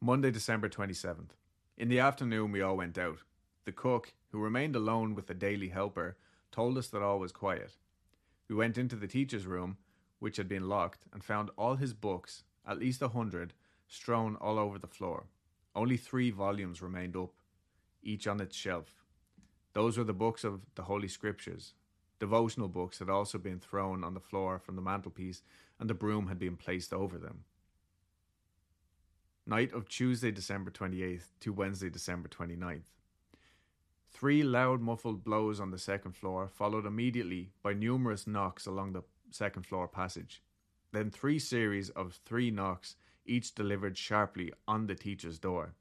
Monday, 0.00 0.30
December 0.30 0.70
27th. 0.70 1.32
In 1.76 1.90
the 1.90 2.00
afternoon, 2.00 2.52
we 2.52 2.62
all 2.62 2.78
went 2.78 2.96
out. 2.96 3.18
The 3.66 3.72
cook, 3.72 4.14
who 4.32 4.38
remained 4.38 4.76
alone 4.76 5.14
with 5.14 5.26
the 5.26 5.34
daily 5.34 5.68
helper, 5.68 6.16
told 6.50 6.78
us 6.78 6.88
that 6.88 7.02
all 7.02 7.18
was 7.18 7.32
quiet. 7.32 7.76
We 8.48 8.54
went 8.54 8.78
into 8.78 8.96
the 8.96 9.08
teacher's 9.08 9.46
room, 9.46 9.76
which 10.20 10.38
had 10.38 10.48
been 10.48 10.70
locked, 10.70 11.04
and 11.12 11.22
found 11.22 11.50
all 11.58 11.76
his 11.76 11.92
books, 11.92 12.44
at 12.66 12.78
least 12.78 13.02
a 13.02 13.08
hundred, 13.08 13.52
strewn 13.88 14.36
all 14.36 14.58
over 14.58 14.78
the 14.78 14.86
floor. 14.86 15.26
Only 15.78 15.96
three 15.96 16.32
volumes 16.32 16.82
remained 16.82 17.16
up, 17.16 17.30
each 18.02 18.26
on 18.26 18.40
its 18.40 18.56
shelf. 18.56 19.04
Those 19.74 19.96
were 19.96 20.02
the 20.02 20.12
books 20.12 20.42
of 20.42 20.62
the 20.74 20.82
Holy 20.82 21.06
Scriptures. 21.06 21.74
Devotional 22.18 22.66
books 22.66 22.98
had 22.98 23.08
also 23.08 23.38
been 23.38 23.60
thrown 23.60 24.02
on 24.02 24.12
the 24.12 24.18
floor 24.18 24.58
from 24.58 24.74
the 24.74 24.82
mantelpiece, 24.82 25.44
and 25.78 25.88
the 25.88 25.94
broom 25.94 26.26
had 26.26 26.36
been 26.36 26.56
placed 26.56 26.92
over 26.92 27.16
them. 27.16 27.44
Night 29.46 29.72
of 29.72 29.88
Tuesday, 29.88 30.32
December 30.32 30.72
28th 30.72 31.26
to 31.38 31.52
Wednesday, 31.52 31.90
December 31.90 32.28
29th. 32.28 32.90
Three 34.10 34.42
loud, 34.42 34.80
muffled 34.80 35.22
blows 35.22 35.60
on 35.60 35.70
the 35.70 35.78
second 35.78 36.16
floor, 36.16 36.48
followed 36.48 36.86
immediately 36.86 37.50
by 37.62 37.72
numerous 37.72 38.26
knocks 38.26 38.66
along 38.66 38.94
the 38.94 39.04
second 39.30 39.64
floor 39.64 39.86
passage. 39.86 40.42
Then 40.90 41.12
three 41.12 41.38
series 41.38 41.88
of 41.90 42.18
three 42.24 42.50
knocks, 42.50 42.96
each 43.28 43.54
delivered 43.54 43.96
sharply 43.96 44.52
on 44.66 44.86
the 44.86 44.94
teacher's 44.94 45.38
door. 45.38 45.74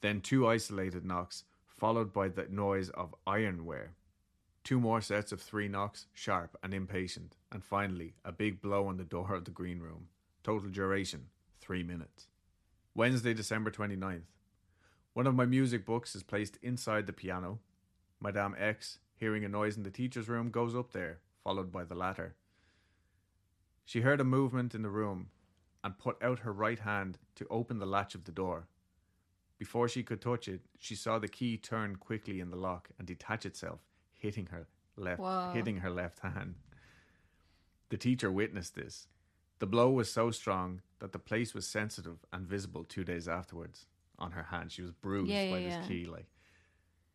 Then 0.00 0.20
two 0.20 0.46
isolated 0.46 1.04
knocks, 1.04 1.44
followed 1.66 2.12
by 2.12 2.28
the 2.28 2.46
noise 2.48 2.90
of 2.90 3.14
ironware. 3.26 3.90
Two 4.62 4.80
more 4.80 5.00
sets 5.00 5.32
of 5.32 5.40
three 5.40 5.68
knocks, 5.68 6.06
sharp 6.12 6.56
and 6.62 6.72
impatient, 6.72 7.36
and 7.52 7.64
finally 7.64 8.14
a 8.24 8.32
big 8.32 8.62
blow 8.62 8.86
on 8.86 8.96
the 8.96 9.04
door 9.04 9.34
of 9.34 9.44
the 9.44 9.50
green 9.50 9.80
room. 9.80 10.08
Total 10.42 10.70
duration, 10.70 11.26
three 11.60 11.82
minutes. 11.82 12.28
Wednesday, 12.94 13.34
December 13.34 13.70
29th. 13.70 14.30
One 15.12 15.26
of 15.26 15.34
my 15.34 15.46
music 15.46 15.84
books 15.84 16.14
is 16.14 16.22
placed 16.22 16.58
inside 16.62 17.06
the 17.06 17.12
piano. 17.12 17.60
Madame 18.20 18.54
X, 18.58 18.98
hearing 19.16 19.44
a 19.44 19.48
noise 19.48 19.76
in 19.76 19.82
the 19.82 19.90
teacher's 19.90 20.28
room, 20.28 20.50
goes 20.50 20.74
up 20.74 20.92
there, 20.92 21.18
followed 21.42 21.70
by 21.70 21.84
the 21.84 21.94
latter. 21.94 22.34
She 23.84 24.00
heard 24.00 24.20
a 24.20 24.24
movement 24.24 24.74
in 24.74 24.82
the 24.82 24.90
room 24.90 25.28
and 25.84 25.98
put 25.98 26.20
out 26.22 26.40
her 26.40 26.52
right 26.52 26.80
hand 26.80 27.18
to 27.36 27.46
open 27.50 27.78
the 27.78 27.86
latch 27.86 28.14
of 28.16 28.24
the 28.24 28.32
door. 28.32 28.66
Before 29.58 29.88
she 29.88 30.02
could 30.02 30.20
touch 30.20 30.48
it, 30.48 30.62
she 30.78 30.96
saw 30.96 31.18
the 31.18 31.28
key 31.28 31.56
turn 31.56 31.96
quickly 31.96 32.40
in 32.40 32.50
the 32.50 32.56
lock 32.56 32.88
and 32.98 33.06
detach 33.06 33.46
itself, 33.46 33.80
hitting 34.18 34.46
her 34.46 34.66
left 34.96 35.20
Whoa. 35.20 35.52
hitting 35.54 35.76
her 35.78 35.90
left 35.90 36.20
hand. 36.20 36.54
The 37.90 37.96
teacher 37.96 38.32
witnessed 38.32 38.74
this. 38.74 39.06
The 39.58 39.66
blow 39.66 39.90
was 39.90 40.10
so 40.10 40.30
strong 40.30 40.80
that 40.98 41.12
the 41.12 41.18
place 41.18 41.54
was 41.54 41.66
sensitive 41.66 42.24
and 42.32 42.46
visible 42.46 42.84
two 42.84 43.04
days 43.04 43.28
afterwards 43.28 43.86
on 44.18 44.32
her 44.32 44.42
hand. 44.44 44.72
She 44.72 44.82
was 44.82 44.90
bruised 44.92 45.30
Yeah, 45.30 45.50
by 45.50 45.58
yeah, 45.58 45.66
this 45.68 45.74
yeah. 45.74 45.86
key. 45.88 46.06
Like, 46.06 46.26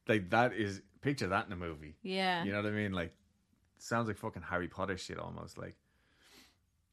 like 0.07 0.29
that 0.29 0.53
is 0.53 0.81
picture 1.01 1.27
that 1.27 1.47
in 1.47 1.51
a 1.51 1.57
movie. 1.57 1.95
Yeah. 2.01 2.43
You 2.43 2.51
know 2.51 2.61
what 2.61 2.67
I 2.67 2.71
mean? 2.75 2.93
Like, 2.93 3.13
sounds 3.77 4.07
like 4.07 4.17
fucking 4.17 4.43
Harry 4.43 4.67
Potter 4.67 4.97
shit 4.97 5.19
almost. 5.19 5.57
Like, 5.57 5.75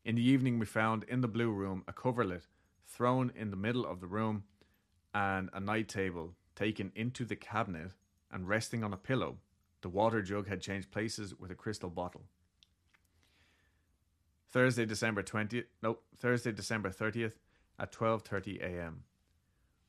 In 0.06 0.14
the 0.14 0.22
evening, 0.22 0.60
we 0.60 0.66
found 0.66 1.02
in 1.08 1.20
the 1.20 1.26
blue 1.26 1.50
room 1.50 1.82
a 1.88 1.92
coverlet 1.92 2.46
thrown 2.86 3.32
in 3.34 3.50
the 3.50 3.56
middle 3.56 3.84
of 3.84 3.98
the 3.98 4.06
room 4.06 4.44
and 5.12 5.50
a 5.52 5.58
night 5.58 5.88
table 5.88 6.36
taken 6.54 6.92
into 6.94 7.24
the 7.24 7.34
cabinet 7.34 7.90
and 8.30 8.46
resting 8.46 8.84
on 8.84 8.92
a 8.92 8.96
pillow. 8.96 9.38
The 9.80 9.88
water 9.88 10.22
jug 10.22 10.46
had 10.46 10.60
changed 10.60 10.92
places 10.92 11.34
with 11.34 11.50
a 11.50 11.56
crystal 11.56 11.90
bottle. 11.90 12.22
Thursday, 14.48 14.86
December 14.86 15.24
20th, 15.24 15.64
nope, 15.82 16.04
Thursday, 16.16 16.52
December 16.52 16.90
30th 16.90 17.40
at 17.76 17.90
12:30 17.90 18.60
a.m. 18.60 19.02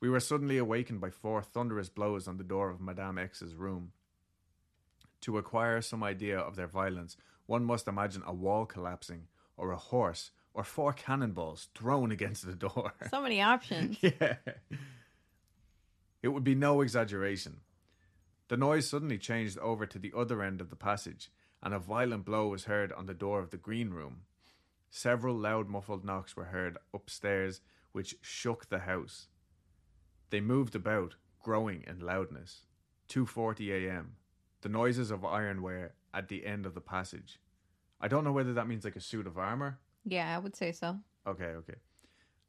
We 0.00 0.10
were 0.10 0.18
suddenly 0.18 0.58
awakened 0.58 1.00
by 1.00 1.10
four 1.10 1.42
thunderous 1.42 1.90
blows 1.90 2.26
on 2.26 2.38
the 2.38 2.50
door 2.52 2.70
of 2.70 2.80
Madame 2.80 3.18
X's 3.18 3.54
room. 3.54 3.92
To 5.20 5.38
acquire 5.38 5.80
some 5.80 6.02
idea 6.02 6.40
of 6.40 6.56
their 6.56 6.66
violence, 6.66 7.16
one 7.46 7.64
must 7.64 7.86
imagine 7.86 8.24
a 8.26 8.34
wall 8.34 8.66
collapsing, 8.66 9.28
or 9.58 9.72
a 9.72 9.76
horse, 9.76 10.30
or 10.54 10.64
four 10.64 10.92
cannonballs 10.92 11.68
thrown 11.74 12.10
against 12.10 12.46
the 12.46 12.54
door. 12.54 12.94
So 13.10 13.20
many 13.20 13.42
options. 13.42 13.98
yeah. 14.00 14.36
It 16.22 16.28
would 16.28 16.44
be 16.44 16.54
no 16.54 16.80
exaggeration. 16.80 17.60
The 18.48 18.56
noise 18.56 18.88
suddenly 18.88 19.18
changed 19.18 19.58
over 19.58 19.84
to 19.84 19.98
the 19.98 20.12
other 20.16 20.42
end 20.42 20.60
of 20.60 20.70
the 20.70 20.76
passage, 20.76 21.30
and 21.62 21.74
a 21.74 21.78
violent 21.78 22.24
blow 22.24 22.48
was 22.48 22.64
heard 22.64 22.92
on 22.92 23.06
the 23.06 23.14
door 23.14 23.40
of 23.40 23.50
the 23.50 23.56
green 23.56 23.90
room. 23.90 24.22
Several 24.90 25.36
loud 25.36 25.68
muffled 25.68 26.04
knocks 26.04 26.34
were 26.34 26.46
heard 26.46 26.78
upstairs, 26.94 27.60
which 27.92 28.16
shook 28.22 28.68
the 28.68 28.80
house. 28.80 29.28
They 30.30 30.40
moved 30.40 30.74
about, 30.74 31.16
growing 31.42 31.84
in 31.86 32.00
loudness. 32.00 32.64
2:40 33.08 33.70
a.m. 33.70 34.16
The 34.62 34.68
noises 34.68 35.10
of 35.10 35.20
ironware 35.20 35.90
at 36.12 36.28
the 36.28 36.44
end 36.46 36.66
of 36.66 36.74
the 36.74 36.80
passage. 36.80 37.38
I 38.00 38.08
don't 38.08 38.24
know 38.24 38.32
whether 38.32 38.54
that 38.54 38.68
means 38.68 38.84
like 38.84 38.96
a 38.96 39.00
suit 39.00 39.26
of 39.26 39.38
armor. 39.38 39.78
Yeah, 40.04 40.34
I 40.34 40.38
would 40.38 40.56
say 40.56 40.72
so. 40.72 40.98
Okay, 41.26 41.44
okay. 41.44 41.76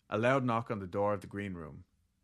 A 0.10 0.18
loud 0.18 0.46
knock 0.46 0.72
on 0.72 0.80
the 0.80 0.88
door 0.88 1.14
of 1.14 1.22
the 1.22 1.28
green 1.28 1.54
room. 1.54 1.84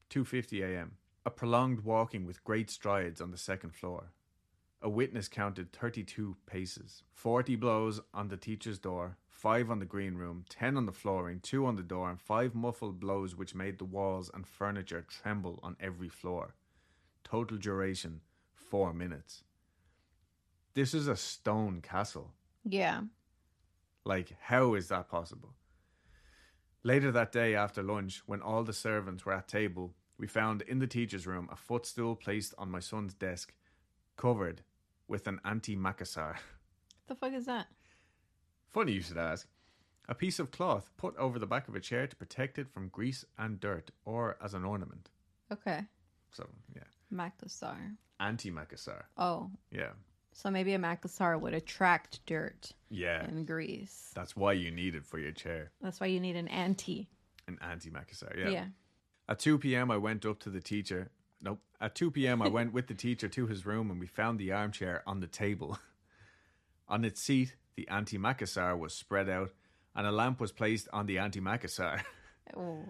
2:50 0.10 0.62
a.m. 0.64 0.98
A 1.26 1.32
prolonged 1.32 1.82
walking 1.82 2.26
with 2.26 2.44
great 2.44 2.70
strides 2.70 3.20
on 3.20 3.32
the 3.32 3.38
second 3.38 3.74
floor. 3.74 4.12
A 4.82 4.90
witness 4.90 5.28
counted 5.28 5.74
32 5.74 6.38
paces. 6.46 7.04
40 7.14 7.56
blows 7.56 8.02
on 8.14 8.28
the 8.28 8.38
teacher's 8.38 8.78
door, 8.78 9.18
5 9.30 9.72
on 9.72 9.80
the 9.80 9.86
green 9.86 10.16
room, 10.16 10.46
10 10.50 10.78
on 10.78 10.86
the 10.86 10.92
flooring, 10.92 11.40
2 11.40 11.66
on 11.66 11.76
the 11.76 11.82
door, 11.82 12.10
and 12.12 12.22
5 12.22 12.54
muffled 12.54 13.00
blows 13.00 13.36
which 13.36 13.56
made 13.56 13.80
the 13.80 13.86
walls 13.86 14.30
and 14.34 14.46
furniture 14.46 15.02
tremble 15.02 15.60
on 15.64 15.76
every 15.80 16.10
floor. 16.10 16.54
Total 17.24 17.58
duration 17.58 18.22
4 18.54 18.94
minutes. 18.94 19.44
This 20.76 20.94
is 20.94 21.08
a 21.08 21.16
stone 21.16 21.82
castle. 21.82 22.34
Yeah. 22.66 23.02
Like, 24.04 24.36
how 24.42 24.74
is 24.74 24.88
that 24.90 25.10
possible? 25.10 25.54
Later 26.84 27.12
that 27.12 27.32
day 27.32 27.56
after 27.56 27.82
lunch, 27.82 28.22
when 28.26 28.42
all 28.42 28.64
the 28.64 28.74
servants 28.74 29.26
were 29.26 29.34
at 29.34 29.48
table, 29.48 29.94
we 30.18 30.28
found 30.28 30.62
in 30.64 30.80
the 30.80 30.88
teacher's 30.88 31.26
room 31.26 31.50
a 31.52 31.56
footstool 31.56 32.16
placed 32.16 32.54
on 32.58 32.70
my 32.70 32.80
son's 32.80 33.14
desk, 33.14 33.54
covered 34.18 34.62
with 35.08 35.28
an 35.28 35.40
anti-macassar. 35.44 36.36
What 36.36 36.40
the 37.08 37.16
fuck 37.16 37.34
is 37.34 37.46
that? 37.48 37.68
Funny 38.72 38.94
you 38.94 39.02
should 39.02 39.18
ask. 39.18 39.48
A 40.08 40.14
piece 40.14 40.38
of 40.38 40.52
cloth 40.52 40.92
put 40.98 41.18
over 41.18 41.40
the 41.40 41.48
back 41.48 41.68
of 41.68 41.76
a 41.76 41.80
chair 41.80 42.06
to 42.06 42.16
protect 42.16 42.60
it 42.60 42.70
from 42.70 42.90
grease 42.90 43.26
and 43.38 43.60
dirt, 43.60 43.90
or 44.06 44.38
as 44.44 44.54
an 44.54 44.64
ornament. 44.64 45.10
Okay. 45.52 45.82
So, 46.32 46.48
yeah. 46.76 46.84
Macassar. 47.12 47.96
Anti-macassar. 48.20 49.04
Oh, 49.18 49.50
Yeah. 49.72 49.92
So 50.38 50.52
maybe 50.52 50.74
a 50.74 50.78
macassar 50.78 51.40
would 51.40 51.54
attract 51.54 52.20
dirt 52.26 52.72
Yeah. 52.90 53.24
and 53.24 53.48
grease. 53.48 54.12
That's 54.14 54.36
why 54.36 54.52
you 54.54 54.70
need 54.70 54.94
it 54.96 55.06
for 55.06 55.18
your 55.18 55.32
chair. 55.32 55.72
That's 55.82 56.00
why 56.02 56.08
you 56.08 56.20
need 56.20 56.36
an 56.36 56.50
anti. 56.50 57.08
An 57.48 57.58
anti-macassar. 57.62 58.38
Yeah. 58.38 58.50
yeah. 58.50 58.66
At 59.30 59.40
2 59.40 59.58
p.m., 59.60 59.90
I 59.92 59.98
went 59.98 60.26
up 60.26 60.40
to 60.42 60.50
the 60.50 60.60
teacher. 60.62 61.10
Nope. 61.42 61.60
At 61.80 61.96
2 61.96 62.12
p.m., 62.12 62.42
I 62.42 62.48
went 62.50 62.74
with 62.74 62.88
the 62.88 62.94
teacher 62.96 63.28
to 63.30 63.48
his 63.48 63.66
room 63.66 63.90
and 63.90 64.00
we 64.00 64.08
found 64.08 64.38
the 64.40 64.52
armchair 64.52 65.02
on 65.08 65.20
the 65.22 65.28
table. 65.28 65.80
on 66.88 67.06
its 67.06 67.22
seat, 67.22 67.56
the 67.76 67.88
anti-macassar 67.88 68.78
was 68.78 68.94
spread 68.94 69.30
out 69.30 69.52
and 69.96 70.06
a 70.06 70.12
lamp 70.12 70.40
was 70.42 70.52
placed 70.52 70.88
on 70.94 71.06
the 71.06 71.18
anti-macassar. 71.20 72.02
Oh. 72.56 72.84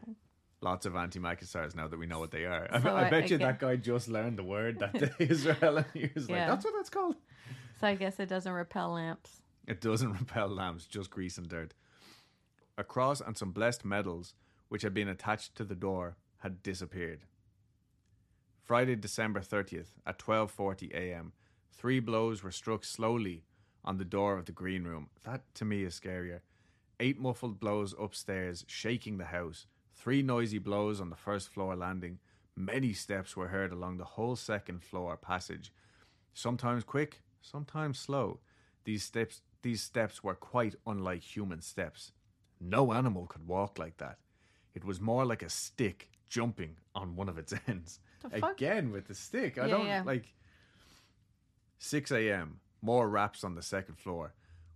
Lots 0.62 0.86
of 0.86 0.96
anti-macassars 0.98 1.76
now 1.76 1.88
that 1.88 1.98
we 1.98 2.06
know 2.08 2.20
what 2.20 2.32
they 2.32 2.44
are. 2.44 2.68
I, 2.70 2.82
So 2.82 2.90
I 2.90 3.08
I- 3.08 3.10
bet 3.10 3.24
you 3.30 3.38
get- 3.38 3.46
that 3.46 3.60
guy 3.60 3.78
just 3.78 4.10
learned 4.10 4.38
the 4.38 4.44
word 4.44 4.80
that 4.80 4.94
day 5.18 5.28
as 5.30 5.46
well. 5.46 5.78
And 5.78 5.86
he 5.94 6.10
was 6.14 6.28
like, 6.30 6.38
Yeah. 6.38 6.48
that's 6.50 6.66
what 6.66 6.74
that's 6.76 6.90
called. 6.90 7.16
So 7.80 7.88
I 7.88 7.96
guess 7.96 8.20
it 8.20 8.30
doesn't 8.30 8.52
repel 8.52 8.94
lamps. 8.94 9.42
It 9.68 9.82
doesn't 9.82 10.14
repel 10.20 10.48
lamps, 10.48 10.86
just 10.86 11.10
grease 11.10 11.38
and 11.38 11.48
dirt. 11.48 11.74
A 12.78 12.84
cross 12.84 13.22
and 13.22 13.38
some 13.38 13.52
blessed 13.52 13.86
medals, 13.86 14.34
which 14.70 14.82
had 14.82 14.94
been 14.94 15.08
attached 15.08 15.56
to 15.56 15.64
the 15.64 15.76
door, 15.76 16.18
had 16.40 16.62
disappeared. 16.64 17.22
Friday, 18.64 18.96
December 18.96 19.42
30th, 19.42 19.94
at 20.06 20.20
12:40 20.20 20.92
a.m., 20.94 21.34
three 21.72 22.00
blows 22.00 22.44
were 22.44 22.52
struck 22.52 22.84
slowly 22.84 23.44
on 23.84 23.98
the 23.98 24.06
door 24.06 24.38
of 24.38 24.46
the 24.46 24.52
green 24.52 24.84
room. 24.84 25.10
That 25.24 25.44
to 25.56 25.66
me 25.66 25.84
is 25.84 26.00
scarier. 26.00 26.40
Eight 27.00 27.20
muffled 27.20 27.60
blows 27.60 27.94
upstairs, 28.00 28.66
shaking 28.68 29.18
the 29.18 29.26
house. 29.26 29.68
Three 29.94 30.22
noisy 30.22 30.58
blows 30.58 31.00
on 31.00 31.10
the 31.10 31.16
first 31.16 31.50
floor 31.50 31.76
landing. 31.76 32.20
Many 32.56 32.94
steps 32.94 33.38
were 33.38 33.50
heard 33.50 33.72
along 33.72 33.98
the 33.98 34.06
whole 34.16 34.36
second 34.36 34.82
floor 34.82 35.18
passage. 35.18 35.72
Sometimes 36.34 36.84
quick, 36.84 37.22
sometimes 37.50 38.00
slow. 38.00 38.40
These 38.84 39.04
steps 39.04 39.42
these 39.62 39.82
steps 39.82 40.24
were 40.24 40.36
quite 40.36 40.76
unlike 40.86 41.24
human 41.24 41.62
steps. 41.62 42.12
No 42.62 42.94
animal 42.94 43.26
could 43.26 43.48
walk 43.48 43.80
like 43.80 43.98
that. 43.98 44.20
It 44.76 44.84
was 44.86 45.02
more 45.02 45.26
like 45.26 45.42
a 45.42 45.50
stick 45.50 46.10
jumping 46.30 46.78
on 46.94 47.16
one 47.16 47.30
of 47.30 47.38
its 47.38 47.54
ends. 47.68 48.00
Again 48.32 48.92
with 48.92 49.08
the 49.08 49.16
stick. 49.16 49.58
I 49.58 49.66
Yeah, 49.66 49.72
don't 49.78 49.88
yeah. 49.88 50.04
like 50.06 50.34
6 51.80 52.12
a.m. 52.12 52.60
More 52.82 53.10
raps 53.10 53.44
on 53.44 53.56
the 53.56 53.62
second 53.64 53.98
floor, 53.98 54.34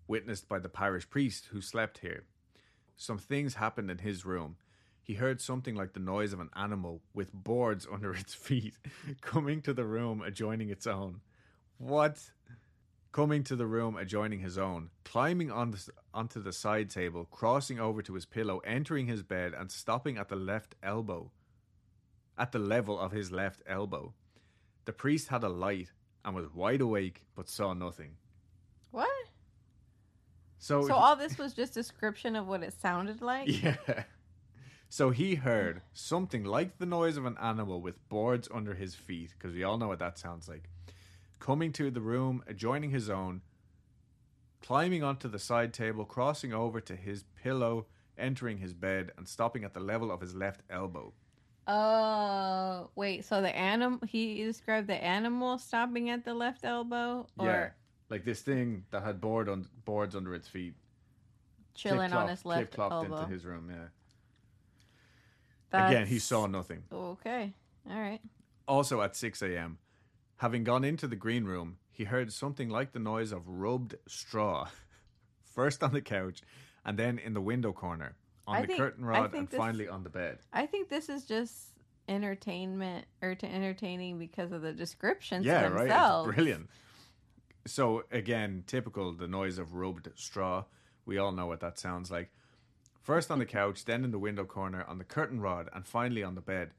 witnessed 0.08 0.48
by 0.48 0.60
the 0.60 0.70
parish 0.70 1.08
priest 1.10 1.50
who 1.52 1.62
slept 1.62 2.00
here. 2.00 2.24
Some 2.98 3.18
things 3.20 3.56
happened 3.56 3.92
in 3.92 4.00
his 4.00 4.26
room. 4.26 4.56
He 5.04 5.14
heard 5.16 5.40
something 5.42 5.76
like 5.76 5.94
the 5.94 6.00
noise 6.00 6.34
of 6.34 6.40
an 6.40 6.50
animal 6.56 7.02
with 7.14 7.34
boards 7.34 7.88
under 7.92 8.14
its 8.14 8.34
feet 8.34 8.76
coming 9.22 9.62
to 9.62 9.74
the 9.74 9.86
room 9.86 10.22
adjoining 10.22 10.70
its 10.70 10.88
own. 10.88 11.22
What? 11.78 12.20
Coming 13.12 13.44
to 13.46 13.56
the 13.56 13.66
room 13.66 13.98
adjoining 13.98 14.40
his 14.40 14.58
own, 14.58 14.92
climbing 15.04 15.52
on 15.52 15.72
the, 15.72 15.90
onto 16.14 16.42
the 16.42 16.54
side 16.54 16.90
table, 16.92 17.26
crossing 17.26 17.80
over 17.80 18.04
to 18.04 18.14
his 18.14 18.26
pillow, 18.26 18.60
entering 18.60 19.08
his 19.08 19.24
bed, 19.24 19.54
and 19.58 19.72
stopping 19.72 20.18
at 20.18 20.30
the 20.30 20.36
left 20.36 20.76
elbow. 20.84 21.32
At 22.38 22.52
the 22.52 22.60
level 22.60 23.00
of 23.00 23.12
his 23.12 23.32
left 23.32 23.64
elbow. 23.68 24.14
The 24.86 24.94
priest 24.94 25.30
had 25.30 25.44
a 25.44 25.50
light 25.50 25.92
and 26.24 26.36
was 26.36 26.54
wide 26.54 26.82
awake 26.82 27.26
but 27.36 27.50
saw 27.50 27.74
nothing. 27.74 28.12
What? 28.92 29.10
So, 30.60 30.86
So 30.88 30.94
all 30.94 31.16
this 31.16 31.38
was 31.38 31.54
just 31.54 31.74
description 31.74 32.36
of 32.36 32.48
what 32.48 32.64
it 32.64 32.74
sounded 32.74 33.22
like? 33.22 33.48
Yeah. 33.64 34.04
So 34.92 35.12
he 35.12 35.36
heard 35.36 35.84
something 35.94 36.44
like 36.44 36.80
the 36.80 36.86
noise 36.88 37.16
of 37.16 37.26
an 37.26 37.38
animal 37.40 37.80
with 37.80 38.10
boards 38.10 38.50
under 38.52 38.74
his 38.74 38.96
feet, 38.96 39.36
because 39.38 39.54
we 39.54 39.64
all 39.64 39.78
know 39.78 39.88
what 39.88 40.00
that 40.00 40.18
sounds 40.18 40.50
like, 40.50 40.68
coming 41.40 41.72
to 41.74 41.90
the 41.90 42.02
room 42.02 42.44
adjoining 42.48 42.92
his 42.92 43.10
own, 43.10 43.42
climbing 44.62 45.04
onto 45.04 45.28
the 45.28 45.40
side 45.40 45.74
table, 45.74 46.06
crossing 46.06 46.54
over 46.54 46.82
to 46.82 46.96
his 46.96 47.24
pillow, 47.42 47.88
entering 48.18 48.58
his 48.58 48.74
bed, 48.74 49.12
and 49.18 49.28
stopping 49.28 49.64
at 49.64 49.74
the 49.74 49.80
level 49.80 50.12
of 50.12 50.22
his 50.22 50.36
left 50.36 50.62
elbow. 50.70 51.14
Oh, 51.68 52.90
wait. 52.96 53.26
So 53.26 53.42
the 53.42 53.56
animal, 53.56 54.00
he 54.08 54.44
described 54.44 54.88
the 54.88 55.02
animal 55.04 55.58
stopping 55.58 56.10
at 56.10 56.26
the 56.26 56.34
left 56.34 56.66
elbow 56.66 57.28
or 57.38 57.46
yeah. 57.46 57.70
Like 58.10 58.26
this 58.26 58.42
thing 58.42 58.86
that 58.90 59.04
had 59.04 59.22
board 59.22 59.48
on, 59.48 59.68
boards 59.86 60.16
under 60.16 60.34
its 60.34 60.48
feet. 60.48 60.74
chilling 61.80 62.12
on 62.14 62.28
his 62.28 62.46
left 62.46 62.72
clip-clopped 62.74 62.92
elbow. 62.92 63.18
into 63.20 63.32
his 63.32 63.46
room, 63.46 63.70
yeah. 63.70 63.88
That's... 65.70 65.92
Again, 65.92 66.08
he 66.08 66.20
saw 66.20 66.48
nothing. 66.48 66.84
Okay. 66.92 67.54
All 67.90 68.00
right. 68.00 68.22
Also 68.68 69.02
at 69.02 69.16
6 69.16 69.42
a.m., 69.44 69.78
having 70.40 70.64
gone 70.64 70.84
into 70.84 71.08
the 71.08 71.16
green 71.16 71.46
room, 71.46 71.78
he 71.92 72.06
heard 72.06 72.34
something 72.34 72.70
like 72.70 72.92
the 72.92 73.00
noise 73.00 73.32
of 73.32 73.48
rubbed 73.48 73.96
straw, 74.08 74.68
first 75.54 75.84
on 75.84 75.94
the 75.94 76.02
couch 76.02 76.42
and 76.86 76.98
then 76.98 77.20
in 77.20 77.34
the 77.34 77.42
window 77.42 77.72
corner, 77.74 78.16
on 78.48 78.56
I 78.58 78.62
the 78.62 78.68
think- 78.68 78.80
curtain 78.80 79.06
rod, 79.06 79.34
and 79.34 79.48
this- 79.48 79.58
finally 79.58 79.88
on 79.88 80.04
the 80.04 80.10
bed. 80.10 80.40
I 80.52 80.66
think 80.66 80.90
this 80.90 81.10
is 81.10 81.26
just 81.26 81.68
entertainment 82.08 83.06
or 83.22 83.36
to 83.36 83.46
entertaining 83.46 84.18
because 84.18 84.52
of 84.52 84.62
the 84.62 84.74
descriptions 84.74 85.46
yeah, 85.46 85.68
right. 85.68 85.88
themselves. 85.88 86.30
It's 86.30 86.36
brilliant. 86.36 86.70
So 87.68 88.04
again, 88.12 88.64
typical 88.66 89.14
the 89.14 89.28
noise 89.28 89.60
of 89.60 89.74
rubbed 89.74 90.10
straw. 90.16 90.64
We 91.06 91.18
all 91.18 91.32
know 91.32 91.46
what 91.46 91.60
that 91.60 91.78
sounds 91.78 92.10
like. 92.10 92.32
First 93.02 93.30
on 93.30 93.40
the 93.40 93.46
couch, 93.46 93.86
then 93.86 94.04
in 94.04 94.12
the 94.12 94.20
window 94.20 94.46
corner, 94.46 94.84
on 94.88 94.98
the 94.98 95.04
curtain 95.04 95.40
rod, 95.42 95.70
and 95.74 95.86
finally 95.86 96.24
on 96.24 96.36
the 96.36 96.42
bed. 96.42 96.72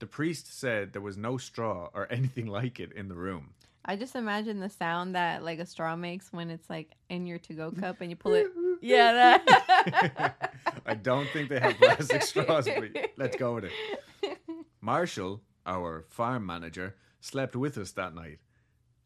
The 0.00 0.06
priest 0.06 0.58
said 0.58 0.92
there 0.92 1.02
was 1.02 1.16
no 1.16 1.36
straw 1.36 1.88
or 1.94 2.06
anything 2.10 2.46
like 2.46 2.80
it 2.80 2.92
in 2.92 3.08
the 3.08 3.14
room. 3.14 3.50
I 3.84 3.96
just 3.96 4.14
imagine 4.14 4.60
the 4.60 4.68
sound 4.68 5.14
that 5.14 5.42
like 5.42 5.58
a 5.58 5.66
straw 5.66 5.96
makes 5.96 6.32
when 6.32 6.50
it's 6.50 6.68
like 6.68 6.90
in 7.08 7.26
your 7.26 7.38
to 7.38 7.54
go 7.54 7.70
cup 7.70 8.00
and 8.00 8.10
you 8.10 8.16
pull 8.16 8.34
it 8.34 8.48
Yeah, 8.82 9.12
that. 9.44 10.50
I 10.86 10.94
don't 10.94 11.28
think 11.30 11.48
they 11.48 11.60
have 11.60 11.76
plastic 11.76 12.22
straws, 12.22 12.66
but 12.66 12.90
let's 13.16 13.36
go 13.36 13.54
with 13.54 13.64
it. 13.64 14.38
Marshall, 14.82 15.40
our 15.64 16.04
farm 16.08 16.44
manager, 16.44 16.96
slept 17.20 17.56
with 17.56 17.78
us 17.78 17.92
that 17.92 18.14
night. 18.14 18.38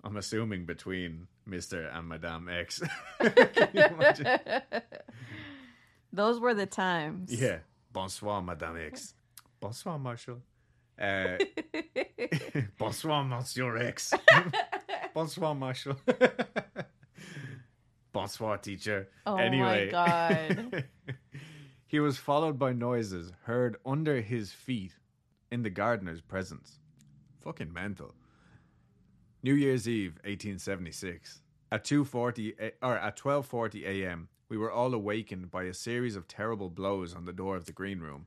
I'm 0.03 0.17
assuming 0.17 0.67
between 0.67 1.29
Mr. 1.49 1.97
and 1.97 2.09
Madame 2.09 2.49
X. 2.49 2.83
Can 3.21 3.69
you 3.73 3.85
imagine? 3.85 4.27
Those 6.13 6.39
were 6.41 6.55
the 6.55 6.67
times. 6.67 7.33
Yeah. 7.33 7.59
Bonsoir, 7.93 8.43
Madame 8.43 8.77
X. 8.77 9.15
Bonsoir, 9.61 9.99
Marshall. 9.99 10.43
Uh, 11.01 11.39
bonsoir, 12.79 13.25
Monsieur 13.25 13.77
X. 13.77 14.13
bonsoir, 15.15 15.55
Marshall. 15.55 15.97
bonsoir, 18.13 18.59
teacher. 18.59 19.09
Oh 19.27 19.37
my 19.37 19.45
anyway, 19.45 19.91
God. 19.91 20.85
he 21.87 22.01
was 22.01 22.19
followed 22.19 22.59
by 22.59 22.73
noises 22.73 23.33
heard 23.43 23.77
under 23.85 24.21
his 24.21 24.53
feet 24.53 24.95
in 25.51 25.63
the 25.63 25.71
gardener's 25.71 26.21
presence. 26.21 26.79
Fucking 27.43 27.73
mental. 27.73 28.15
New 29.43 29.55
Year's 29.55 29.89
Eve, 29.89 30.13
1876. 30.25 31.41
At 31.73 31.85
2:40 31.85 32.55
a- 32.61 32.87
or 32.87 32.97
at 32.97 33.19
12:40 33.19 33.85
a.m., 33.85 34.29
we 34.49 34.57
were 34.57 34.71
all 34.71 34.95
awakened 34.95 35.51
by 35.51 35.65
a 35.65 35.75
series 35.75 36.15
of 36.17 36.29
terrible 36.29 36.71
blows 36.71 37.15
on 37.15 37.25
the 37.25 37.33
door 37.33 37.57
of 37.57 37.65
the 37.65 37.73
green 37.73 37.99
room. 37.99 38.27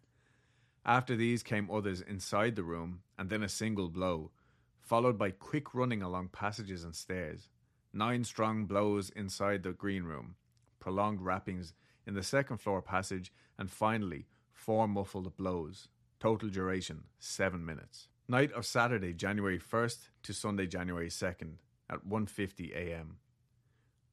After 0.87 1.17
these 1.17 1.43
came 1.43 1.69
others 1.69 1.99
inside 1.99 2.55
the 2.55 2.63
room, 2.63 3.01
and 3.17 3.29
then 3.29 3.43
a 3.43 3.49
single 3.49 3.89
blow, 3.89 4.31
followed 4.79 5.17
by 5.17 5.31
quick 5.31 5.75
running 5.75 6.01
along 6.01 6.29
passages 6.29 6.85
and 6.85 6.95
stairs. 6.95 7.49
Nine 7.91 8.23
strong 8.23 8.65
blows 8.65 9.09
inside 9.09 9.63
the 9.63 9.73
green 9.73 10.03
room, 10.03 10.35
prolonged 10.79 11.19
rappings 11.19 11.73
in 12.05 12.13
the 12.13 12.23
second 12.23 12.59
floor 12.59 12.81
passage, 12.81 13.33
and 13.59 13.69
finally 13.69 14.27
four 14.53 14.87
muffled 14.87 15.35
blows. 15.35 15.89
Total 16.21 16.47
duration 16.47 17.03
seven 17.19 17.65
minutes. 17.65 18.07
Night 18.29 18.53
of 18.53 18.65
Saturday, 18.65 19.13
January 19.13 19.59
1st 19.59 20.07
to 20.23 20.33
Sunday, 20.33 20.67
January 20.67 21.09
2nd 21.09 21.57
at 21.89 22.07
1:50 22.07 22.73
a.m. 22.73 23.17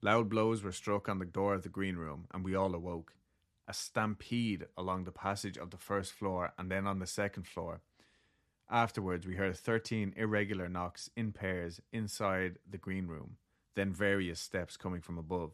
Loud 0.02 0.28
blows 0.28 0.64
were 0.64 0.72
struck 0.72 1.08
on 1.08 1.20
the 1.20 1.24
door 1.24 1.54
of 1.54 1.62
the 1.62 1.68
green 1.68 1.96
room, 1.96 2.26
and 2.32 2.44
we 2.44 2.56
all 2.56 2.74
awoke. 2.74 3.14
A 3.66 3.72
stampede 3.72 4.66
along 4.76 5.04
the 5.04 5.12
passage 5.12 5.56
of 5.56 5.70
the 5.70 5.76
first 5.78 6.12
floor 6.12 6.52
and 6.58 6.70
then 6.70 6.86
on 6.86 6.98
the 6.98 7.06
second 7.06 7.46
floor. 7.46 7.80
Afterwards, 8.70 9.26
we 9.26 9.36
heard 9.36 9.56
13 9.56 10.14
irregular 10.16 10.68
knocks 10.68 11.10
in 11.16 11.32
pairs 11.32 11.80
inside 11.92 12.58
the 12.68 12.78
green 12.78 13.06
room, 13.06 13.36
then 13.74 13.92
various 13.92 14.40
steps 14.40 14.76
coming 14.76 15.00
from 15.00 15.18
above. 15.18 15.52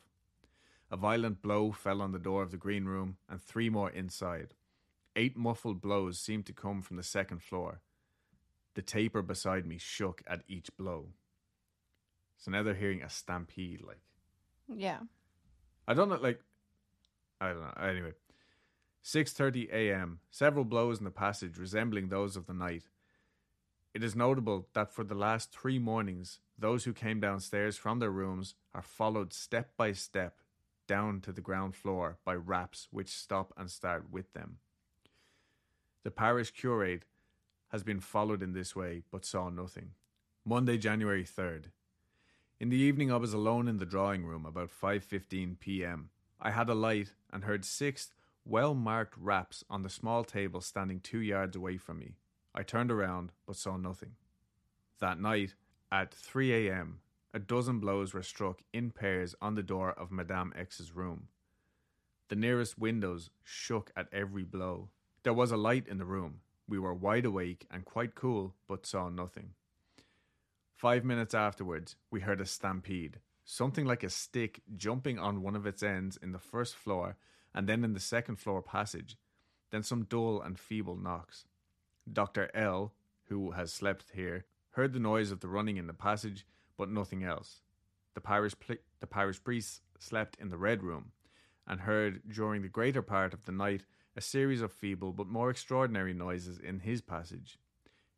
A 0.90 0.96
violent 0.96 1.40
blow 1.40 1.70
fell 1.70 2.02
on 2.02 2.12
the 2.12 2.18
door 2.18 2.42
of 2.42 2.50
the 2.50 2.56
green 2.56 2.84
room, 2.84 3.16
and 3.28 3.40
three 3.40 3.70
more 3.70 3.90
inside. 3.90 4.54
Eight 5.16 5.36
muffled 5.36 5.80
blows 5.80 6.18
seemed 6.18 6.46
to 6.46 6.52
come 6.52 6.82
from 6.82 6.96
the 6.96 7.02
second 7.02 7.42
floor. 7.42 7.80
The 8.74 8.82
taper 8.82 9.22
beside 9.22 9.66
me 9.66 9.78
shook 9.78 10.22
at 10.26 10.42
each 10.48 10.76
blow. 10.76 11.08
So 12.38 12.50
now 12.50 12.62
they're 12.62 12.74
hearing 12.74 13.02
a 13.02 13.10
stampede, 13.10 13.82
like. 13.82 14.00
yeah. 14.74 15.00
I 15.86 15.94
don't 15.94 16.08
know, 16.08 16.16
like, 16.16 16.40
I 17.40 17.48
don't 17.48 17.60
know. 17.60 17.82
Anyway, 17.82 18.12
six 19.02 19.32
thirty 19.32 19.68
a.m. 19.72 20.20
Several 20.30 20.64
blows 20.64 20.98
in 20.98 21.04
the 21.04 21.10
passage 21.10 21.58
resembling 21.58 22.08
those 22.08 22.36
of 22.36 22.46
the 22.46 22.54
night. 22.54 22.84
It 23.94 24.04
is 24.04 24.14
notable 24.14 24.68
that 24.74 24.92
for 24.92 25.02
the 25.02 25.14
last 25.14 25.50
three 25.50 25.78
mornings, 25.78 26.38
those 26.58 26.84
who 26.84 26.92
came 26.92 27.18
downstairs 27.18 27.76
from 27.76 27.98
their 27.98 28.10
rooms 28.10 28.54
are 28.74 28.82
followed 28.82 29.32
step 29.32 29.70
by 29.76 29.92
step 29.92 30.36
down 30.86 31.20
to 31.20 31.32
the 31.32 31.40
ground 31.40 31.74
floor 31.74 32.18
by 32.24 32.34
raps 32.34 32.88
which 32.90 33.08
stop 33.08 33.52
and 33.56 33.70
start 33.70 34.10
with 34.10 34.32
them. 34.32 34.58
The 36.02 36.10
parish 36.10 36.50
curate 36.50 37.04
has 37.68 37.82
been 37.82 38.00
followed 38.00 38.42
in 38.42 38.52
this 38.52 38.74
way, 38.74 39.02
but 39.10 39.24
saw 39.24 39.48
nothing. 39.48 39.90
Monday, 40.44 40.78
January 40.78 41.24
third. 41.24 41.70
In 42.58 42.68
the 42.68 42.76
evening, 42.76 43.10
I 43.10 43.16
was 43.16 43.32
alone 43.32 43.68
in 43.68 43.78
the 43.78 43.86
drawing 43.86 44.24
room 44.24 44.44
about 44.44 44.70
5:15 44.70 45.58
p.m. 45.58 46.10
I 46.42 46.50
had 46.50 46.68
a 46.70 46.74
light 46.74 47.12
and 47.32 47.44
heard 47.44 47.64
six 47.64 48.12
well-marked 48.46 49.14
raps 49.18 49.62
on 49.68 49.82
the 49.82 49.90
small 49.90 50.24
table 50.24 50.60
standing 50.60 51.00
2 51.00 51.18
yards 51.18 51.54
away 51.54 51.76
from 51.76 51.98
me. 51.98 52.16
I 52.54 52.62
turned 52.62 52.90
around 52.90 53.32
but 53.46 53.56
saw 53.56 53.76
nothing. 53.76 54.12
That 55.00 55.20
night, 55.20 55.54
at 55.92 56.14
3 56.14 56.68
a.m., 56.68 57.00
a 57.34 57.38
dozen 57.38 57.78
blows 57.78 58.14
were 58.14 58.22
struck 58.22 58.62
in 58.72 58.90
pairs 58.90 59.34
on 59.40 59.54
the 59.54 59.62
door 59.62 59.92
of 59.92 60.10
Madame 60.10 60.52
X's 60.56 60.92
room. 60.92 61.28
The 62.28 62.36
nearest 62.36 62.78
windows 62.78 63.30
shook 63.44 63.92
at 63.96 64.08
every 64.12 64.42
blow. 64.42 64.88
There 65.22 65.34
was 65.34 65.52
a 65.52 65.56
light 65.56 65.86
in 65.86 65.98
the 65.98 66.04
room. 66.04 66.40
We 66.68 66.78
were 66.78 66.94
wide 66.94 67.24
awake 67.24 67.66
and 67.70 67.84
quite 67.84 68.14
cool, 68.14 68.54
but 68.66 68.86
saw 68.86 69.08
nothing. 69.08 69.50
Five 70.74 71.04
minutes 71.04 71.34
afterwards, 71.34 71.96
we 72.10 72.20
heard 72.20 72.40
a 72.40 72.46
stampede, 72.46 73.18
something 73.50 73.84
like 73.84 74.04
a 74.04 74.08
stick 74.08 74.62
jumping 74.76 75.18
on 75.18 75.42
one 75.42 75.56
of 75.56 75.66
its 75.66 75.82
ends 75.82 76.16
in 76.16 76.30
the 76.30 76.38
first 76.38 76.76
floor 76.76 77.16
and 77.52 77.68
then 77.68 77.82
in 77.82 77.94
the 77.94 78.00
second 78.00 78.36
floor 78.36 78.62
passage, 78.62 79.16
then 79.70 79.82
some 79.82 80.04
dull 80.04 80.40
and 80.40 80.56
feeble 80.56 80.94
knocks. 80.94 81.46
Dr. 82.10 82.48
L, 82.54 82.92
who 83.24 83.50
has 83.50 83.72
slept 83.72 84.04
here, 84.14 84.44
heard 84.70 84.92
the 84.92 85.00
noise 85.00 85.32
of 85.32 85.40
the 85.40 85.48
running 85.48 85.78
in 85.78 85.88
the 85.88 85.92
passage, 85.92 86.46
but 86.76 86.88
nothing 86.88 87.24
else. 87.24 87.62
The 88.14 88.20
parish, 88.20 88.54
pl- 88.60 88.76
the 89.00 89.08
parish 89.08 89.42
priest 89.42 89.82
slept 89.98 90.36
in 90.40 90.50
the 90.50 90.56
red 90.56 90.84
room 90.84 91.10
and 91.66 91.80
heard 91.80 92.22
during 92.32 92.62
the 92.62 92.68
greater 92.68 93.02
part 93.02 93.34
of 93.34 93.46
the 93.46 93.52
night 93.52 93.82
a 94.16 94.20
series 94.20 94.62
of 94.62 94.72
feeble 94.72 95.12
but 95.12 95.26
more 95.26 95.50
extraordinary 95.50 96.14
noises 96.14 96.60
in 96.60 96.78
his 96.78 97.00
passage. 97.00 97.58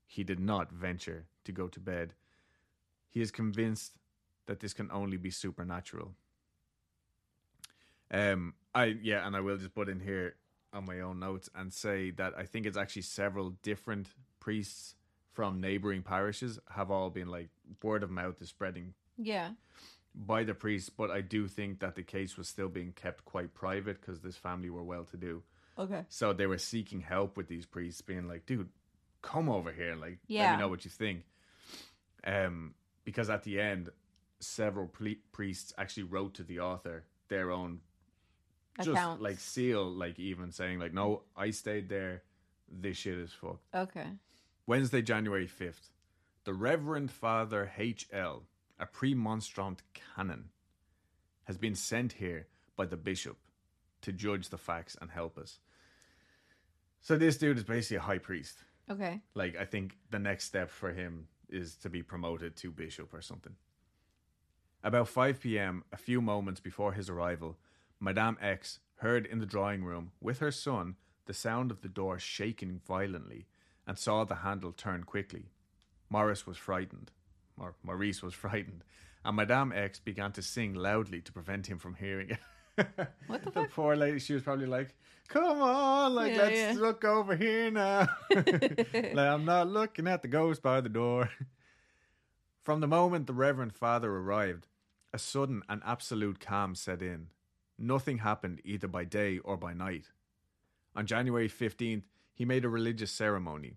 He 0.07 0.25
did 0.25 0.41
not 0.41 0.71
venture 0.71 1.25
to 1.45 1.53
go 1.53 1.69
to 1.69 1.81
bed. 1.81 2.13
He 3.09 3.23
is 3.23 3.31
convinced 3.31 3.97
that 4.47 4.61
this 4.61 4.73
can 4.73 4.91
only 4.91 5.17
be 5.17 5.31
supernatural. 5.31 6.13
Um, 8.11 8.55
I 8.75 8.97
yeah, 9.03 9.27
and 9.27 9.35
I 9.37 9.41
will 9.41 9.57
just 9.57 9.75
put 9.75 9.89
in 9.89 10.01
here 10.01 10.35
on 10.73 10.85
my 10.87 11.01
own 11.01 11.19
notes 11.21 11.49
and 11.55 11.73
say 11.73 12.11
that 12.13 12.35
I 12.37 12.45
think 12.45 12.67
it's 12.67 12.77
actually 12.77 13.03
several 13.03 13.51
different 13.63 14.09
priests 14.41 14.95
from 15.33 15.61
neighboring 15.61 16.03
parishes 16.03 16.59
have 16.71 16.91
all 16.91 17.09
been 17.11 17.29
like 17.29 17.49
word 17.83 18.03
of 18.03 18.11
mouth 18.11 18.41
is 18.43 18.49
spreading 18.51 18.93
Yeah. 19.17 19.53
by 20.15 20.45
the 20.45 20.53
priests, 20.55 20.91
but 20.91 21.11
I 21.11 21.23
do 21.23 21.49
think 21.49 21.81
that 21.81 21.95
the 21.95 22.03
case 22.03 22.37
was 22.37 22.49
still 22.49 22.69
being 22.69 22.93
kept 22.93 23.25
quite 23.25 23.55
private 23.55 24.01
because 24.01 24.21
this 24.21 24.37
family 24.37 24.69
were 24.69 24.83
well 24.85 25.05
to 25.05 25.17
do. 25.17 25.43
Okay. 25.79 26.05
So 26.11 26.35
they 26.35 26.47
were 26.47 26.59
seeking 26.59 27.01
help 27.01 27.39
with 27.39 27.49
these 27.49 27.65
priests, 27.65 28.03
being 28.03 28.29
like, 28.29 28.45
dude, 28.45 28.69
come 29.23 29.49
over 29.49 29.73
here. 29.73 29.95
Like, 29.97 30.19
let 30.29 30.53
me 30.53 30.61
know 30.61 30.69
what 30.69 30.85
you 30.85 30.91
think. 30.91 31.23
Um, 32.25 32.75
because 33.05 33.31
at 33.31 33.43
the 33.45 33.59
end, 33.59 33.89
several 34.43 34.91
priests 35.33 35.73
actually 35.79 36.03
wrote 36.05 36.35
to 36.35 36.43
the 36.43 36.61
author 36.61 37.05
their 37.29 37.51
own 37.51 37.81
just 38.79 38.91
Accounts. 38.91 39.23
like 39.23 39.39
seal, 39.39 39.85
like 39.85 40.19
even 40.19 40.51
saying 40.51 40.79
like, 40.79 40.95
no, 40.95 41.23
I 41.37 41.51
stayed 41.51 41.89
there. 41.89 42.23
This 42.71 42.97
shit 42.97 43.19
is 43.19 43.33
fucked. 43.33 43.67
Okay. 43.75 44.07
Wednesday, 44.67 45.03
January 45.03 45.47
5th. 45.47 45.91
The 46.45 46.55
Reverend 46.55 47.11
Father 47.11 47.71
H.L., 47.77 48.45
a 48.81 48.87
premonstrant 48.87 49.83
canon, 49.93 50.47
has 51.45 51.59
been 51.59 51.75
sent 51.75 52.15
here 52.15 52.47
by 52.77 52.87
the 52.87 52.97
bishop 52.97 53.37
to 54.03 54.13
judge 54.13 54.49
the 54.49 54.59
facts 54.59 54.97
and 55.01 55.11
help 55.11 55.39
us. 55.39 55.59
So 57.01 57.17
this 57.17 57.37
dude 57.37 57.59
is 57.59 57.65
basically 57.65 57.99
a 57.99 58.01
high 58.01 58.19
priest. 58.19 58.59
Okay. 58.91 59.21
Like 59.35 59.57
I 59.57 59.65
think 59.65 59.97
the 60.11 60.19
next 60.19 60.45
step 60.45 60.71
for 60.71 60.93
him 60.93 61.29
is 61.49 61.77
to 61.77 61.91
be 61.91 62.03
promoted 62.03 62.57
to 62.57 62.71
bishop 62.71 63.13
or 63.13 63.21
something. 63.21 63.55
About 64.85 65.09
5 65.09 65.41
p.m., 65.41 65.85
a 65.93 65.97
few 65.97 66.21
moments 66.21 66.61
before 66.61 66.93
his 66.93 67.09
arrival, 67.09 67.57
Madame 68.01 68.37
X 68.41 68.81
heard 68.97 69.27
in 69.27 69.39
the 69.39 69.47
drawing 69.47 69.85
room 69.85 70.13
with 70.21 70.39
her 70.41 70.51
son 70.51 70.97
the 71.27 71.35
sound 71.35 71.71
of 71.71 71.83
the 71.83 71.89
door 71.89 72.19
shaking 72.19 72.81
violently 72.87 73.47
and 73.87 73.97
saw 73.99 74.25
the 74.25 74.37
handle 74.37 74.73
turn 74.73 75.05
quickly. 75.05 75.51
Morris 76.11 76.47
was 76.47 76.57
frightened, 76.57 77.13
or 77.57 77.75
Maurice 77.83 78.23
was 78.23 78.35
frightened, 78.45 78.83
and 79.25 79.37
Madame 79.37 79.73
X 79.73 80.01
began 80.01 80.33
to 80.33 80.43
sing 80.43 80.75
loudly 80.75 81.21
to 81.21 81.33
prevent 81.33 81.69
him 81.69 81.79
from 81.79 81.95
hearing 81.95 82.31
it. 82.31 82.39
What 83.27 83.45
the 83.45 83.51
the 83.51 83.53
fuck? 83.53 83.71
poor 83.71 83.95
lady, 83.95 84.19
she 84.19 84.33
was 84.35 84.43
probably 84.43 84.67
like, 84.67 84.95
"Come 85.29 85.61
on, 85.63 86.15
like 86.15 86.35
Yeah, 86.35 86.43
let's 86.43 86.59
yeah. 86.59 86.75
look 86.77 87.05
over 87.05 87.37
here 87.37 87.71
now." 87.71 88.09
like 88.35 89.17
I'm 89.17 89.45
not 89.45 89.69
looking 89.69 90.09
at 90.09 90.23
the 90.23 90.29
ghost 90.29 90.63
by 90.63 90.81
the 90.81 90.89
door. 90.89 91.31
From 92.63 92.81
the 92.81 92.89
moment 92.89 93.27
the 93.27 93.35
Reverend 93.35 93.75
Father 93.75 94.11
arrived, 94.11 94.67
a 95.13 95.19
sudden 95.19 95.63
and 95.69 95.83
absolute 95.85 96.41
calm 96.41 96.75
set 96.75 97.03
in. 97.03 97.29
Nothing 97.79 98.19
happened 98.19 98.61
either 98.65 98.89
by 98.89 99.05
day 99.05 99.39
or 99.39 99.57
by 99.57 99.75
night. 99.75 100.07
On 100.95 101.07
January 101.07 101.49
15th, 101.49 102.05
he 102.35 102.45
made 102.45 102.65
a 102.65 102.69
religious 102.69 103.11
ceremony. 103.11 103.75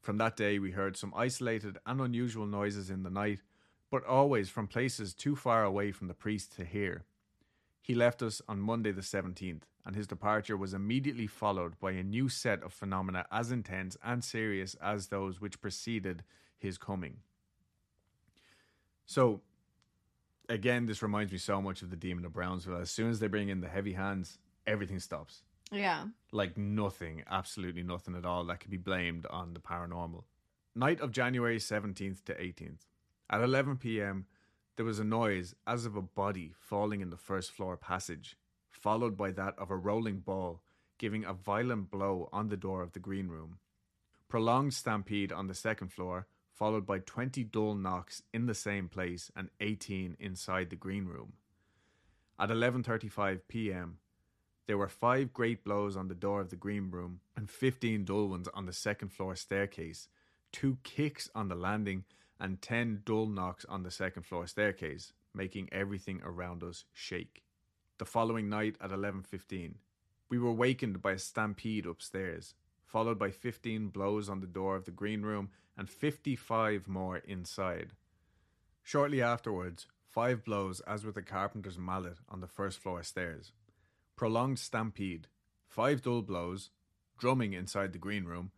From 0.00 0.18
that 0.18 0.36
day, 0.36 0.58
we 0.58 0.72
heard 0.72 0.96
some 0.96 1.12
isolated 1.16 1.78
and 1.86 2.00
unusual 2.00 2.46
noises 2.46 2.90
in 2.90 3.02
the 3.02 3.10
night, 3.10 3.40
but 3.90 4.04
always 4.04 4.48
from 4.48 4.66
places 4.66 5.14
too 5.14 5.36
far 5.36 5.64
away 5.64 5.92
from 5.92 6.08
the 6.08 6.14
priest 6.14 6.54
to 6.56 6.64
hear. 6.64 7.04
He 7.80 7.94
left 7.94 8.22
us 8.22 8.42
on 8.48 8.60
Monday 8.60 8.92
the 8.92 9.00
17th, 9.00 9.62
and 9.84 9.96
his 9.96 10.06
departure 10.06 10.56
was 10.56 10.74
immediately 10.74 11.26
followed 11.26 11.80
by 11.80 11.92
a 11.92 12.02
new 12.02 12.28
set 12.28 12.62
of 12.62 12.72
phenomena 12.72 13.26
as 13.32 13.50
intense 13.50 13.96
and 14.04 14.22
serious 14.22 14.74
as 14.82 15.08
those 15.08 15.40
which 15.40 15.60
preceded 15.60 16.22
his 16.58 16.76
coming. 16.76 17.18
So, 19.06 19.40
again, 20.48 20.86
this 20.86 21.02
reminds 21.02 21.32
me 21.32 21.38
so 21.38 21.60
much 21.60 21.82
of 21.82 21.90
the 21.90 21.96
Demon 21.96 22.24
of 22.24 22.32
Brownsville. 22.32 22.78
As 22.78 22.90
soon 22.90 23.10
as 23.10 23.20
they 23.20 23.26
bring 23.26 23.48
in 23.48 23.60
the 23.60 23.68
heavy 23.68 23.92
hands, 23.92 24.38
everything 24.66 24.98
stops. 24.98 25.42
Yeah. 25.70 26.06
Like 26.32 26.56
nothing, 26.56 27.22
absolutely 27.28 27.82
nothing 27.82 28.14
at 28.14 28.24
all 28.24 28.44
that 28.44 28.60
could 28.60 28.70
be 28.70 28.76
blamed 28.76 29.26
on 29.26 29.54
the 29.54 29.60
paranormal. 29.60 30.24
Night 30.74 31.00
of 31.00 31.12
January 31.12 31.58
17th 31.58 32.24
to 32.24 32.34
18th. 32.34 32.86
At 33.30 33.42
11 33.42 33.76
p.m., 33.76 34.26
there 34.76 34.86
was 34.86 34.98
a 34.98 35.04
noise 35.04 35.54
as 35.66 35.84
of 35.84 35.96
a 35.96 36.02
body 36.02 36.54
falling 36.58 37.00
in 37.00 37.10
the 37.10 37.16
first 37.16 37.50
floor 37.50 37.76
passage, 37.76 38.36
followed 38.70 39.16
by 39.16 39.32
that 39.32 39.54
of 39.58 39.70
a 39.70 39.76
rolling 39.76 40.20
ball 40.20 40.62
giving 40.98 41.24
a 41.24 41.32
violent 41.32 41.90
blow 41.90 42.28
on 42.32 42.48
the 42.48 42.56
door 42.56 42.82
of 42.82 42.92
the 42.92 42.98
green 42.98 43.28
room. 43.28 43.58
Prolonged 44.28 44.74
stampede 44.74 45.32
on 45.32 45.46
the 45.46 45.54
second 45.54 45.88
floor, 45.88 46.26
followed 46.58 46.84
by 46.84 46.98
20 46.98 47.44
dull 47.44 47.74
knocks 47.74 48.22
in 48.34 48.46
the 48.46 48.54
same 48.54 48.88
place 48.88 49.30
and 49.36 49.48
18 49.60 50.16
inside 50.18 50.70
the 50.70 50.76
green 50.76 51.06
room. 51.06 51.34
At 52.38 52.50
11:35 52.50 53.42
p.m., 53.46 53.98
there 54.66 54.76
were 54.76 54.88
5 54.88 55.32
great 55.32 55.62
blows 55.64 55.96
on 55.96 56.08
the 56.08 56.14
door 56.14 56.40
of 56.40 56.50
the 56.50 56.56
green 56.56 56.90
room 56.90 57.20
and 57.36 57.48
15 57.48 58.04
dull 58.04 58.28
ones 58.28 58.48
on 58.52 58.66
the 58.66 58.72
second 58.72 59.10
floor 59.10 59.36
staircase, 59.36 60.08
2 60.52 60.78
kicks 60.82 61.30
on 61.34 61.48
the 61.48 61.54
landing 61.54 62.04
and 62.40 62.60
10 62.60 63.02
dull 63.04 63.26
knocks 63.26 63.64
on 63.66 63.84
the 63.84 63.90
second 63.90 64.24
floor 64.24 64.46
staircase, 64.46 65.12
making 65.32 65.68
everything 65.70 66.20
around 66.24 66.64
us 66.64 66.84
shake. 66.92 67.44
The 67.98 68.04
following 68.04 68.48
night 68.48 68.76
at 68.80 68.90
11:15, 68.90 69.74
we 70.28 70.38
were 70.38 70.52
wakened 70.52 71.00
by 71.02 71.12
a 71.12 71.18
stampede 71.18 71.86
upstairs, 71.86 72.54
followed 72.88 73.18
by 73.18 73.30
15 73.30 73.88
blows 73.88 74.28
on 74.28 74.40
the 74.40 74.46
door 74.46 74.74
of 74.74 74.86
the 74.86 74.90
green 74.90 75.22
room 75.22 75.50
and 75.76 75.88
55 75.88 76.88
more 76.88 77.18
inside. 77.18 77.92
Shortly 78.82 79.20
afterwards, 79.20 79.86
five 80.06 80.42
blows 80.42 80.80
as 80.80 81.04
with 81.04 81.16
a 81.18 81.22
carpenter's 81.22 81.78
mallet 81.78 82.16
on 82.28 82.40
the 82.40 82.46
first 82.46 82.78
floor 82.78 83.02
stairs. 83.02 83.52
Prolonged 84.16 84.58
stampede, 84.58 85.28
five 85.68 86.02
dull 86.02 86.22
blows, 86.22 86.70
drumming 87.18 87.52
inside 87.52 87.92
the 87.92 87.98
green 87.98 88.24
room, 88.24 88.50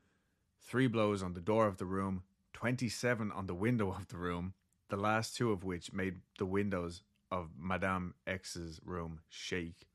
three 0.62 0.87
blows 0.87 1.22
on 1.22 1.35
the 1.35 1.41
door 1.41 1.66
of 1.66 1.78
the 1.78 1.85
room, 1.85 2.22
27 2.53 3.33
on 3.33 3.47
the 3.47 3.55
window 3.55 3.91
of 3.91 4.07
the 4.09 4.16
room, 4.16 4.55
the 4.89 4.97
last 4.97 5.37
two 5.37 5.51
of 5.51 5.64
which 5.64 5.93
made 5.93 6.20
the 6.39 6.47
windows 6.47 7.03
of 7.31 7.51
Madame 7.59 8.14
X's 8.26 8.81
room 8.85 9.20
shake. 9.28 9.89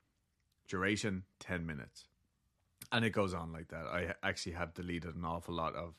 Duration 0.67 1.23
10 1.39 1.65
minutes. 1.65 2.07
And 2.95 3.03
it 3.03 3.09
goes 3.11 3.33
on 3.33 3.51
like 3.51 3.67
that. 3.69 3.85
I 3.87 4.13
actually 4.23 4.53
have 4.53 4.73
deleted 4.73 5.15
an 5.15 5.25
awful 5.25 5.53
lot 5.53 5.75
of 5.75 5.95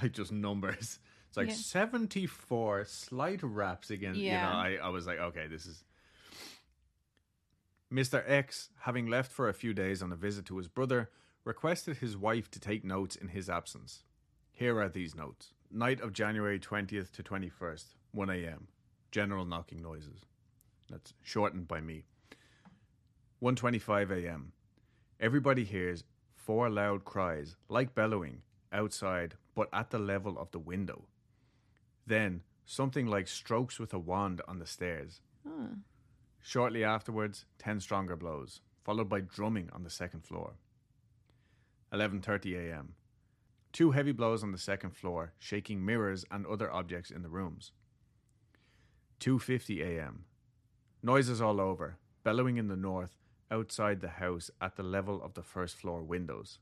like 0.00 0.12
just 0.12 0.32
numbers. 0.32 0.98
It's 1.28 1.36
like 1.36 1.48
Yeah. 1.48 1.54
74 1.54 2.84
slight 2.86 3.40
raps 3.44 3.90
again. 3.90 4.16
Yeah. 4.16 4.24
you 4.24 4.32
know, 4.76 4.82
I, 4.82 4.86
I 4.86 4.88
was 4.88 5.06
like, 5.06 5.20
okay, 5.20 5.46
this 5.46 5.64
is. 5.64 5.84
Mr. 7.92 8.22
X, 8.26 8.70
having 8.80 9.06
left 9.06 9.30
for 9.30 9.48
a 9.48 9.54
few 9.54 9.72
days 9.72 10.02
on 10.02 10.10
a 10.12 10.16
visit 10.16 10.44
to 10.46 10.56
his 10.56 10.66
brother, 10.66 11.08
requested 11.44 11.98
his 11.98 12.16
wife 12.16 12.50
to 12.50 12.58
take 12.60 12.84
notes 12.84 13.14
in 13.14 13.28
his 13.28 13.48
absence. 13.48 14.02
Here 14.50 14.80
are 14.80 14.88
these 14.88 15.14
notes. 15.14 15.54
Night 15.70 16.00
of 16.00 16.12
January 16.12 16.58
20th 16.58 17.12
to 17.12 17.22
21st, 17.22 17.94
1 18.10 18.30
a.m. 18.30 18.66
General 19.12 19.44
knocking 19.44 19.80
noises. 19.80 20.26
That's 20.90 21.14
shortened 21.22 21.68
by 21.68 21.80
me. 21.80 22.04
1:25 23.40 24.10
a.m. 24.24 24.52
Everybody 25.20 25.64
hears 25.64 26.02
four 26.50 26.68
loud 26.68 27.04
cries, 27.04 27.54
like 27.68 27.94
bellowing, 27.94 28.42
outside, 28.72 29.36
but 29.54 29.68
at 29.72 29.90
the 29.90 30.00
level 30.00 30.36
of 30.36 30.50
the 30.50 30.58
window. 30.58 31.04
Then 32.08 32.42
something 32.64 33.06
like 33.06 33.28
strokes 33.28 33.78
with 33.78 33.94
a 33.94 34.00
wand 34.00 34.40
on 34.48 34.58
the 34.58 34.66
stairs. 34.66 35.20
Huh. 35.46 35.76
Shortly 36.40 36.82
afterwards, 36.82 37.44
10 37.60 37.78
stronger 37.78 38.16
blows, 38.16 38.62
followed 38.82 39.08
by 39.08 39.20
drumming 39.20 39.70
on 39.72 39.84
the 39.84 39.90
second 39.90 40.24
floor. 40.24 40.54
11:30 41.92 42.56
a.m. 42.56 42.94
Two 43.70 43.92
heavy 43.92 44.10
blows 44.10 44.42
on 44.42 44.50
the 44.50 44.58
second 44.58 44.90
floor, 44.90 45.32
shaking 45.38 45.86
mirrors 45.86 46.24
and 46.32 46.44
other 46.44 46.68
objects 46.72 47.12
in 47.12 47.22
the 47.22 47.28
rooms. 47.28 47.70
2:50 49.20 49.84
a.m. 49.84 50.24
Noises 51.00 51.40
all 51.40 51.60
over, 51.60 51.98
bellowing 52.24 52.56
in 52.56 52.66
the 52.66 52.82
north, 52.90 53.19
outside 53.50 54.00
the 54.00 54.08
house 54.08 54.50
at 54.60 54.76
the 54.76 54.82
level 54.82 55.22
of 55.22 55.34
the 55.34 55.42
first 55.42 55.76
floor 55.76 56.02
windows. 56.02 56.58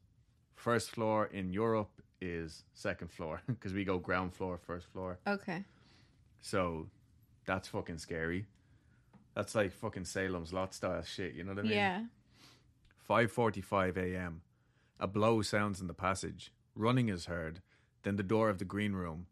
First 0.54 0.90
floor 0.90 1.26
in 1.26 1.52
Europe 1.52 2.02
is 2.20 2.64
second 2.74 3.10
floor 3.10 3.42
because 3.46 3.72
we 3.72 3.84
go 3.84 3.98
ground 3.98 4.34
floor, 4.34 4.58
first 4.58 4.86
floor. 4.86 5.18
Okay. 5.26 5.64
So 6.40 6.88
that's 7.46 7.68
fucking 7.68 7.98
scary. 7.98 8.46
That's 9.34 9.54
like 9.54 9.72
fucking 9.72 10.04
Salem's 10.04 10.52
Lot 10.52 10.74
style 10.74 11.02
shit, 11.02 11.34
you 11.34 11.44
know 11.44 11.52
what 11.52 11.60
I 11.60 11.62
mean? 11.62 11.72
Yeah. 11.72 12.04
5:45 13.08 13.96
a.m. 13.96 14.42
A 15.00 15.06
blow 15.06 15.42
sounds 15.42 15.80
in 15.80 15.86
the 15.86 15.94
passage. 15.94 16.52
Running 16.74 17.08
is 17.08 17.26
heard. 17.26 17.62
Then 18.02 18.16
the 18.16 18.22
door 18.22 18.48
of 18.48 18.58
the 18.58 18.64
green 18.64 18.92
room 18.92 19.26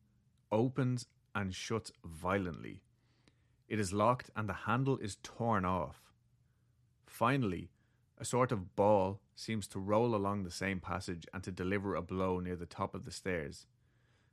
opens 0.50 1.06
and 1.34 1.54
shuts 1.54 1.92
violently. 2.04 2.82
It 3.68 3.80
is 3.80 3.92
locked 3.92 4.30
and 4.36 4.48
the 4.48 4.54
handle 4.68 4.96
is 4.98 5.18
torn 5.22 5.64
off. 5.64 6.05
Finally, 7.06 7.70
a 8.18 8.24
sort 8.24 8.52
of 8.52 8.76
ball 8.76 9.20
seems 9.34 9.66
to 9.68 9.78
roll 9.78 10.14
along 10.14 10.42
the 10.42 10.50
same 10.50 10.80
passage 10.80 11.26
and 11.32 11.42
to 11.42 11.50
deliver 11.50 11.94
a 11.94 12.02
blow 12.02 12.40
near 12.40 12.56
the 12.56 12.66
top 12.66 12.94
of 12.94 13.04
the 13.04 13.10
stairs. 13.10 13.66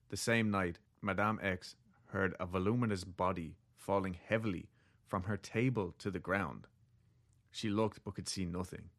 The 0.10 0.18
same 0.18 0.50
night, 0.50 0.80
Madame 1.02 1.40
X 1.42 1.76
heard 2.08 2.36
a 2.40 2.46
voluminous 2.46 3.04
body 3.04 3.56
falling 3.76 4.18
heavily 4.28 4.70
from 5.08 5.24
her 5.24 5.38
table 5.38 5.94
to 6.00 6.10
the 6.10 6.20
ground. 6.20 6.68
She 7.52 7.70
looked 7.70 8.04
but 8.04 8.16
could 8.16 8.30
see 8.30 8.46
nothing. 8.46 8.90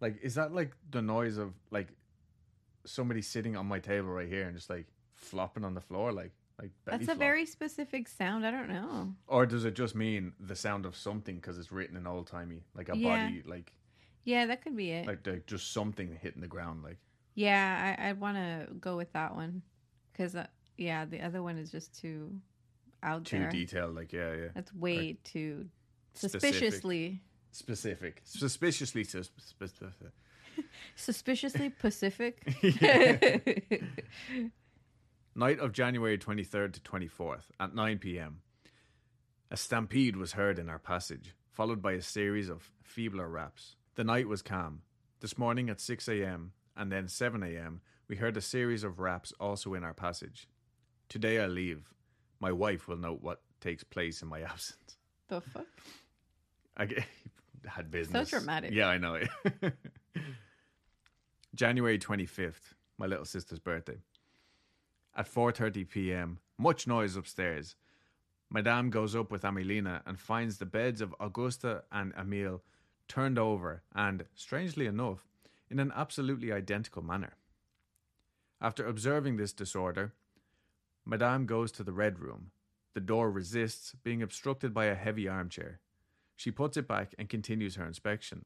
Like, 0.00 0.18
is 0.22 0.34
that 0.34 0.52
like 0.52 0.72
the 0.90 1.02
noise 1.02 1.36
of 1.36 1.54
like 1.70 1.88
somebody 2.84 3.22
sitting 3.22 3.56
on 3.56 3.66
my 3.66 3.78
table 3.78 4.08
right 4.08 4.28
here 4.28 4.46
and 4.46 4.56
just 4.56 4.70
like 4.70 4.86
flopping 5.14 5.64
on 5.64 5.74
the 5.74 5.80
floor, 5.80 6.12
like 6.12 6.32
like 6.60 6.70
That's 6.84 7.02
a 7.02 7.06
flop? 7.06 7.18
very 7.18 7.46
specific 7.46 8.08
sound. 8.08 8.46
I 8.46 8.50
don't 8.50 8.68
know. 8.68 9.14
Or 9.26 9.44
does 9.46 9.64
it 9.64 9.74
just 9.74 9.94
mean 9.94 10.32
the 10.40 10.56
sound 10.56 10.86
of 10.86 10.96
something 10.96 11.36
because 11.36 11.58
it's 11.58 11.70
written 11.72 11.96
in 11.96 12.06
old 12.06 12.26
timey, 12.26 12.62
like 12.74 12.88
a 12.88 12.96
Yeah. 12.96 13.24
body, 13.26 13.42
like 13.46 13.72
Yeah, 14.24 14.46
that 14.46 14.62
could 14.62 14.76
be 14.76 14.90
it. 14.90 15.06
like 15.06 15.22
the, 15.22 15.42
just 15.46 15.72
something 15.72 16.16
hitting 16.22 16.40
the 16.40 16.48
ground, 16.48 16.82
like 16.82 16.98
yeah, 17.34 17.96
I, 17.98 18.08
I'd 18.08 18.18
want 18.20 18.36
to 18.38 18.68
go 18.80 18.96
with 18.96 19.12
that 19.12 19.34
one. 19.34 19.60
Because, 20.12 20.34
uh, 20.34 20.46
yeah, 20.78 21.04
the 21.04 21.20
other 21.20 21.42
one 21.42 21.58
is 21.58 21.70
just 21.70 21.92
too 21.94 22.40
out 23.02 23.26
too 23.26 23.40
there. 23.40 23.50
detailed. 23.50 23.94
Like 23.94 24.12
yeah, 24.14 24.34
yeah, 24.34 24.48
That's 24.54 24.72
way 24.72 25.18
too 25.24 25.66
Specific. 26.14 26.40
suspiciously, 26.54 27.20
specific, 27.52 28.22
suspiciously 28.24 29.04
sus- 29.04 29.30
specific. 29.36 30.08
suspiciously 30.96 31.68
Pacific. 31.78 32.42
Night 35.38 35.60
of 35.60 35.72
January 35.72 36.16
23rd 36.16 36.72
to 36.72 36.80
24th 36.80 37.50
at 37.60 37.74
9 37.74 37.98
p.m. 37.98 38.40
A 39.50 39.56
stampede 39.58 40.16
was 40.16 40.32
heard 40.32 40.58
in 40.58 40.70
our 40.70 40.78
passage, 40.78 41.34
followed 41.52 41.82
by 41.82 41.92
a 41.92 42.00
series 42.00 42.48
of 42.48 42.70
feebler 42.82 43.28
raps. 43.28 43.76
The 43.96 44.04
night 44.04 44.28
was 44.28 44.40
calm. 44.40 44.80
This 45.20 45.36
morning 45.36 45.68
at 45.68 45.78
6 45.78 46.08
a.m. 46.08 46.52
and 46.74 46.90
then 46.90 47.06
7 47.06 47.42
a.m., 47.42 47.82
we 48.08 48.16
heard 48.16 48.38
a 48.38 48.40
series 48.40 48.82
of 48.82 48.98
raps 48.98 49.34
also 49.38 49.74
in 49.74 49.84
our 49.84 49.92
passage. 49.92 50.48
Today 51.10 51.38
I 51.38 51.48
leave. 51.48 51.92
My 52.40 52.52
wife 52.52 52.88
will 52.88 52.96
note 52.96 53.20
what 53.20 53.42
takes 53.60 53.84
place 53.84 54.22
in 54.22 54.28
my 54.28 54.40
absence. 54.42 54.96
the 55.28 55.42
fuck? 55.42 55.66
I 56.78 56.88
had 57.66 57.90
business. 57.90 58.30
So 58.30 58.38
dramatic. 58.38 58.72
Yeah, 58.72 58.88
I 58.88 58.96
know. 58.96 59.20
January 61.54 61.98
25th, 61.98 62.72
my 62.96 63.04
little 63.04 63.26
sister's 63.26 63.58
birthday. 63.58 63.98
At 65.18 65.32
4:30 65.32 65.88
p.m., 65.88 66.40
much 66.58 66.86
noise 66.86 67.16
upstairs. 67.16 67.74
Madame 68.50 68.90
goes 68.90 69.16
up 69.16 69.30
with 69.30 69.44
Amelina 69.44 70.02
and 70.04 70.20
finds 70.20 70.58
the 70.58 70.66
beds 70.66 71.00
of 71.00 71.14
Augusta 71.18 71.84
and 71.90 72.12
Emile 72.14 72.62
turned 73.08 73.38
over 73.38 73.82
and, 73.94 74.26
strangely 74.34 74.84
enough, 74.86 75.26
in 75.70 75.80
an 75.80 75.90
absolutely 75.96 76.52
identical 76.52 77.00
manner. 77.00 77.32
After 78.60 78.86
observing 78.86 79.38
this 79.38 79.54
disorder, 79.54 80.12
Madame 81.06 81.46
goes 81.46 81.72
to 81.72 81.82
the 81.82 81.92
red 81.92 82.18
room. 82.18 82.50
The 82.92 83.00
door 83.00 83.30
resists, 83.30 83.94
being 84.02 84.22
obstructed 84.22 84.74
by 84.74 84.84
a 84.84 84.94
heavy 84.94 85.26
armchair. 85.26 85.80
She 86.36 86.50
puts 86.50 86.76
it 86.76 86.86
back 86.86 87.14
and 87.18 87.28
continues 87.28 87.76
her 87.76 87.86
inspection. 87.86 88.44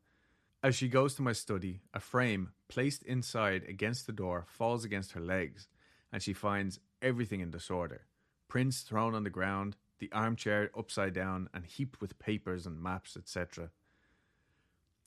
As 0.63 0.77
she 0.77 0.89
goes 0.89 1.17
to 1.17 1.23
my 1.23 1.33
study, 1.33 1.81
a 1.93 1.99
frame 1.99 2.53
placed 2.69 3.03
inside 3.03 3.65
against 3.65 4.07
the 4.07 4.13
door 4.13 4.45
falls 4.47 4.85
against 4.85 5.13
her 5.13 5.21
legs, 5.21 5.67
and 6.13 6.23
she 6.23 6.33
finds 6.33 6.81
everything 7.03 7.41
in 7.41 7.51
disorder 7.51 8.07
prints 8.49 8.81
thrown 8.81 9.15
on 9.15 9.23
the 9.23 9.31
ground, 9.31 9.77
the 10.01 10.11
armchair 10.13 10.71
upside 10.77 11.15
down 11.15 11.49
and 11.55 11.65
heaped 11.65 12.01
with 12.01 12.19
papers 12.19 12.67
and 12.67 12.83
maps, 12.83 13.17
etc. 13.17 13.71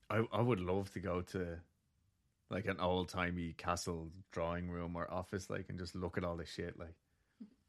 I 0.09 0.23
I 0.31 0.41
would 0.41 0.59
love 0.59 0.91
to 0.93 0.99
go 0.99 1.21
to 1.21 1.59
like 2.49 2.65
an 2.67 2.79
old 2.79 3.09
timey 3.09 3.53
castle 3.57 4.11
drawing 4.31 4.69
room 4.69 4.95
or 4.95 5.11
office, 5.11 5.49
like, 5.49 5.65
and 5.69 5.77
just 5.79 5.95
look 5.95 6.17
at 6.17 6.23
all 6.23 6.37
this 6.37 6.49
shit, 6.49 6.77
like, 6.79 6.95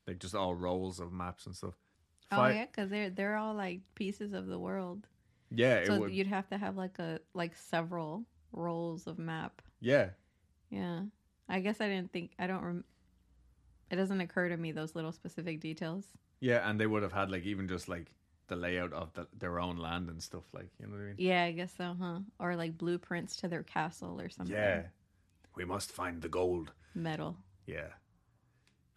like 0.07 0.18
just 0.18 0.35
all 0.35 0.55
rolls 0.55 1.01
of 1.01 1.12
maps 1.12 1.47
and 1.47 1.57
stuff. 1.57 1.74
Oh 2.30 2.47
yeah, 2.47 2.66
because 2.66 2.91
they're 2.91 3.11
they're 3.11 3.37
all 3.37 3.55
like 3.55 3.80
pieces 3.95 4.32
of 4.32 4.47
the 4.47 4.59
world. 4.59 5.07
yeah, 5.51 5.76
it 5.76 5.87
so 5.87 6.07
you'd 6.07 6.26
have 6.26 6.49
to 6.51 6.59
have 6.59 6.76
like 6.76 6.99
a 6.99 7.20
like 7.35 7.57
several 7.57 8.24
rolls 8.53 9.07
of 9.07 9.18
map. 9.18 9.61
yeah, 9.80 10.11
Yeah, 10.70 11.03
I 11.49 11.61
guess 11.61 11.80
I 11.80 11.89
didn't 11.89 12.12
think 12.12 12.32
I 12.39 12.47
don't. 12.47 12.62
Rem- 12.62 12.85
it 13.91 13.97
doesn't 13.97 14.20
occur 14.20 14.49
to 14.49 14.57
me 14.57 14.72
those 14.72 14.95
little 14.95 15.12
specific 15.12 15.61
details. 15.61 16.05
yeah, 16.41 16.68
and 16.68 16.78
they 16.80 16.87
would 16.87 17.03
have 17.03 17.12
had 17.12 17.30
like 17.30 17.45
even 17.45 17.68
just 17.68 17.89
like 17.89 18.12
the 18.49 18.57
layout 18.57 18.93
of 18.93 19.12
the, 19.14 19.26
their 19.39 19.59
own 19.59 19.78
land 19.78 20.09
and 20.11 20.22
stuff, 20.22 20.43
like 20.53 20.68
you 20.78 20.87
know 20.87 20.93
what 20.93 21.01
I 21.03 21.07
mean. 21.07 21.14
Yeah, 21.18 21.45
I 21.45 21.53
guess 21.53 21.72
so, 21.76 21.97
huh? 22.01 22.18
Or 22.39 22.57
like 22.57 22.76
blueprints 22.76 23.37
to 23.37 23.49
their 23.49 23.62
castle 23.62 24.20
or 24.20 24.28
something. 24.28 24.55
Yeah, 24.55 24.82
we 25.57 25.64
must 25.64 25.91
find 25.93 26.20
the 26.22 26.28
gold. 26.28 26.72
metal. 26.95 27.37
Yeah. 27.66 27.89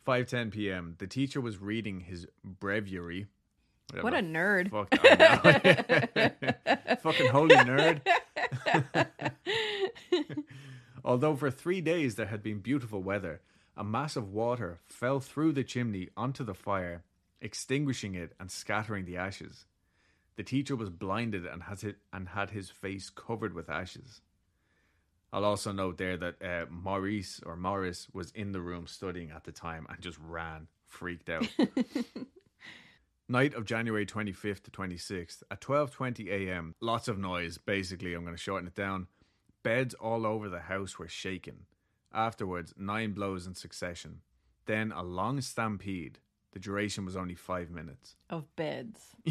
5:10 0.05 0.51
p.m. 0.51 0.95
The 0.99 1.07
teacher 1.07 1.41
was 1.41 1.57
reading 1.59 2.01
his 2.01 2.27
breviary. 2.43 3.27
What 4.01 4.13
a 4.13 4.17
nerd! 4.17 4.69
fuck. 4.69 4.91
Fucking 7.01 7.27
holy 7.27 7.55
nerd. 7.55 8.01
Although 11.05 11.35
for 11.35 11.49
3 11.51 11.79
days 11.81 12.15
there 12.15 12.25
had 12.25 12.43
been 12.43 12.59
beautiful 12.59 13.01
weather, 13.01 13.41
a 13.77 13.83
mass 13.83 14.15
of 14.15 14.33
water 14.33 14.79
fell 14.87 15.19
through 15.19 15.53
the 15.53 15.63
chimney 15.63 16.09
onto 16.17 16.43
the 16.43 16.55
fire, 16.55 17.03
extinguishing 17.39 18.15
it 18.15 18.33
and 18.39 18.49
scattering 18.49 19.05
the 19.05 19.17
ashes. 19.17 19.65
The 20.35 20.43
teacher 20.43 20.75
was 20.75 20.89
blinded 20.89 21.45
and 21.45 21.63
has 21.63 21.83
it 21.83 21.97
and 22.11 22.29
had 22.29 22.49
his 22.49 22.69
face 22.69 23.09
covered 23.09 23.53
with 23.53 23.69
ashes. 23.69 24.21
I'll 25.31 25.45
also 25.45 25.71
note 25.71 25.97
there 25.97 26.17
that 26.17 26.41
uh, 26.41 26.65
Maurice 26.69 27.41
or 27.45 27.55
Morris 27.55 28.07
was 28.13 28.31
in 28.31 28.51
the 28.51 28.61
room 28.61 28.87
studying 28.87 29.31
at 29.31 29.43
the 29.43 29.51
time 29.51 29.85
and 29.89 30.01
just 30.01 30.17
ran, 30.19 30.67
freaked 30.87 31.29
out. 31.29 31.47
Night 33.29 33.53
of 33.53 33.65
January 33.65 34.05
25th 34.05 34.63
to 34.63 34.71
26th 34.71 35.43
at 35.51 35.59
12:20 35.59 36.29
a.m. 36.29 36.75
Lots 36.79 37.09
of 37.09 37.17
noise. 37.17 37.57
Basically, 37.57 38.13
I'm 38.13 38.23
going 38.23 38.35
to 38.35 38.41
shorten 38.41 38.67
it 38.67 38.75
down. 38.75 39.07
Beds 39.63 39.93
all 39.95 40.25
over 40.25 40.47
the 40.47 40.61
house 40.61 40.97
were 40.97 41.09
shaken. 41.09 41.65
Afterwards, 42.17 42.73
nine 42.75 43.11
blows 43.11 43.45
in 43.45 43.53
succession. 43.53 44.21
Then 44.65 44.91
a 44.91 45.03
long 45.03 45.39
stampede. 45.39 46.17
The 46.51 46.59
duration 46.59 47.05
was 47.05 47.15
only 47.15 47.35
five 47.35 47.69
minutes. 47.69 48.15
of 48.31 48.53
beds. 48.55 49.15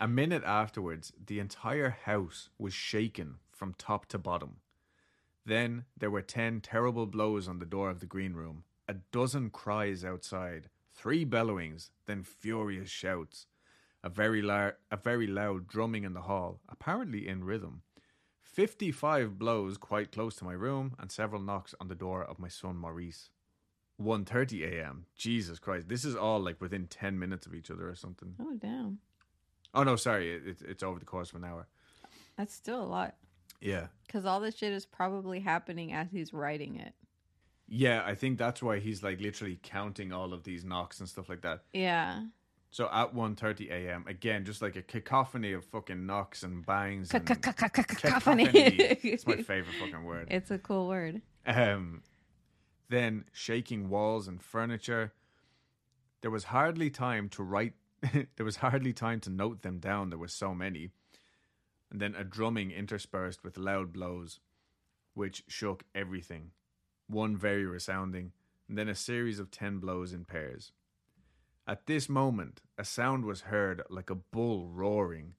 A 0.00 0.08
minute 0.08 0.42
afterwards, 0.44 1.12
the 1.26 1.38
entire 1.38 1.96
house 2.04 2.50
was 2.58 2.74
shaken 2.74 3.36
from 3.50 3.74
top 3.78 4.06
to 4.06 4.18
bottom. 4.18 4.56
Then 5.46 5.84
there 5.96 6.10
were 6.10 6.20
ten 6.22 6.60
terrible 6.60 7.06
blows 7.06 7.48
on 7.48 7.58
the 7.58 7.66
door 7.66 7.88
of 7.88 8.00
the 8.00 8.06
green 8.06 8.34
room, 8.34 8.64
a 8.86 8.94
dozen 9.10 9.48
cries 9.48 10.04
outside, 10.04 10.68
three 10.92 11.24
bellowings, 11.24 11.92
then 12.06 12.24
furious 12.24 12.90
shouts, 12.90 13.46
a 14.04 14.10
very, 14.10 14.42
lar- 14.42 14.76
a 14.90 14.96
very 14.98 15.26
loud 15.28 15.66
drumming 15.66 16.04
in 16.04 16.12
the 16.12 16.22
hall, 16.22 16.60
apparently 16.68 17.26
in 17.26 17.44
rhythm, 17.44 17.82
55 18.52 19.38
blows 19.38 19.78
quite 19.78 20.12
close 20.12 20.36
to 20.36 20.44
my 20.44 20.52
room, 20.52 20.94
and 20.98 21.10
several 21.10 21.40
knocks 21.40 21.74
on 21.80 21.88
the 21.88 21.94
door 21.94 22.22
of 22.22 22.38
my 22.38 22.48
son 22.48 22.76
Maurice. 22.76 23.30
1.30 24.00 24.72
a.m. 24.72 25.06
Jesus 25.16 25.58
Christ. 25.58 25.88
This 25.88 26.04
is 26.04 26.16
all 26.16 26.40
like 26.40 26.60
within 26.60 26.86
10 26.86 27.18
minutes 27.18 27.46
of 27.46 27.54
each 27.54 27.70
other 27.70 27.88
or 27.88 27.94
something. 27.94 28.34
oh 28.40 28.54
damn, 28.60 28.98
Oh 29.74 29.84
no, 29.84 29.96
sorry, 29.96 30.32
it, 30.34 30.42
it's 30.46 30.62
it's 30.62 30.82
over 30.82 30.98
the 30.98 31.04
course 31.06 31.30
of 31.30 31.36
an 31.36 31.44
hour. 31.44 31.66
that's 32.36 32.52
still 32.54 32.82
a 32.82 32.84
lot. 32.84 33.14
Yeah, 33.60 33.86
Because 34.06 34.24
all 34.26 34.40
this 34.40 34.56
shit 34.56 34.72
is 34.72 34.84
probably 34.86 35.38
happening 35.40 35.92
as 35.92 36.08
he's 36.10 36.32
writing 36.32 36.76
it. 36.76 36.94
yeah, 37.68 38.02
I 38.04 38.14
think 38.16 38.38
that's 38.38 38.60
why 38.62 38.80
he's 38.80 39.02
like 39.02 39.20
literally 39.20 39.58
counting 39.62 40.12
all 40.12 40.32
of 40.34 40.42
these 40.42 40.64
knocks 40.64 40.98
and 41.00 41.08
stuff 41.08 41.28
like 41.28 41.42
that. 41.42 41.62
Yeah. 41.72 42.24
So 42.72 42.88
at 42.90 43.14
1.30 43.14 43.70
a.m. 43.70 44.06
again, 44.08 44.46
just 44.46 44.62
like 44.62 44.76
a 44.76 44.82
cacophony 44.82 45.52
of 45.52 45.62
fucking 45.66 46.06
knocks 46.06 46.42
and 46.42 46.64
bangs. 46.64 47.10
Cacophony. 48.00 48.48
It's 48.54 49.26
my 49.26 49.36
favorite 49.36 49.74
fucking 49.78 50.02
word. 50.02 50.28
It's 50.30 50.50
a 50.50 50.58
cool 50.58 50.88
word. 50.88 51.20
Um, 51.46 52.02
then 52.88 53.26
shaking 53.30 53.90
walls 53.90 54.26
and 54.26 54.42
furniture. 54.42 55.12
There 56.22 56.30
was 56.30 56.44
hardly 56.44 56.88
time 56.88 57.28
to 57.30 57.42
write. 57.42 57.74
there 58.36 58.46
was 58.46 58.56
hardly 58.56 58.94
time 58.94 59.20
to 59.20 59.30
note 59.30 59.60
them 59.60 59.78
down. 59.78 60.08
There 60.08 60.18
were 60.18 60.26
so 60.26 60.54
many. 60.54 60.92
And 61.90 62.00
then 62.00 62.14
a 62.14 62.24
drumming 62.24 62.70
interspersed 62.70 63.44
with 63.44 63.58
loud 63.58 63.92
blows, 63.92 64.40
which 65.12 65.44
shook 65.46 65.84
everything. 65.94 66.52
One 67.06 67.36
very 67.36 67.66
resounding, 67.66 68.32
and 68.66 68.78
then 68.78 68.88
a 68.88 68.94
series 68.94 69.38
of 69.38 69.50
ten 69.50 69.78
blows 69.78 70.14
in 70.14 70.24
pairs. 70.24 70.72
At 71.66 71.86
this 71.86 72.08
moment, 72.08 72.60
a 72.76 72.84
sound 72.84 73.24
was 73.24 73.42
heard 73.42 73.82
like 73.88 74.10
a 74.10 74.16
bull 74.16 74.68
roaring, 74.68 75.34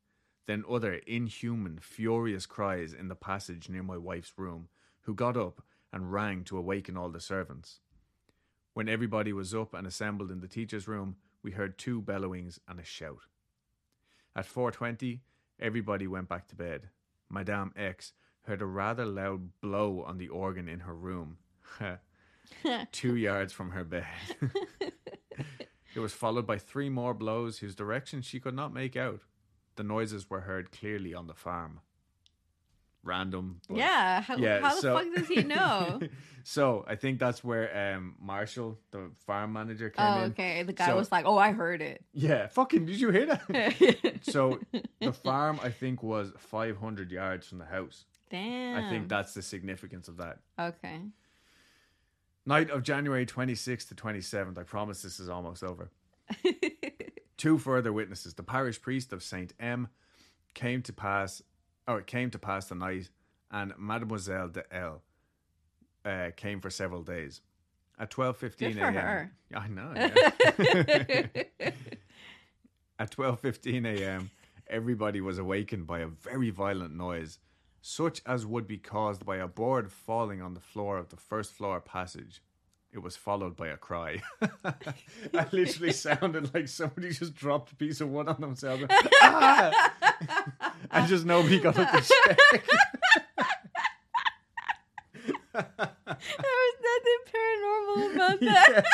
then 0.47 0.63
other 0.69 0.93
inhuman, 1.05 1.79
furious 1.79 2.45
cries 2.45 2.93
in 2.93 3.09
the 3.09 3.15
passage 3.15 3.69
near 3.69 3.83
my 3.83 3.97
wife's 3.97 4.33
room, 4.37 4.69
who 5.01 5.13
got 5.13 5.35
up 5.35 5.61
and 5.91 6.13
rang 6.13 6.43
to 6.45 6.57
awaken 6.57 6.95
all 6.95 7.09
the 7.09 7.19
servants. 7.19 7.81
When 8.73 8.87
everybody 8.87 9.33
was 9.33 9.53
up 9.53 9.73
and 9.73 9.85
assembled 9.85 10.31
in 10.31 10.39
the 10.39 10.47
teacher's 10.47 10.87
room, 10.87 11.17
we 11.43 11.51
heard 11.51 11.77
two 11.77 12.01
bellowings 12.01 12.59
and 12.67 12.79
a 12.79 12.85
shout. 12.85 13.27
At 14.33 14.45
4:20, 14.45 15.19
everybody 15.59 16.07
went 16.07 16.29
back 16.29 16.47
to 16.47 16.55
bed. 16.55 16.89
Madame 17.29 17.73
X 17.75 18.13
heard 18.43 18.61
a 18.61 18.65
rather 18.65 19.05
loud 19.05 19.59
blow 19.59 20.03
on 20.03 20.17
the 20.17 20.29
organ 20.29 20.69
in 20.69 20.81
her 20.81 20.95
room, 20.95 21.37
2 22.91 23.15
yards 23.15 23.51
from 23.51 23.71
her 23.71 23.83
bed. 23.83 24.07
it 25.95 25.99
was 25.99 26.13
followed 26.13 26.45
by 26.47 26.57
three 26.57 26.89
more 26.89 27.13
blows 27.13 27.59
whose 27.59 27.75
direction 27.75 28.21
she 28.21 28.39
could 28.39 28.55
not 28.55 28.73
make 28.73 28.95
out. 28.95 29.21
The 29.75 29.83
noises 29.83 30.29
were 30.29 30.41
heard 30.41 30.71
clearly 30.71 31.13
on 31.13 31.27
the 31.27 31.33
farm. 31.33 31.79
Random. 33.05 33.59
yeah. 33.69 34.21
How, 34.21 34.37
yeah, 34.37 34.61
how 34.61 34.79
the 34.79 34.81
fuck 34.93 35.05
does 35.13 35.27
he 35.27 35.43
know? 35.43 35.99
so 36.45 36.85
I 36.87 36.95
think 36.95 37.19
that's 37.19 37.43
where 37.43 37.95
um 37.95 38.15
Marshall, 38.21 38.77
the 38.91 39.11
farm 39.25 39.51
manager, 39.51 39.89
came 39.89 40.05
oh, 40.05 40.23
in. 40.23 40.31
okay. 40.31 40.63
The 40.63 40.71
guy 40.71 40.87
So- 40.87 40.95
was 40.95 41.11
like, 41.11 41.25
"Oh, 41.25 41.37
I 41.37 41.51
heard 41.51 41.81
it." 41.81 42.05
Yeah, 42.13 42.47
fucking, 42.47 42.85
did 42.85 42.97
you 43.01 43.09
hear 43.09 43.25
that? 43.25 44.21
so 44.21 44.59
so 44.71 44.81
the 45.01 45.11
farm, 45.11 45.59
I 45.61 45.69
think, 45.69 46.01
was 46.01 46.31
500 46.37 47.11
yards 47.11 47.45
from 47.47 47.57
the 47.57 47.65
house. 47.65 48.05
damn. 48.29 48.77
I 48.85 48.89
think 48.89 49.09
that's 49.09 49.33
the 49.33 49.41
significance 49.41 50.07
of 50.07 50.15
that. 50.17 50.37
okay. 50.57 51.01
Night 52.45 52.69
of 52.69 52.83
January 52.83 53.25
26th 53.25 53.87
to 53.89 53.95
27th. 53.95 54.57
I 54.57 54.63
promise 54.63 55.01
this 55.01 55.19
is 55.19 55.29
almost 55.29 55.63
over. 55.63 55.89
Two 57.37 57.57
further 57.57 57.93
witnesses. 57.93 58.33
The 58.33 58.43
parish 58.43 58.81
priest 58.81 59.13
of 59.13 59.23
Saint 59.23 59.53
M 59.59 59.87
came 60.53 60.81
to 60.83 60.93
pass, 60.93 61.41
or 61.87 61.99
it 61.99 62.07
came 62.07 62.29
to 62.31 62.39
pass 62.39 62.67
the 62.67 62.75
night, 62.75 63.09
and 63.51 63.73
Mademoiselle 63.77 64.49
de 64.49 64.63
L 64.73 65.01
uh, 66.05 66.31
came 66.35 66.59
for 66.59 66.69
several 66.69 67.01
days. 67.01 67.41
At 67.99 68.11
12:15 68.11 68.77
a.m. 68.77 69.31
I 69.55 69.67
know. 69.67 69.93
yeah. 69.95 71.25
At 72.99 73.11
12:15 73.11 73.85
a.m., 73.99 74.31
everybody 74.67 75.21
was 75.21 75.37
awakened 75.37 75.87
by 75.87 75.99
a 75.99 76.07
very 76.07 76.49
violent 76.49 76.95
noise, 76.95 77.39
such 77.85 78.21
as 78.25 78.45
would 78.45 78.65
be 78.65 78.77
caused 78.77 79.25
by 79.25 79.35
a 79.35 79.45
board 79.45 79.91
falling 79.91 80.41
on 80.41 80.53
the 80.53 80.61
floor 80.61 80.97
of 80.97 81.09
the 81.09 81.17
first 81.17 81.51
floor 81.51 81.81
passage. 81.81 82.41
It 82.93 82.99
was 82.99 83.17
followed 83.17 83.57
by 83.57 83.67
a 83.67 83.75
cry. 83.75 84.21
I 84.63 85.45
literally 85.51 85.91
sounded 85.91 86.53
like 86.53 86.69
somebody 86.69 87.09
just 87.11 87.35
dropped 87.35 87.73
a 87.73 87.75
piece 87.75 87.99
of 87.99 88.07
wood 88.07 88.29
on 88.29 88.39
themselves. 88.39 88.85
ah! 89.21 89.91
and 90.91 91.07
just 91.09 91.25
nobody 91.25 91.59
got 91.59 91.77
up 91.77 91.91
to 91.91 91.97
check. 91.97 92.39
there 95.53 95.65
was 96.61 96.75
nothing 96.87 97.21
paranormal 97.35 98.15
about 98.15 98.39
that. 98.39 98.85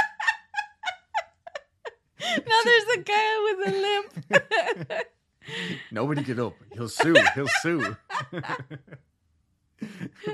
now 2.48 2.60
there's 2.66 2.98
a 2.98 3.02
guy 3.02 3.38
with 3.44 3.68
a 3.68 3.72
limp. 3.78 5.06
Nobody 5.92 6.24
get 6.24 6.40
up. 6.40 6.56
He'll 6.74 6.90
sue. 6.90 7.16
He'll 7.36 7.48
sue. 7.62 7.96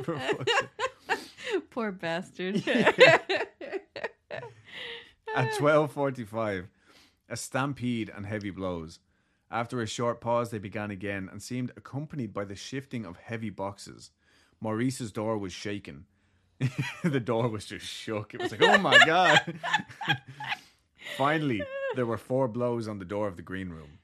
For 0.03 0.19
fuck's 0.19 0.51
sake. 0.51 0.69
Poor 1.69 1.91
bastard. 1.91 2.67
At 5.35 5.51
12:45, 5.59 6.67
a 7.29 7.37
stampede 7.37 8.11
and 8.15 8.25
heavy 8.25 8.49
blows. 8.49 8.99
After 9.51 9.81
a 9.81 9.87
short 9.87 10.21
pause, 10.21 10.49
they 10.49 10.57
began 10.57 10.91
again 10.91 11.29
and 11.31 11.41
seemed 11.41 11.71
accompanied 11.77 12.33
by 12.33 12.45
the 12.45 12.55
shifting 12.55 13.05
of 13.05 13.17
heavy 13.17 13.49
boxes. 13.49 14.11
Maurice's 14.59 15.11
door 15.11 15.37
was 15.37 15.53
shaken. 15.53 16.05
the 17.03 17.19
door 17.19 17.49
was 17.49 17.65
just 17.65 17.85
shook. 17.85 18.33
It 18.33 18.41
was 18.41 18.51
like, 18.51 18.61
"Oh 18.63 18.77
my 18.77 18.97
god!" 19.05 19.59
Finally, 21.17 21.61
there 21.95 22.05
were 22.05 22.17
four 22.17 22.47
blows 22.47 22.87
on 22.87 22.97
the 22.99 23.05
door 23.05 23.27
of 23.27 23.35
the 23.35 23.41
green 23.41 23.69
room. 23.69 23.99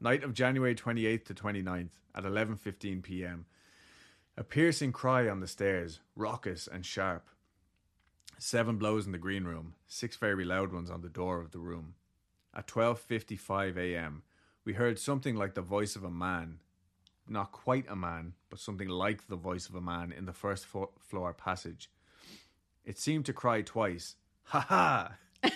Night 0.00 0.22
of 0.22 0.32
January 0.32 0.76
28th 0.76 1.24
to 1.24 1.34
29th 1.34 1.90
at 2.14 2.24
11:15 2.24 3.02
p.m. 3.02 3.46
A 4.36 4.44
piercing 4.44 4.92
cry 4.92 5.28
on 5.28 5.40
the 5.40 5.48
stairs, 5.48 5.98
raucous 6.14 6.68
and 6.68 6.86
sharp. 6.86 7.28
Seven 8.38 8.76
blows 8.76 9.06
in 9.06 9.12
the 9.12 9.18
green 9.18 9.42
room, 9.42 9.74
six 9.88 10.16
very 10.16 10.44
loud 10.44 10.72
ones 10.72 10.88
on 10.88 11.00
the 11.00 11.08
door 11.08 11.40
of 11.40 11.50
the 11.50 11.58
room. 11.58 11.94
At 12.54 12.68
12:55 12.68 13.76
a.m., 13.76 14.22
we 14.64 14.74
heard 14.74 15.00
something 15.00 15.34
like 15.34 15.54
the 15.54 15.62
voice 15.62 15.96
of 15.96 16.04
a 16.04 16.10
man, 16.10 16.60
not 17.28 17.50
quite 17.50 17.86
a 17.88 17.96
man, 17.96 18.34
but 18.50 18.60
something 18.60 18.88
like 18.88 19.26
the 19.26 19.34
voice 19.34 19.68
of 19.68 19.74
a 19.74 19.80
man 19.80 20.12
in 20.12 20.26
the 20.26 20.32
first 20.32 20.64
fo- 20.64 20.92
floor 21.00 21.34
passage. 21.34 21.90
It 22.84 22.98
seemed 22.98 23.26
to 23.26 23.32
cry 23.32 23.62
twice, 23.62 24.14
"Ha 24.44 24.60
ha!" 24.60 25.12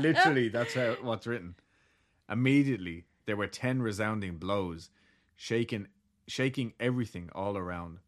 Literally, 0.00 0.48
that's 0.48 0.74
how, 0.74 0.96
what's 1.02 1.26
written. 1.28 1.54
Immediately, 2.28 3.04
there 3.28 3.36
were 3.36 3.46
ten 3.46 3.82
resounding 3.82 4.38
blows, 4.38 4.88
shaking, 5.36 5.86
shaking 6.26 6.72
everything 6.80 7.28
all 7.34 7.58
around. 7.58 7.98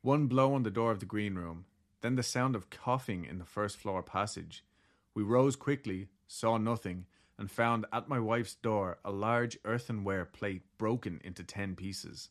One 0.00 0.28
blow 0.28 0.54
on 0.54 0.62
the 0.62 0.70
door 0.70 0.92
of 0.92 1.00
the 1.00 1.06
green 1.06 1.34
room, 1.34 1.64
then 2.02 2.14
the 2.14 2.22
sound 2.22 2.54
of 2.54 2.70
coughing 2.70 3.24
in 3.24 3.38
the 3.38 3.44
first 3.44 3.76
floor 3.76 4.00
passage. 4.00 4.64
We 5.12 5.24
rose 5.24 5.56
quickly, 5.56 6.06
saw 6.28 6.56
nothing, 6.56 7.06
and 7.36 7.50
found 7.50 7.86
at 7.92 8.08
my 8.08 8.20
wife's 8.20 8.54
door 8.54 8.98
a 9.04 9.10
large 9.10 9.58
earthenware 9.64 10.24
plate 10.24 10.62
broken 10.78 11.20
into 11.24 11.42
ten 11.42 11.74
pieces. 11.74 12.28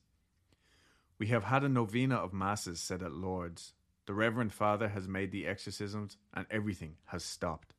We 1.19 1.27
have 1.27 1.43
had 1.43 1.65
a 1.65 1.69
novena 1.69 2.15
of 2.15 2.31
masses 2.31 2.79
said 2.79 3.03
at 3.03 3.11
Lourdes. 3.11 3.73
The 4.05 4.13
Reverend 4.13 4.53
Father 4.53 4.87
has 4.87 5.09
made 5.09 5.33
the 5.33 5.45
exorcisms, 5.45 6.15
and 6.33 6.45
everything 6.49 6.95
has 7.07 7.25
stopped. 7.25 7.73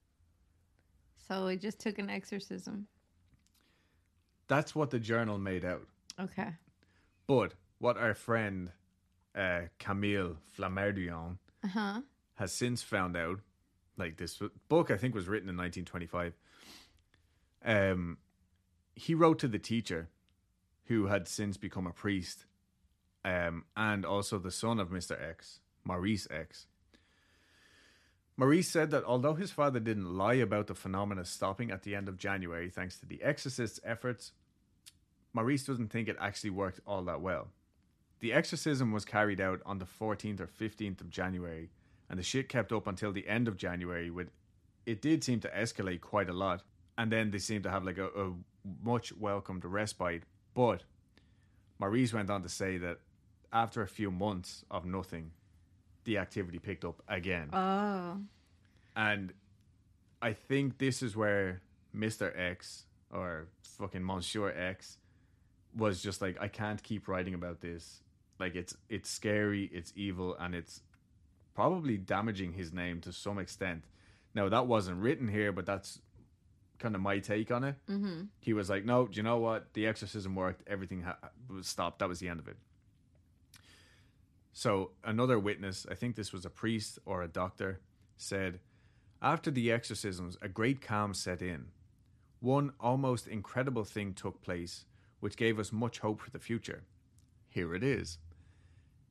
So 1.27 1.47
it 1.47 1.63
just 1.63 1.79
took 1.79 1.99
an 1.99 2.11
exorcism. 2.11 2.89
That's 4.49 4.75
what 4.75 4.91
the 4.91 4.99
journal 4.99 5.39
made 5.39 5.65
out. 5.65 5.87
Okay. 6.19 6.49
But 7.27 7.55
what 7.79 7.97
our 7.97 8.15
friend 8.15 8.73
uh, 9.35 9.63
Camille 9.79 10.37
Flammarion 10.59 11.39
Uh 11.63 11.69
huh. 11.69 12.01
has 12.37 12.53
since 12.53 12.83
found 12.83 13.17
out, 13.17 13.41
like 13.97 14.17
this 14.17 14.41
book 14.69 14.91
I 14.91 14.97
think 14.97 15.15
was 15.15 15.29
written 15.29 15.49
in 15.49 15.57
1925. 15.57 16.35
Um, 17.65 18.19
he 18.95 19.15
wrote 19.15 19.39
to 19.41 19.49
the 19.49 19.59
teacher, 19.59 20.09
who 20.87 21.07
had 21.07 21.29
since 21.29 21.57
become 21.57 21.87
a 21.87 21.93
priest, 21.93 22.47
um, 23.25 23.65
and 23.77 24.05
also 24.07 24.39
the 24.39 24.51
son 24.51 24.81
of 24.81 24.91
Mister 24.91 25.15
X, 25.21 25.61
Maurice 25.85 26.27
X. 26.31 26.67
Maurice 28.37 28.69
said 28.69 28.93
that 28.93 29.05
although 29.05 29.35
his 29.35 29.51
father 29.51 29.81
didn't 29.81 30.17
lie 30.17 30.35
about 30.35 30.69
the 30.69 30.75
phenomena 30.75 31.25
stopping 31.25 31.71
at 31.73 31.83
the 31.83 31.95
end 31.97 32.09
of 32.09 32.17
January 32.17 32.71
thanks 32.71 32.99
to 33.01 33.07
the 33.07 33.21
exorcist's 33.23 33.81
efforts, 33.85 34.33
Maurice 35.33 35.65
doesn't 35.65 35.89
think 35.89 36.09
it 36.09 36.17
actually 36.21 36.51
worked 36.51 36.81
all 36.87 37.03
that 37.05 37.21
well. 37.21 37.49
The 38.21 38.33
exorcism 38.33 38.93
was 38.93 39.05
carried 39.05 39.41
out 39.41 39.61
on 39.65 39.79
the 39.79 39.85
14th 39.85 40.41
or 40.41 40.47
15th 40.47 41.01
of 41.01 41.11
January, 41.11 41.71
and 42.11 42.19
the 42.19 42.25
shit 42.25 42.49
kept 42.49 42.73
up 42.73 42.87
until 42.87 43.13
the 43.13 43.29
end 43.29 43.47
of 43.47 43.57
January. 43.57 44.11
With 44.11 44.31
it 44.87 45.03
did 45.03 45.23
seem 45.23 45.41
to 45.41 45.49
escalate 45.51 46.01
quite 46.01 46.29
a 46.29 46.33
lot, 46.33 46.63
and 46.97 47.13
then 47.13 47.31
they 47.31 47.39
seemed 47.39 47.65
to 47.65 47.71
have 47.71 47.85
like 47.85 47.99
a, 47.99 48.07
a 48.07 48.33
much 48.83 49.13
welcomed 49.17 49.65
respite. 49.65 50.25
But 50.55 50.83
Maurice 51.79 52.13
went 52.13 52.31
on 52.31 52.43
to 52.43 52.49
say 52.49 52.79
that 52.79 52.99
after 53.53 53.83
a 53.83 53.89
few 53.89 54.11
months 54.11 54.65
of 54.71 54.85
nothing, 54.85 55.31
the 56.05 56.19
activity 56.19 56.59
picked 56.59 56.85
up 56.85 57.03
again. 57.09 57.51
Oh. 57.53 58.19
And 58.97 59.33
I 60.21 60.33
think 60.33 60.79
this 60.79 61.03
is 61.03 61.15
where 61.15 61.61
Mr. 61.97 62.37
X 62.37 62.85
or 63.13 63.47
fucking 63.63 64.05
Monsieur 64.05 64.51
X 64.51 64.99
was 65.77 66.03
just 66.03 66.21
like, 66.23 66.37
I 66.41 66.49
can't 66.49 66.83
keep 66.83 67.09
writing 67.09 67.35
about 67.35 67.61
this. 67.61 68.01
Like 68.39 68.55
it's 68.55 68.77
it's 68.89 69.11
scary, 69.11 69.69
it's 69.73 69.93
evil, 69.97 70.37
and 70.39 70.55
it's 70.55 70.83
probably 71.55 71.97
damaging 71.97 72.53
his 72.53 72.73
name 72.73 73.01
to 73.01 73.13
some 73.13 73.39
extent. 73.39 73.85
Now 74.35 74.49
that 74.49 74.67
wasn't 74.67 75.01
written 75.01 75.29
here, 75.29 75.51
but 75.53 75.67
that's 75.67 76.01
kind 76.79 76.95
of 76.95 77.01
my 77.01 77.19
take 77.19 77.51
on 77.51 77.65
it. 77.65 77.75
Mm-hmm. 77.91 78.25
He 78.39 78.53
was 78.53 78.71
like, 78.71 78.85
"No, 78.85 79.09
do 79.09 79.17
you 79.17 79.23
know 79.25 79.39
what? 79.39 79.73
The 79.75 79.87
exorcism 79.87 80.37
worked. 80.37 80.63
Everything 80.69 81.03
ha- 81.03 81.19
was 81.49 81.67
stopped. 81.67 81.99
That 81.99 82.09
was 82.09 82.21
the 82.21 82.29
end 82.29 82.39
of 82.39 82.47
it." 82.47 82.57
So 84.53 84.93
another 85.05 85.39
witness, 85.39 85.87
I 85.91 85.95
think 85.95 86.15
this 86.15 86.33
was 86.33 86.45
a 86.45 86.51
priest 86.51 86.99
or 87.05 87.23
a 87.23 87.29
doctor, 87.29 87.81
said, 88.17 88.61
"After 89.21 89.51
the 89.51 89.73
exorcisms, 89.73 90.37
a 90.41 90.49
great 90.49 90.81
calm 90.81 91.13
set 91.15 91.43
in. 91.43 91.73
One 92.41 92.73
almost 92.79 93.27
incredible 93.27 93.85
thing 93.85 94.15
took 94.15 94.41
place, 94.43 94.85
which 95.21 95.37
gave 95.37 95.59
us 95.59 95.73
much 95.73 95.99
hope 95.99 96.21
for 96.21 96.31
the 96.31 96.39
future. 96.39 96.85
Here 97.49 97.75
it 97.75 97.83
is." 97.83 98.19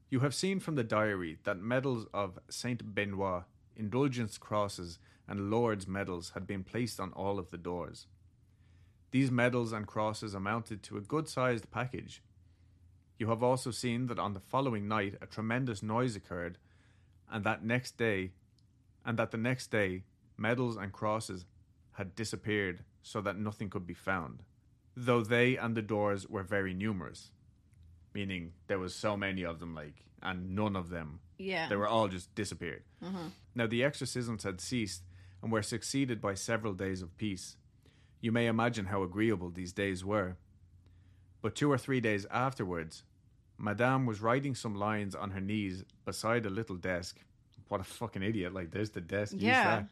You 0.10 0.22
have 0.22 0.34
seen 0.34 0.60
from 0.60 0.76
the 0.76 0.84
diary 0.84 1.40
that 1.44 1.60
medals 1.60 2.06
of 2.14 2.40
Saint 2.50 2.96
Benoit, 2.96 3.44
indulgence 3.76 4.38
crosses, 4.38 5.00
and 5.28 5.50
Lourdes 5.50 5.88
medals 5.88 6.30
had 6.30 6.48
been 6.48 6.64
placed 6.64 7.00
on 7.00 7.12
all 7.14 7.38
of 7.40 7.52
the 7.52 7.58
doors. 7.58 8.08
These 9.12 9.32
medals 9.32 9.74
and 9.74 9.86
crosses 9.86 10.34
amounted 10.34 10.82
to 10.84 10.98
a 10.98 11.02
good 11.02 11.28
sized 11.28 11.70
package. 11.72 12.24
You 13.18 13.28
have 13.28 13.44
also 13.44 13.72
seen 13.72 14.08
that 14.08 14.20
on 14.20 14.34
the 14.34 14.40
following 14.40 14.88
night 14.88 15.18
a 15.22 15.28
tremendous 15.28 15.84
noise 15.84 16.16
occurred, 16.16 16.58
and 17.30 17.44
that 17.44 17.66
next 17.66 17.98
day, 17.98 18.34
and 19.04 19.20
that 19.20 19.32
the 19.32 19.38
next 19.38 19.72
day, 19.72 20.04
medals 20.38 20.78
and 20.78 20.94
crosses 20.94 21.46
had 21.94 22.16
disappeared 22.16 22.86
so 23.02 23.22
that 23.22 23.38
nothing 23.38 23.70
could 23.70 23.88
be 23.88 23.94
found, 23.94 24.44
though 25.00 25.22
they 25.22 25.56
and 25.58 25.76
the 25.78 25.82
doors 25.84 26.28
were 26.28 26.42
very 26.44 26.74
numerous. 26.74 27.30
Meaning 28.16 28.54
there 28.66 28.80
was 28.80 28.96
so 28.96 29.16
many 29.16 29.44
of 29.46 29.60
them, 29.60 29.76
like, 29.76 30.04
and 30.24 30.56
none 30.56 30.76
of 30.76 30.90
them 30.90 31.20
Yeah. 31.38 31.70
they 31.70 31.76
were 31.76 31.88
all 31.88 32.08
just 32.08 32.34
disappeared. 32.34 32.84
Mhm. 33.04 33.32
Now 33.54 33.68
the 33.68 33.84
exorcisms 33.84 34.42
had 34.44 34.60
ceased 34.60 35.04
and 35.44 35.52
were 35.52 35.62
succeeded 35.62 36.20
by 36.20 36.34
several 36.34 36.74
days 36.74 37.04
of 37.04 37.16
peace. 37.18 37.58
You 38.22 38.32
may 38.32 38.48
imagine 38.48 38.86
how 38.88 39.04
agreeable 39.04 39.52
these 39.52 39.72
days 39.72 40.04
were. 40.04 40.38
But 41.44 41.54
two 41.56 41.72
or 41.72 41.78
three 41.78 42.02
days 42.02 42.26
afterwards, 42.32 43.04
Madame 43.60 44.08
was 44.08 44.20
writing 44.22 44.56
some 44.56 44.74
lines 44.74 45.14
on 45.14 45.30
her 45.32 45.40
knees 45.42 45.84
beside 46.06 46.46
a 46.48 46.50
little 46.50 46.76
desk. 46.76 47.24
What 47.68 47.82
a 47.82 47.84
fucking 47.84 48.24
idiot! 48.24 48.52
Like, 48.54 48.72
there's 48.72 48.92
the 48.92 49.02
desk. 49.02 49.36
Yeah. 49.38 49.86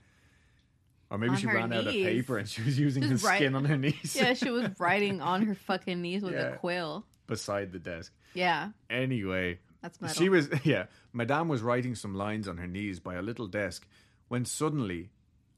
Or 1.11 1.17
maybe 1.19 1.31
On 1.31 1.37
she 1.37 1.47
her 1.47 1.53
ran 1.55 1.71
out 1.71 1.85
of 1.87 1.93
paper 1.93 2.37
and 2.39 2.49
she 2.49 2.61
was 2.63 2.79
using 2.79 3.03
the 3.07 3.15
write- 3.17 3.35
skin 3.37 3.55
on 3.55 3.65
her 3.65 3.77
knees 3.77 4.15
yeah, 4.15 4.33
she 4.33 4.49
was 4.49 4.69
writing 4.79 5.21
on 5.21 5.43
her 5.45 5.53
fucking 5.55 6.01
knees 6.01 6.23
with 6.23 6.33
Yeah. 6.33 6.53
a 6.53 6.57
quill. 6.57 7.05
beside 7.27 7.71
the 7.71 7.79
desk. 7.79 8.11
Yeah, 8.33 8.69
Anyway, 8.89 9.59
that's 9.81 10.01
metal. 10.01 10.15
She 10.15 10.29
was, 10.29 10.49
yeah. 10.65 10.85
Madame 11.13 11.47
was 11.47 11.61
writing 11.61 11.95
some 11.95 12.15
lines 12.15 12.47
on 12.47 12.57
her 12.57 12.67
knees 12.67 12.99
by 12.99 13.15
a 13.15 13.21
little 13.21 13.47
desk 13.47 13.87
when 14.29 14.45
suddenly, 14.45 15.09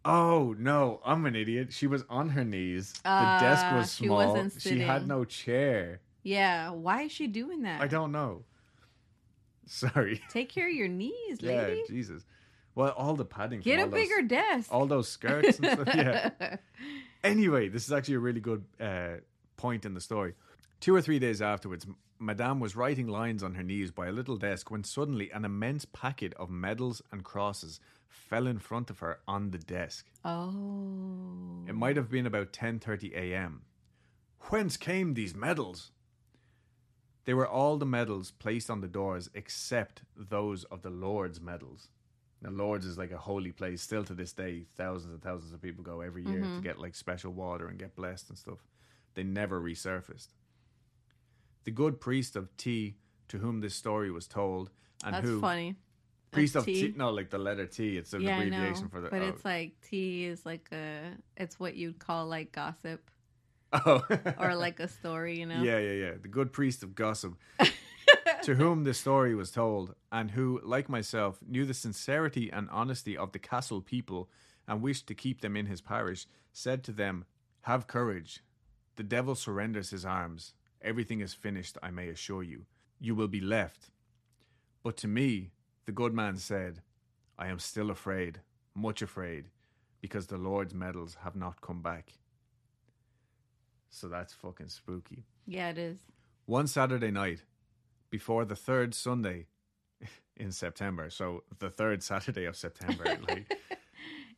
oh 0.06 0.54
no, 0.60 1.00
I'm 1.06 1.26
an 1.26 1.36
idiot. 1.36 1.72
She 1.74 1.88
was 1.88 2.04
on 2.10 2.30
her 2.30 2.44
knees. 2.44 2.92
The 3.04 3.38
desk 3.40 3.66
Ah, 3.66 3.78
was 3.78 3.96
she 3.96 4.06
small. 4.06 4.18
wasn't 4.18 4.62
She 4.62 4.80
had 4.80 5.08
no 5.08 5.24
chair. 5.26 6.02
Yeah, 6.24 6.72
why 6.72 7.04
is 7.04 7.12
she 7.14 7.28
doing 7.28 7.62
that? 7.64 7.80
I 7.82 7.88
don't 7.88 8.12
know. 8.12 8.44
Sorry. 9.66 10.22
Take 10.30 10.50
care 10.50 10.68
of 10.68 10.74
your 10.74 10.88
knees, 10.88 11.40
Yeah, 11.40 11.64
lady. 11.64 11.84
Jesus. 11.88 12.26
Well, 12.78 12.94
all 12.96 13.16
the 13.16 13.26
padding. 13.26 13.62
Get 13.62 13.80
a 13.80 13.90
those- 13.90 13.94
bigger 13.94 14.22
desk. 14.22 14.72
all 14.72 14.86
those 14.86 15.10
skirts 15.10 15.58
and 15.58 15.68
stuff. 15.68 15.96
Yeah. 15.96 16.58
Anyway, 17.24 17.68
this 17.68 17.84
is 17.86 17.92
actually 17.92 18.14
a 18.14 18.20
really 18.20 18.40
good 18.40 18.64
uh, 18.80 19.16
point 19.58 19.84
in 19.86 19.96
the 19.96 20.00
story. 20.00 20.36
Two 20.80 20.96
or 20.96 21.02
three 21.02 21.18
days 21.18 21.42
afterwards, 21.42 21.88
Madame 22.20 22.60
was 22.60 22.76
writing 22.76 23.08
lines 23.08 23.42
on 23.42 23.56
her 23.56 23.64
knees 23.64 23.90
by 23.90 24.06
a 24.06 24.12
little 24.12 24.38
desk 24.38 24.70
when 24.70 24.84
suddenly 24.84 25.32
an 25.32 25.44
immense 25.44 25.84
packet 25.86 26.36
of 26.36 26.52
medals 26.52 27.02
and 27.12 27.24
crosses 27.24 27.80
fell 28.08 28.46
in 28.46 28.60
front 28.60 28.92
of 28.92 29.00
her 29.00 29.20
on 29.28 29.50
the 29.50 29.58
desk. 29.58 30.06
oh. 30.24 31.66
It 31.68 31.74
might 31.76 31.98
have 31.98 32.10
been 32.12 32.28
about 32.28 32.54
10:30 32.54 33.14
a.m. 33.16 33.64
Whence 34.52 34.78
came 34.78 35.16
these 35.16 35.34
medals? 35.36 35.92
They 37.26 37.34
were 37.34 37.48
all 37.48 37.78
the 37.78 37.86
medals 37.88 38.30
placed 38.30 38.70
on 38.70 38.82
the 38.82 38.88
doors 38.88 39.30
except 39.34 40.04
those 40.16 40.64
of 40.66 40.84
the 40.84 40.92
Lourdes 40.92 41.42
medals. 41.42 41.90
Now, 42.42 42.52
Lourdes 42.52 42.86
is 42.86 42.98
like 42.98 43.12
a 43.12 43.18
holy 43.18 43.52
place. 43.52 43.82
Still 43.82 44.04
to 44.06 44.14
this 44.14 44.34
day, 44.34 44.66
thousands 44.76 45.14
and 45.14 45.22
thousands 45.22 45.54
of 45.54 45.62
people 45.62 45.84
go 45.84 46.02
every 46.02 46.24
year 46.24 46.40
to 46.40 46.46
mm-hmm. 46.46 46.62
get 46.62 46.80
like 46.80 46.96
special 46.96 47.32
water 47.32 47.68
and 47.68 47.80
get 47.80 47.96
blessed 47.96 48.30
and 48.30 48.38
stuff. 48.38 48.60
They 49.16 49.24
never 49.24 49.60
resurfaced. 49.60 50.28
The 51.64 51.72
good 51.72 52.00
priest 52.00 52.36
of 52.36 52.56
T, 52.56 52.98
to 53.30 53.40
whom 53.40 53.62
this 53.62 53.74
story 53.74 54.12
was 54.12 54.28
told, 54.28 54.70
and 55.04 55.16
That's 55.16 55.28
who 55.28 55.42
funny. 55.42 55.76
priest 56.32 56.56
of 56.56 56.66
T? 56.66 56.92
T, 56.92 56.94
no, 56.96 57.10
like 57.10 57.32
the 57.32 57.40
letter 57.40 57.66
T. 57.66 57.98
It's 57.98 58.14
an 58.14 58.22
yeah, 58.22 58.38
abbreviation 58.38 58.84
know. 58.84 58.90
for 58.90 59.02
the. 59.02 59.10
but 59.10 59.22
oh. 59.22 59.28
it's 59.28 59.44
like 59.44 59.74
T 59.82 60.26
is 60.26 60.46
like 60.46 60.70
a. 60.72 61.14
It's 61.36 61.60
what 61.60 61.76
you'd 61.76 61.98
call 61.98 62.28
like 62.28 62.52
gossip 62.52 63.10
oh. 63.74 64.04
or 64.40 64.56
like 64.56 64.80
a 64.80 64.88
story, 64.88 65.40
you 65.40 65.46
know. 65.46 65.62
Yeah, 65.64 65.80
yeah, 65.80 65.92
yeah. 65.92 66.12
The 66.22 66.28
good 66.28 66.54
priest 66.54 66.84
of 66.84 66.96
gossip, 66.96 67.36
to 68.48 68.56
whom 68.56 68.86
the 68.86 68.94
story 68.94 69.36
was 69.36 69.52
told, 69.52 69.94
and 70.10 70.32
who, 70.32 70.62
like 70.64 70.88
myself, 70.88 71.38
knew 71.46 71.66
the 71.66 71.74
sincerity 71.74 72.50
and 72.50 72.70
honesty 72.72 73.18
of 73.18 73.34
the 73.34 73.40
castle 73.40 73.82
people 73.82 74.30
and 74.70 74.82
wished 74.82 75.06
to 75.06 75.14
keep 75.14 75.42
them 75.42 75.58
in 75.58 75.66
his 75.66 75.82
parish, 75.82 76.26
said 76.54 76.82
to 76.82 76.94
them, 76.94 77.26
Have 77.64 77.88
courage. 77.88 78.42
The 78.96 79.04
devil 79.04 79.36
surrenders 79.36 79.90
his 79.90 80.06
arms. 80.06 80.54
Everything 80.82 81.20
is 81.20 81.34
finished, 81.34 81.78
I 81.84 81.92
may 81.92 82.08
assure 82.08 82.42
you. 82.42 82.68
You 83.02 83.16
will 83.16 83.28
be 83.28 83.42
left. 83.42 83.92
But 84.82 84.96
to 85.00 85.10
me, 85.10 85.52
the 85.86 85.92
good 85.92 86.14
man 86.14 86.38
said, 86.38 86.82
I 87.38 87.48
am 87.48 87.60
still 87.60 87.92
afraid, 87.92 88.40
much 88.74 89.02
afraid, 89.02 89.50
because 90.00 90.28
the 90.28 90.38
Lourdes 90.38 90.74
medals 90.74 91.18
have 91.26 91.36
not 91.36 91.60
come 91.60 91.82
back. 91.82 92.14
So 93.90 94.08
that's 94.08 94.32
fucking 94.32 94.70
spooky. 94.70 95.26
Yeah, 95.46 95.72
it 95.72 95.78
is. 95.78 95.98
One 96.46 96.68
Saturday 96.68 97.12
night, 97.12 97.44
before 98.10 98.46
the 98.46 98.56
third 98.56 98.94
Sunday 98.94 99.48
in 100.38 100.52
September, 100.52 101.10
so 101.10 101.44
the 101.60 101.70
third 101.70 102.04
Saturday 102.04 102.46
of 102.46 102.56
September, 102.56 103.04
like 103.28 103.58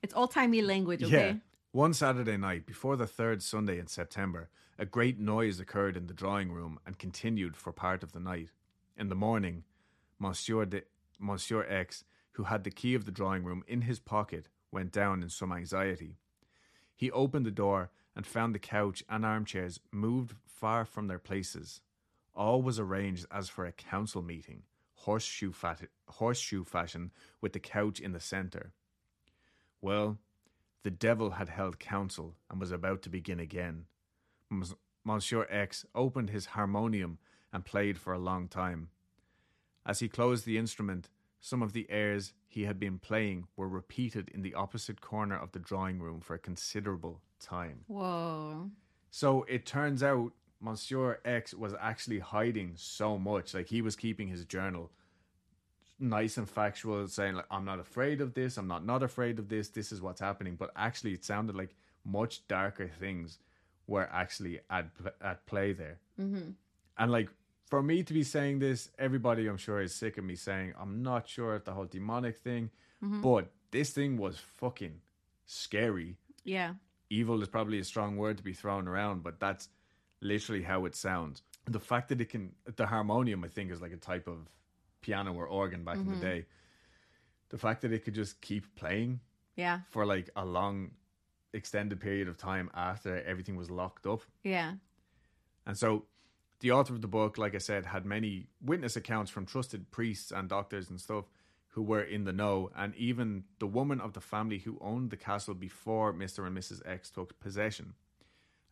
It's 0.01 0.13
old 0.13 0.31
timey 0.31 0.61
language, 0.61 1.03
okay? 1.03 1.27
yeah. 1.27 1.33
One 1.71 1.93
Saturday 1.93 2.37
night, 2.37 2.65
before 2.65 2.95
the 2.95 3.05
third 3.05 3.43
Sunday 3.43 3.77
in 3.77 3.87
September, 3.87 4.49
a 4.79 4.85
great 4.85 5.19
noise 5.19 5.59
occurred 5.59 5.95
in 5.97 6.07
the 6.07 6.13
drawing 6.13 6.51
room 6.51 6.79
and 6.85 6.97
continued 6.97 7.55
for 7.55 7.71
part 7.71 8.01
of 8.01 8.11
the 8.11 8.19
night. 8.19 8.49
In 8.97 9.09
the 9.09 9.15
morning, 9.15 9.63
Monsieur, 10.17 10.65
de, 10.65 10.81
Monsieur 11.19 11.63
X, 11.69 12.05
who 12.33 12.43
had 12.45 12.63
the 12.63 12.71
key 12.71 12.95
of 12.95 13.05
the 13.05 13.11
drawing 13.11 13.43
room 13.43 13.63
in 13.67 13.81
his 13.81 13.99
pocket, 13.99 14.47
went 14.71 14.91
down 14.91 15.21
in 15.21 15.29
some 15.29 15.51
anxiety. 15.51 16.15
He 16.95 17.11
opened 17.11 17.45
the 17.45 17.51
door 17.51 17.91
and 18.15 18.25
found 18.25 18.55
the 18.55 18.59
couch 18.59 19.03
and 19.07 19.25
armchairs 19.25 19.79
moved 19.91 20.35
far 20.47 20.85
from 20.85 21.07
their 21.07 21.19
places. 21.19 21.81
All 22.35 22.61
was 22.61 22.79
arranged 22.79 23.25
as 23.31 23.49
for 23.49 23.65
a 23.65 23.71
council 23.71 24.21
meeting, 24.21 24.63
horseshoe, 24.93 25.51
fat- 25.51 25.89
horseshoe 26.07 26.63
fashion, 26.63 27.11
with 27.41 27.53
the 27.53 27.59
couch 27.59 27.99
in 27.99 28.11
the 28.13 28.19
centre. 28.19 28.73
Well, 29.81 30.19
the 30.83 30.91
devil 30.91 31.31
had 31.31 31.49
held 31.49 31.79
council 31.79 32.35
and 32.49 32.59
was 32.59 32.71
about 32.71 33.01
to 33.03 33.09
begin 33.09 33.39
again. 33.39 33.85
Monsieur 35.03 35.47
X 35.49 35.85
opened 35.93 36.29
his 36.29 36.47
harmonium 36.47 37.17
and 37.51 37.65
played 37.65 37.97
for 37.97 38.13
a 38.13 38.19
long 38.19 38.47
time. 38.47 38.89
As 39.85 39.99
he 39.99 40.07
closed 40.07 40.45
the 40.45 40.57
instrument, 40.57 41.09
some 41.39 41.61
of 41.61 41.73
the 41.73 41.89
airs 41.89 42.33
he 42.47 42.63
had 42.63 42.79
been 42.79 42.99
playing 42.99 43.47
were 43.55 43.67
repeated 43.67 44.29
in 44.29 44.41
the 44.41 44.53
opposite 44.53 45.01
corner 45.01 45.37
of 45.37 45.51
the 45.51 45.59
drawing 45.59 45.99
room 45.99 46.19
for 46.19 46.33
a 46.33 46.39
considerable 46.39 47.21
time. 47.39 47.85
Whoa. 47.87 48.69
So 49.09 49.43
it 49.43 49.65
turns 49.65 50.03
out 50.03 50.33
Monsieur 50.61 51.19
X 51.23 51.53
was 51.53 51.73
actually 51.79 52.19
hiding 52.19 52.73
so 52.75 53.17
much. 53.17 53.53
Like 53.53 53.67
he 53.67 53.81
was 53.81 53.95
keeping 53.95 54.27
his 54.27 54.45
journal 54.45 54.91
nice 55.99 56.37
and 56.37 56.49
factual, 56.49 57.07
saying 57.07 57.35
like, 57.35 57.45
"I'm 57.51 57.65
not 57.65 57.79
afraid 57.79 58.21
of 58.21 58.33
this. 58.33 58.57
I'm 58.57 58.67
not 58.67 58.85
not 58.85 59.03
afraid 59.03 59.39
of 59.39 59.49
this. 59.49 59.69
This 59.69 59.91
is 59.91 60.01
what's 60.01 60.21
happening." 60.21 60.55
But 60.55 60.71
actually, 60.75 61.13
it 61.13 61.23
sounded 61.23 61.55
like 61.55 61.75
much 62.05 62.47
darker 62.47 62.87
things 62.87 63.39
were 63.87 64.09
actually 64.11 64.59
at 64.69 64.89
at 65.21 65.45
play 65.45 65.73
there. 65.73 65.99
Mm-hmm. 66.19 66.51
And 66.97 67.11
like 67.11 67.29
for 67.69 67.81
me 67.83 68.03
to 68.03 68.13
be 68.13 68.23
saying 68.23 68.59
this, 68.59 68.89
everybody 68.97 69.47
I'm 69.47 69.57
sure 69.57 69.81
is 69.81 69.93
sick 69.93 70.17
of 70.17 70.23
me 70.23 70.35
saying 70.35 70.73
I'm 70.79 71.03
not 71.03 71.27
sure 71.27 71.55
of 71.55 71.65
the 71.65 71.73
whole 71.73 71.85
demonic 71.85 72.37
thing, 72.37 72.71
but 73.21 73.51
this 73.71 73.91
thing 73.91 74.17
was 74.17 74.37
fucking 74.37 75.01
scary. 75.45 76.17
Yeah. 76.43 76.73
Evil 77.09 77.41
is 77.41 77.47
probably 77.47 77.79
a 77.79 77.83
strong 77.83 78.17
word 78.17 78.37
to 78.37 78.43
be 78.43 78.53
thrown 78.53 78.87
around, 78.87 79.23
but 79.23 79.39
that's 79.39 79.69
literally 80.21 80.63
how 80.63 80.85
it 80.85 80.95
sounds. 80.95 81.43
The 81.65 81.79
fact 81.79 82.09
that 82.09 82.21
it 82.21 82.29
can, 82.29 82.53
the 82.75 82.85
harmonium, 82.85 83.43
I 83.43 83.47
think, 83.47 83.71
is 83.71 83.81
like 83.81 83.93
a 83.93 83.97
type 83.97 84.27
of 84.27 84.49
piano 85.01 85.33
or 85.33 85.45
organ 85.45 85.83
back 85.83 85.97
in 85.97 86.05
the 86.05 86.11
mm-hmm. 86.13 86.21
day. 86.21 86.45
The 87.49 87.57
fact 87.57 87.81
that 87.81 87.91
it 87.91 88.03
could 88.03 88.15
just 88.15 88.41
keep 88.41 88.75
playing 88.75 89.21
Yeah. 89.55 89.79
for 89.89 90.05
like 90.05 90.29
a 90.35 90.45
long, 90.45 90.91
extended 91.53 91.99
period 91.99 92.27
of 92.27 92.37
time 92.37 92.69
after 92.75 93.21
everything 93.23 93.55
was 93.55 93.71
locked 93.71 94.05
up 94.05 94.21
Yeah. 94.43 94.73
and 95.65 95.75
so 95.75 96.05
the 96.59 96.71
author 96.71 96.93
of 96.93 97.01
the 97.01 97.07
book, 97.07 97.37
like 97.37 97.55
I 97.55 97.59
said, 97.59 97.85
had 97.85 98.05
many 98.05 98.47
witness 98.61 98.95
accounts 98.95 99.31
from 99.31 99.45
trusted 99.45 99.91
priests 99.91 100.31
and 100.31 100.49
doctors 100.49 100.89
and 100.89 100.99
stuff 100.99 101.25
who 101.69 101.81
were 101.81 102.01
in 102.01 102.25
the 102.25 102.33
know, 102.33 102.69
and 102.75 102.95
even 102.95 103.45
the 103.59 103.67
woman 103.67 104.01
of 104.01 104.13
the 104.13 104.19
family 104.21 104.59
who 104.59 104.77
owned 104.81 105.11
the 105.11 105.17
castle 105.17 105.53
before 105.53 106.11
Mr. 106.13 106.45
and 106.45 106.57
Mrs. 106.57 106.81
X 106.85 107.09
took 107.09 107.39
possession. 107.39 107.93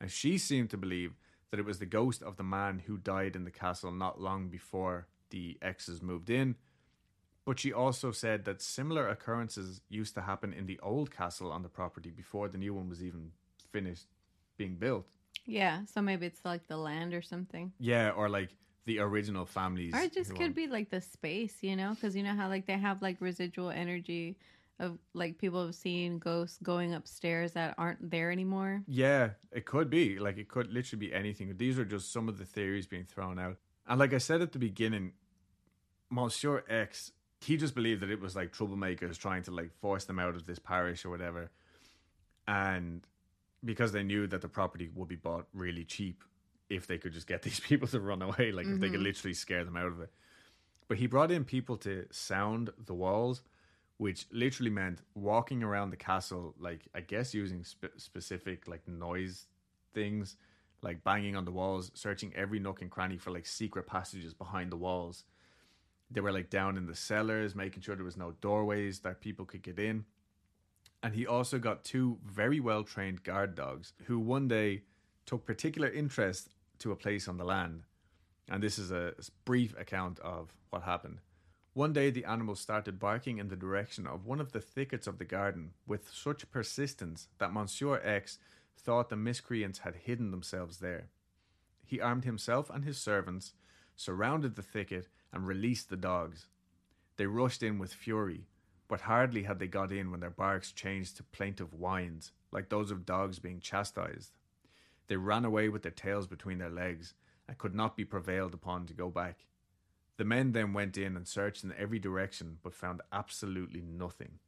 And 0.02 0.12
she 0.12 0.38
seemed 0.38 0.70
to 0.72 0.78
believe 0.78 1.16
that 1.52 1.60
it 1.60 1.66
was 1.66 1.80
the 1.80 1.86
ghost 1.86 2.22
of 2.22 2.38
the 2.38 2.44
man 2.44 2.84
who 2.86 2.98
died 2.98 3.36
in 3.36 3.44
the 3.44 3.52
castle 3.52 3.92
not 3.92 4.20
long 4.20 4.50
before 4.50 5.08
the 5.30 5.58
X's 5.62 6.02
moved 6.02 6.30
in. 6.30 6.56
But 7.46 7.60
she 7.60 7.72
also 7.72 8.12
said 8.12 8.44
that 8.46 8.62
similar 8.62 9.08
occurrences 9.08 9.80
used 9.88 10.16
to 10.16 10.22
happen 10.22 10.52
in 10.52 10.66
the 10.66 10.80
old 10.84 11.12
castle 11.12 11.52
on 11.52 11.64
the 11.64 11.70
property 11.70 12.10
before 12.10 12.50
the 12.50 12.58
new 12.58 12.74
one 12.74 12.90
was 12.90 13.02
even 13.02 13.32
finished 13.72 14.08
being 14.58 14.76
built. 14.76 15.08
Yeah. 15.46 15.86
So 15.86 16.02
maybe 16.02 16.26
it's 16.26 16.44
like 16.44 16.68
the 16.68 16.76
land 16.76 17.14
or 17.14 17.22
something. 17.22 17.72
Yeah, 17.80 18.10
or 18.10 18.28
like 18.28 18.50
the 18.86 19.00
original 19.00 19.46
families. 19.46 19.94
Or 19.94 20.00
it 20.00 20.14
just 20.14 20.32
could 20.32 20.48
own- 20.48 20.52
be 20.54 20.68
like 20.68 20.90
the 20.90 21.00
space, 21.00 21.56
you 21.62 21.78
know? 21.78 21.94
Because 21.94 22.18
you 22.18 22.24
know 22.24 22.36
how 22.36 22.50
like 22.50 22.66
they 22.66 22.78
have 22.78 23.02
like 23.02 23.18
residual 23.22 23.70
energy 23.70 24.36
of 24.80 24.98
like 25.14 25.38
people 25.38 25.66
have 25.66 25.76
seen 25.76 26.20
ghosts 26.20 26.60
going 26.62 26.94
upstairs 26.94 27.54
that 27.54 27.76
aren't 27.78 28.12
there 28.12 28.32
anymore. 28.32 28.84
Yeah, 28.88 29.32
it 29.52 29.66
could 29.66 29.90
be. 29.90 30.20
Like 30.20 30.38
it 30.38 30.48
could 30.48 30.72
literally 30.72 31.08
be 31.08 31.14
anything. 31.14 31.54
These 31.58 31.80
are 31.80 31.86
just 31.86 32.12
some 32.12 32.30
of 32.30 32.38
the 32.38 32.46
theories 32.46 32.86
being 32.86 33.06
thrown 33.06 33.40
out. 33.40 33.58
And 33.88 34.00
like 34.00 34.14
I 34.14 34.20
said 34.20 34.42
at 34.42 34.52
the 34.52 34.60
beginning, 34.60 35.14
Monsieur 36.10 36.64
X, 36.70 37.12
he 37.42 37.58
just 37.58 37.76
believed 37.76 38.02
that 38.02 38.10
it 38.10 38.20
was 38.20 38.36
like 38.36 38.52
troublemakers 38.52 39.18
trying 39.18 39.44
to 39.44 39.52
like 39.52 39.72
force 39.82 40.06
them 40.06 40.20
out 40.20 40.36
of 40.36 40.46
this 40.46 40.60
parish 40.60 41.06
or 41.06 41.10
whatever. 41.10 41.50
And 42.48 43.02
because 43.66 43.92
they 43.92 44.04
knew 44.04 44.28
that 44.28 44.42
the 44.42 44.48
property 44.48 44.90
would 44.94 45.08
be 45.08 45.16
bought 45.16 45.48
really 45.54 45.84
cheap 45.84 46.24
if 46.70 46.88
they 46.88 46.98
could 46.98 47.14
just 47.14 47.28
get 47.28 47.42
these 47.44 47.60
people 47.60 47.88
to 47.88 48.00
run 48.00 48.22
away, 48.22 48.52
like 48.52 48.68
if 48.68 48.80
they 48.80 48.88
could 48.88 48.98
mm-hmm. 48.98 49.04
literally 49.04 49.34
scare 49.34 49.64
them 49.64 49.78
out 49.78 49.88
of 49.88 50.02
it. 50.02 50.12
But 50.88 50.98
he 50.98 51.08
brought 51.08 51.32
in 51.32 51.44
people 51.44 51.78
to 51.78 52.06
sound 52.12 52.70
the 52.86 52.94
walls, 52.94 53.42
which 53.98 54.28
literally 54.32 54.70
meant 54.70 55.00
walking 55.16 55.64
around 55.64 55.90
the 55.90 55.98
castle, 55.98 56.54
like 56.60 56.88
I 56.94 57.02
guess 57.02 57.34
using 57.34 57.64
spe- 57.64 57.98
specific 57.98 58.68
like 58.68 58.88
noise 58.88 59.48
things, 59.94 60.38
like 60.82 61.04
banging 61.04 61.36
on 61.36 61.46
the 61.46 61.52
walls, 61.52 61.92
searching 61.96 62.32
every 62.36 62.60
nook 62.60 62.82
and 62.82 62.92
cranny 62.92 63.18
for 63.18 63.32
like 63.32 63.48
secret 63.48 63.88
passages 63.88 64.34
behind 64.34 64.72
the 64.72 64.78
walls. 64.78 65.24
They 66.12 66.22
were 66.22 66.32
like 66.32 66.50
down 66.50 66.78
in 66.78 66.86
the 66.86 66.96
cellars, 66.96 67.56
making 67.56 67.82
sure 67.82 67.96
there 67.96 68.06
was 68.06 68.18
no 68.18 68.34
doorways 68.40 69.00
that 69.00 69.20
people 69.20 69.46
could 69.46 69.64
get 69.64 69.80
in. 69.80 70.06
And 71.04 71.16
he 71.16 71.28
also 71.28 71.60
got 71.60 71.84
two 71.84 72.18
very 72.26 72.60
well 72.60 72.84
trained 72.84 73.24
guard 73.24 73.56
dogs 73.56 73.94
who 74.06 74.20
one 74.20 74.48
day 74.48 74.84
took 75.26 75.46
particular 75.46 75.90
interest 75.90 76.50
to 76.80 76.92
a 76.92 76.96
place 76.96 77.28
on 77.28 77.38
the 77.38 77.44
land. 77.44 77.84
And 78.50 78.64
this 78.64 78.80
is 78.80 78.92
a 78.92 79.14
brief 79.44 79.78
account 79.78 80.20
of 80.20 80.54
what 80.70 80.84
happened. 80.84 81.20
One 81.78 81.94
day, 81.94 82.10
the 82.10 82.26
animals 82.26 82.60
started 82.60 82.98
barking 82.98 83.38
in 83.38 83.50
the 83.50 83.56
direction 83.56 84.08
of 84.08 84.26
one 84.26 84.42
of 84.42 84.52
the 84.52 84.60
thickets 84.60 85.06
of 85.06 85.20
the 85.20 85.26
garden 85.26 85.74
with 85.86 86.10
such 86.12 86.50
persistence 86.50 87.28
that 87.38 87.54
Monsieur 87.54 88.02
X 88.04 88.40
thought 88.76 89.10
the 89.10 89.16
miscreants 89.16 89.78
had 89.78 89.94
hidden 89.94 90.32
themselves 90.32 90.80
there. 90.80 91.10
He 91.86 92.02
armed 92.02 92.26
himself 92.26 92.72
and 92.72 92.84
his 92.84 92.98
servants, 92.98 93.54
surrounded 93.96 94.56
the 94.56 94.64
thicket, 94.64 95.08
and 95.32 95.46
released 95.46 95.92
the 95.92 95.98
dogs. 95.98 96.48
They 97.18 97.28
rushed 97.28 97.62
in 97.62 97.78
with 97.78 97.94
fury, 97.94 98.48
but 98.88 99.02
hardly 99.02 99.44
had 99.44 99.60
they 99.60 99.68
got 99.68 99.92
in 99.92 100.10
when 100.10 100.22
their 100.22 100.32
barks 100.32 100.72
changed 100.72 101.18
to 101.18 101.24
plaintive 101.26 101.76
whines, 101.76 102.32
like 102.52 102.70
those 102.70 102.90
of 102.90 103.06
dogs 103.06 103.38
being 103.38 103.60
chastised. 103.60 104.32
They 105.06 105.18
ran 105.18 105.46
away 105.46 105.70
with 105.70 105.84
their 105.84 105.92
tails 105.92 106.26
between 106.26 106.58
their 106.58 106.72
legs 106.72 107.14
and 107.48 107.56
could 107.60 107.76
not 107.76 107.96
be 107.96 108.04
prevailed 108.04 108.56
upon 108.56 108.88
to 108.88 108.96
go 108.96 109.12
back. 109.12 109.46
The 110.18 110.26
men 110.26 110.52
then 110.52 110.74
went 110.74 110.98
in 110.98 111.16
and 111.16 111.28
searched 111.28 111.64
in 111.64 111.74
every 111.78 112.00
direction 112.00 112.58
but 112.64 112.74
found 112.74 113.02
absolutely 113.12 113.82
nothing. 113.82 114.40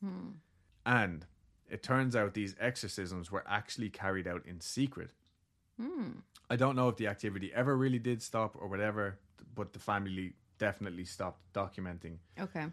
Hmm. 0.00 0.30
And 0.84 1.24
it 1.70 1.82
turns 1.82 2.16
out 2.16 2.34
these 2.34 2.56
exorcisms 2.60 3.30
were 3.30 3.44
actually 3.46 3.88
carried 3.88 4.26
out 4.26 4.44
in 4.44 4.60
secret. 4.60 5.12
Hmm. 5.80 6.10
I 6.50 6.56
don't 6.56 6.76
know 6.76 6.88
if 6.88 6.96
the 6.96 7.06
activity 7.06 7.52
ever 7.54 7.76
really 7.76 7.98
did 7.98 8.20
stop 8.20 8.56
or 8.60 8.68
whatever, 8.68 9.18
but 9.54 9.72
the 9.72 9.78
family 9.78 10.34
definitely 10.58 11.04
stopped 11.04 11.40
documenting. 11.54 12.16
Okay. 12.38 12.66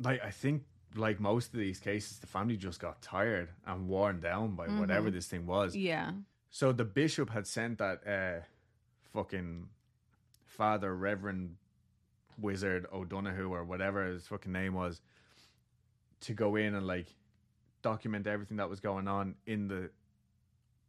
Like 0.00 0.22
I 0.22 0.30
think 0.30 0.62
like 0.94 1.18
most 1.18 1.52
of 1.52 1.58
these 1.58 1.80
cases, 1.80 2.18
the 2.18 2.26
family 2.26 2.56
just 2.56 2.78
got 2.78 3.02
tired 3.02 3.48
and 3.66 3.88
worn 3.88 4.20
down 4.20 4.54
by 4.54 4.68
whatever 4.68 5.08
mm-hmm. 5.08 5.16
this 5.16 5.26
thing 5.26 5.46
was. 5.46 5.74
Yeah. 5.74 6.12
So 6.50 6.72
the 6.72 6.84
bishop 6.84 7.30
had 7.30 7.46
sent 7.46 7.78
that 7.78 8.06
uh 8.06 8.44
fucking 9.12 9.68
father 10.56 10.94
Reverend 10.94 11.56
Wizard 12.38 12.86
O'Donoghue 12.92 13.52
or 13.52 13.64
whatever 13.64 14.06
his 14.06 14.26
fucking 14.26 14.52
name 14.52 14.74
was 14.74 15.00
to 16.20 16.32
go 16.34 16.56
in 16.56 16.74
and 16.74 16.86
like 16.86 17.06
document 17.82 18.26
everything 18.26 18.56
that 18.56 18.70
was 18.70 18.80
going 18.80 19.06
on 19.08 19.34
in 19.46 19.68
the 19.68 19.90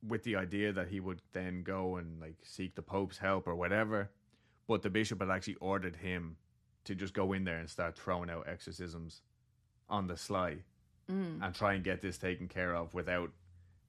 with 0.07 0.23
the 0.23 0.35
idea 0.35 0.71
that 0.71 0.87
he 0.87 0.99
would 0.99 1.21
then 1.33 1.63
go 1.63 1.97
and 1.97 2.19
like 2.21 2.35
seek 2.43 2.75
the 2.75 2.81
Pope's 2.81 3.17
help 3.17 3.47
or 3.47 3.55
whatever. 3.55 4.09
But 4.67 4.81
the 4.81 4.89
bishop 4.89 5.19
had 5.19 5.29
actually 5.29 5.55
ordered 5.55 5.95
him 5.95 6.37
to 6.85 6.95
just 6.95 7.13
go 7.13 7.33
in 7.33 7.43
there 7.43 7.57
and 7.57 7.69
start 7.69 7.97
throwing 7.97 8.29
out 8.29 8.47
exorcisms 8.47 9.21
on 9.89 10.07
the 10.07 10.17
sly. 10.17 10.57
Mm. 11.07 11.43
and 11.43 11.53
try 11.53 11.75
and 11.75 11.83
get 11.83 12.01
this 12.01 12.17
taken 12.17 12.47
care 12.47 12.73
of 12.75 12.95
without 12.95 13.29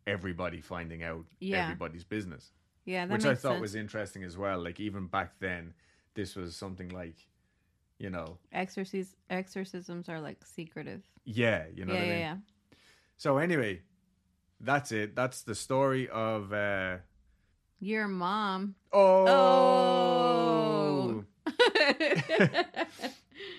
everybody 0.07 0.61
finding 0.61 1.03
out 1.03 1.25
Yeah. 1.41 1.63
everybody's 1.65 2.05
business. 2.05 2.53
Yeah, 2.87 3.05
that 3.07 3.13
Which 3.13 3.25
I 3.27 3.35
thought 3.35 3.53
sense. 3.55 3.61
was 3.61 3.75
interesting 3.75 4.23
as 4.25 4.37
well. 4.39 4.63
Like 4.63 4.81
even 4.81 5.07
back 5.09 5.39
then, 5.41 5.75
this 6.15 6.35
was 6.37 6.57
something 6.57 6.89
like, 6.89 7.17
you 7.99 8.09
know, 8.11 8.39
Exorcis- 8.55 9.17
exorcisms 9.29 10.09
are 10.09 10.21
like 10.21 10.39
secretive. 10.45 11.03
yeah, 11.25 11.65
you 11.75 11.85
know 11.85 11.93
yeah, 11.95 11.99
what 12.01 12.05
I 12.05 12.11
yeah, 12.11 12.13
mean. 12.15 12.21
yeah. 12.21 12.37
So 13.19 13.37
anyway, 13.39 13.83
that's 14.61 14.93
it. 14.93 15.15
That's 15.15 15.43
the 15.43 15.55
story 15.55 16.09
of. 16.09 16.53
uh 16.53 16.99
Your 17.81 18.09
mom. 18.09 18.75
Oh. 18.93 19.27
Oh. 19.29 21.25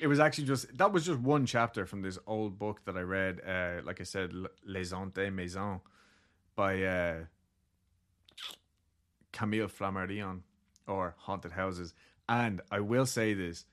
It 0.01 0.07
was 0.07 0.19
actually 0.19 0.45
just 0.45 0.77
that 0.77 0.91
was 0.91 1.05
just 1.05 1.19
one 1.19 1.45
chapter 1.45 1.85
from 1.85 2.01
this 2.01 2.19
old 2.27 2.59
book 2.59 2.81
that 2.85 2.95
I 2.97 3.01
read. 3.01 3.41
Uh, 3.45 3.81
like 3.83 3.99
I 3.99 4.03
said, 4.03 4.31
Les 4.65 4.91
Hantes 4.91 5.31
Maisons 5.31 5.81
by 6.55 6.83
uh, 6.83 7.15
Camille 9.37 9.67
Flammarion 9.67 10.41
or 10.87 11.15
Haunted 11.19 11.51
Houses. 11.51 11.93
And 12.27 12.61
I 12.71 12.79
will 12.79 13.05
say 13.05 13.33
this: 13.33 13.65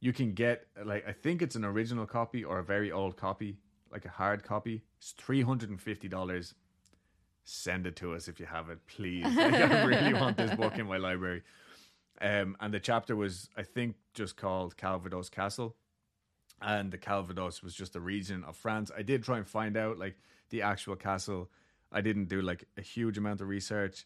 you 0.00 0.12
can 0.12 0.32
get 0.34 0.66
like 0.84 1.06
I 1.06 1.12
think 1.12 1.42
it's 1.42 1.56
an 1.56 1.64
original 1.64 2.06
copy 2.06 2.44
or 2.44 2.58
a 2.58 2.64
very 2.64 2.92
old 2.92 3.16
copy, 3.16 3.58
like 3.90 4.04
a 4.04 4.10
hard 4.10 4.44
copy. 4.44 4.84
It's 4.98 5.12
three 5.12 5.42
hundred 5.42 5.70
and 5.70 5.80
fifty 5.80 6.08
dollars. 6.08 6.54
Send 7.44 7.86
it 7.86 7.96
to 7.96 8.12
us 8.14 8.28
if 8.28 8.38
you 8.38 8.46
have 8.46 8.68
it, 8.70 8.78
please. 8.86 9.24
Like, 9.36 9.54
I 9.54 9.84
really 9.84 10.12
want 10.12 10.36
this 10.36 10.54
book 10.54 10.78
in 10.78 10.86
my 10.86 10.98
library. 10.98 11.42
Um, 12.20 12.56
and 12.60 12.74
the 12.74 12.80
chapter 12.80 13.16
was, 13.16 13.48
I 13.56 13.62
think, 13.62 13.96
just 14.12 14.36
called 14.36 14.76
Calvados 14.76 15.30
Castle. 15.30 15.74
And 16.60 16.90
the 16.90 16.98
Calvados 16.98 17.62
was 17.62 17.74
just 17.74 17.96
a 17.96 18.00
region 18.00 18.44
of 18.44 18.54
France. 18.56 18.90
I 18.94 19.02
did 19.02 19.22
try 19.22 19.38
and 19.38 19.48
find 19.48 19.78
out 19.78 19.98
like 19.98 20.16
the 20.50 20.60
actual 20.60 20.96
castle. 20.96 21.48
I 21.90 22.02
didn't 22.02 22.28
do 22.28 22.42
like 22.42 22.64
a 22.76 22.82
huge 22.82 23.16
amount 23.16 23.40
of 23.40 23.48
research. 23.48 24.04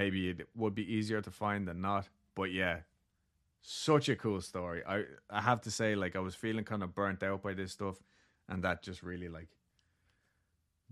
Maybe 0.00 0.20
it 0.30 0.48
would 0.54 0.74
be 0.74 0.86
easier 0.96 1.20
to 1.22 1.30
find 1.30 1.66
than 1.68 1.80
not. 1.80 2.04
But 2.34 2.52
yeah, 2.52 2.76
such 3.62 4.08
a 4.08 4.16
cool 4.24 4.40
story. 4.40 4.80
I 4.86 5.04
I 5.30 5.40
have 5.50 5.60
to 5.62 5.70
say, 5.70 5.94
like 6.04 6.14
I 6.16 6.22
was 6.28 6.34
feeling 6.34 6.64
kind 6.64 6.82
of 6.82 6.94
burnt 6.94 7.22
out 7.22 7.40
by 7.42 7.54
this 7.54 7.72
stuff, 7.72 7.96
and 8.48 8.62
that 8.64 8.82
just 8.88 9.02
really 9.02 9.28
like 9.38 9.48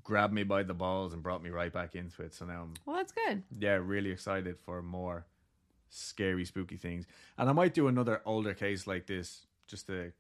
grabbed 0.03 0.35
me 0.35 0.43
by 0.45 0.63
the 0.63 0.75
balls 0.75 1.13
and 1.13 1.23
brought 1.23 1.43
me 1.43 1.51
right 1.51 1.73
back 1.73 1.95
into 1.95 2.23
it. 2.23 2.35
So 2.35 2.45
now 2.47 2.63
I'm 2.63 2.75
well, 2.87 2.97
that's 2.97 3.13
good. 3.13 3.43
yeah, 3.59 3.79
really 3.95 4.11
excited 4.11 4.57
for 4.59 4.83
more 4.83 5.27
scary, 5.89 6.45
spooky 6.45 6.77
things. 6.77 7.07
And 7.39 7.49
I 7.49 7.53
might 7.53 7.75
do 7.75 7.89
another 7.89 8.21
older 8.25 8.55
case 8.55 8.87
like 8.87 9.07
this 9.07 9.47
just 9.67 9.87
to 9.87 10.13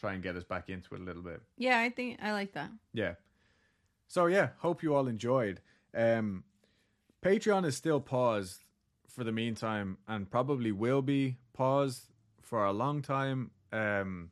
try 0.00 0.14
and 0.14 0.22
get 0.22 0.36
us 0.36 0.44
back 0.44 0.68
into 0.68 0.94
it 0.94 1.00
a 1.00 1.04
little 1.04 1.22
bit. 1.22 1.42
Yeah, 1.58 1.78
I 1.80 1.90
think 1.90 2.18
I 2.22 2.32
like 2.32 2.52
that. 2.54 2.70
Yeah. 2.92 3.14
So 4.08 4.26
yeah, 4.26 4.50
hope 4.58 4.82
you 4.82 4.94
all 4.94 5.06
enjoyed. 5.08 5.60
Um 5.94 6.44
Patreon 7.22 7.66
is 7.66 7.76
still 7.76 8.00
paused 8.00 8.64
for 9.08 9.24
the 9.24 9.32
meantime 9.32 9.98
and 10.08 10.30
probably 10.30 10.72
will 10.72 11.02
be 11.02 11.36
paused 11.52 12.12
for 12.40 12.64
a 12.64 12.72
long 12.72 13.02
time. 13.02 13.50
Um 13.72 14.30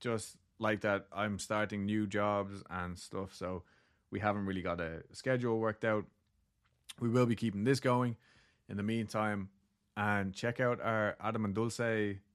just 0.00 0.36
like 0.58 0.80
that 0.82 1.06
I'm 1.12 1.38
starting 1.38 1.84
new 1.84 2.06
jobs 2.06 2.62
and 2.70 2.98
stuff, 2.98 3.34
so 3.34 3.64
we 4.10 4.20
haven't 4.20 4.46
really 4.46 4.62
got 4.62 4.80
a 4.80 5.02
schedule 5.12 5.58
worked 5.58 5.84
out. 5.84 6.04
We 7.00 7.08
will 7.08 7.26
be 7.26 7.36
keeping 7.36 7.64
this 7.64 7.80
going 7.80 8.16
in 8.68 8.76
the 8.76 8.82
meantime. 8.82 9.50
And 9.96 10.32
check 10.32 10.60
out 10.60 10.80
our 10.80 11.16
Adam 11.20 11.44
and 11.44 11.54
Dulce. 11.54 11.78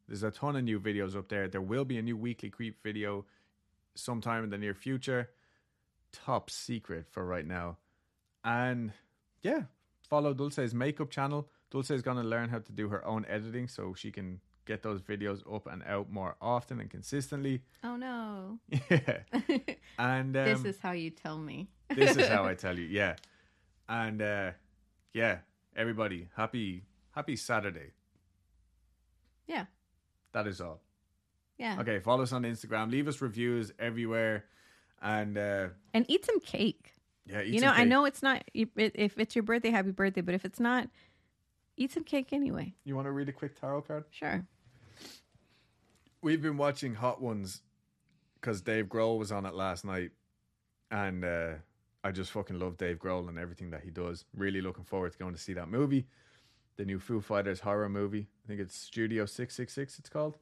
There's 0.08 0.24
a 0.24 0.32
ton 0.32 0.58
of 0.58 0.66
new 0.66 0.80
videos 0.80 1.16
up 1.16 1.30
there. 1.30 1.48
There 1.48 1.62
will 1.62 1.86
be 1.86 1.98
a 1.98 2.02
new 2.02 2.18
weekly 2.18 2.50
creep 2.50 2.84
video 2.84 3.26
sometime 3.96 4.44
in 4.44 4.50
the 4.50 4.58
near 4.58 4.74
future. 4.74 5.30
Top 6.12 6.50
secret 6.50 7.06
for 7.10 7.26
right 7.26 7.48
now. 7.48 7.78
And 8.44 8.92
yeah, 9.42 9.64
follow 10.14 10.32
Dulce's 10.32 10.76
makeup 10.76 11.10
channel. 11.10 11.50
Dulce 11.72 11.90
is 11.90 12.04
going 12.04 12.18
to 12.18 12.24
learn 12.24 12.48
how 12.50 12.60
to 12.60 12.72
do 12.72 12.88
her 12.90 13.04
own 13.04 13.26
editing 13.28 13.68
so 13.68 13.96
she 13.96 14.12
can 14.12 14.40
get 14.66 14.84
those 14.84 15.02
videos 15.02 15.40
up 15.52 15.66
and 15.66 15.82
out 15.88 16.08
more 16.12 16.36
often 16.40 16.80
and 16.80 16.88
consistently. 16.88 17.64
Oh 17.84 17.96
no. 17.96 18.60
Yeah. 18.92 19.22
And 19.98 20.38
um, 20.38 20.46
this 20.46 20.66
is 20.66 20.80
how 20.80 20.92
you 20.92 21.10
tell 21.10 21.40
me. 21.40 21.68
this 21.96 22.16
is 22.16 22.28
how 22.28 22.46
I 22.46 22.54
tell 22.66 22.78
you. 22.78 22.86
Yeah. 22.86 23.16
And 23.90 24.22
uh 24.22 24.52
yeah, 25.14 25.40
everybody, 25.76 26.30
happy 26.38 26.84
happy 27.12 27.36
Saturday. 27.36 27.90
Yeah. 29.48 29.66
That 30.34 30.46
is 30.46 30.62
all. 30.62 30.80
Yeah. 31.58 31.80
Okay, 31.82 32.00
follow 32.00 32.22
us 32.22 32.34
on 32.34 32.44
Instagram, 32.44 32.92
leave 32.92 33.08
us 33.08 33.20
reviews 33.20 33.72
everywhere 33.80 34.46
and 35.02 35.38
uh 35.38 35.68
And 35.96 36.06
eat 36.08 36.24
some 36.24 36.40
cake. 36.40 36.93
Yeah, 37.26 37.42
eat 37.42 37.54
you 37.54 37.62
know, 37.62 37.72
I 37.72 37.84
know 37.84 38.06
it's 38.06 38.22
not 38.24 38.44
if 38.54 38.70
it's 39.18 39.36
your 39.36 39.44
birthday, 39.44 39.70
happy 39.72 39.92
birthday, 39.92 40.22
but 40.22 40.36
if 40.36 40.46
it's 40.46 40.60
not, 40.60 40.88
eat 41.78 41.92
some 41.92 42.04
cake 42.04 42.34
anyway. 42.34 42.74
You 42.84 42.96
want 42.96 43.08
to 43.08 43.12
read 43.12 43.30
a 43.30 43.34
quick 43.34 43.60
tarot 43.60 43.84
card? 43.84 44.06
Sure. 44.12 44.46
We've 46.22 46.42
been 46.42 46.58
watching 46.58 46.96
Hot 46.96 47.22
Ones 47.22 47.62
cuz 48.42 48.62
Dave 48.62 48.86
Grohl 48.88 49.18
was 49.18 49.32
on 49.32 49.46
it 49.46 49.54
last 49.54 49.86
night 49.86 50.12
and 50.92 51.24
uh 51.26 51.54
I 52.06 52.12
just 52.12 52.32
fucking 52.32 52.60
love 52.60 52.78
Dave 52.78 53.00
Grohl 53.00 53.30
and 53.30 53.40
everything 53.40 53.70
that 53.72 53.82
he 53.84 53.90
does. 53.90 54.26
Really 54.36 54.60
looking 54.62 54.84
forward 54.84 55.14
to 55.14 55.18
going 55.18 55.34
to 55.34 55.40
see 55.40 55.54
that 55.54 55.70
movie. 55.70 56.06
The 56.76 56.84
new 56.84 57.00
Foo 57.00 57.22
Fighters 57.22 57.62
horror 57.62 57.88
movie. 57.88 58.28
I 58.44 58.48
think 58.48 58.60
it's 58.60 58.76
Studio 58.76 59.26
666 59.26 60.00
it's 60.00 60.10
called. 60.10 60.38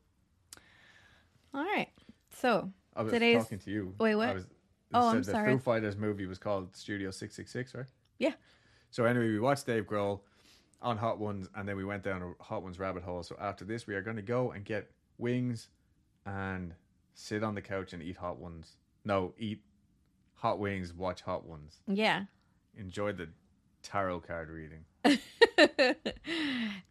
All 1.54 1.64
right. 1.64 1.90
So 2.32 2.72
I 2.96 3.04
was 3.04 3.14
Today's- 3.14 3.44
talking 3.44 3.60
to 3.60 3.70
you. 3.72 3.94
Wait, 4.00 4.16
what? 4.16 4.38
Oh, 4.94 5.10
I'm 5.10 5.24
the 5.24 5.32
sorry. 5.32 5.54
Foo 5.54 5.60
Fighters 5.60 5.96
movie 5.98 6.26
was 6.26 6.38
called 6.38 6.76
Studio 6.76 7.12
666, 7.12 7.76
right? 7.76 7.86
Yeah. 8.20 8.34
So 8.90 9.06
anyway, 9.06 9.30
we 9.30 9.40
watched 9.40 9.66
Dave 9.66 9.86
Grohl 9.86 10.22
on 10.82 10.98
Hot 10.98 11.20
Ones, 11.20 11.48
and 11.56 11.68
then 11.68 11.76
we 11.78 11.86
went 11.86 12.04
down 12.04 12.22
a 12.22 12.44
Hot 12.44 12.64
Ones 12.64 12.80
rabbit 12.80 13.04
hole. 13.04 13.24
So 13.24 13.36
after 13.40 13.64
this, 13.66 13.88
we 13.88 13.96
are 13.96 14.02
going 14.02 14.18
to 14.18 14.22
go 14.22 14.52
and 14.52 14.66
get 14.66 14.92
wings 15.18 15.70
and 16.26 16.74
sit 17.14 17.44
on 17.44 17.56
the 17.56 17.62
couch 17.62 17.94
and 17.94 18.02
eat 18.04 18.18
Hot 18.18 18.38
Ones. 18.40 18.78
No, 19.06 19.34
eat 19.38 19.62
hot 20.36 20.60
wings, 20.60 20.94
watch 20.94 21.22
Hot 21.22 21.46
Ones. 21.46 21.78
yeah. 21.88 22.26
Enjoy 22.78 23.12
the 23.12 23.28
tarot 23.84 24.22
card 24.22 24.50
reading. 24.50 24.86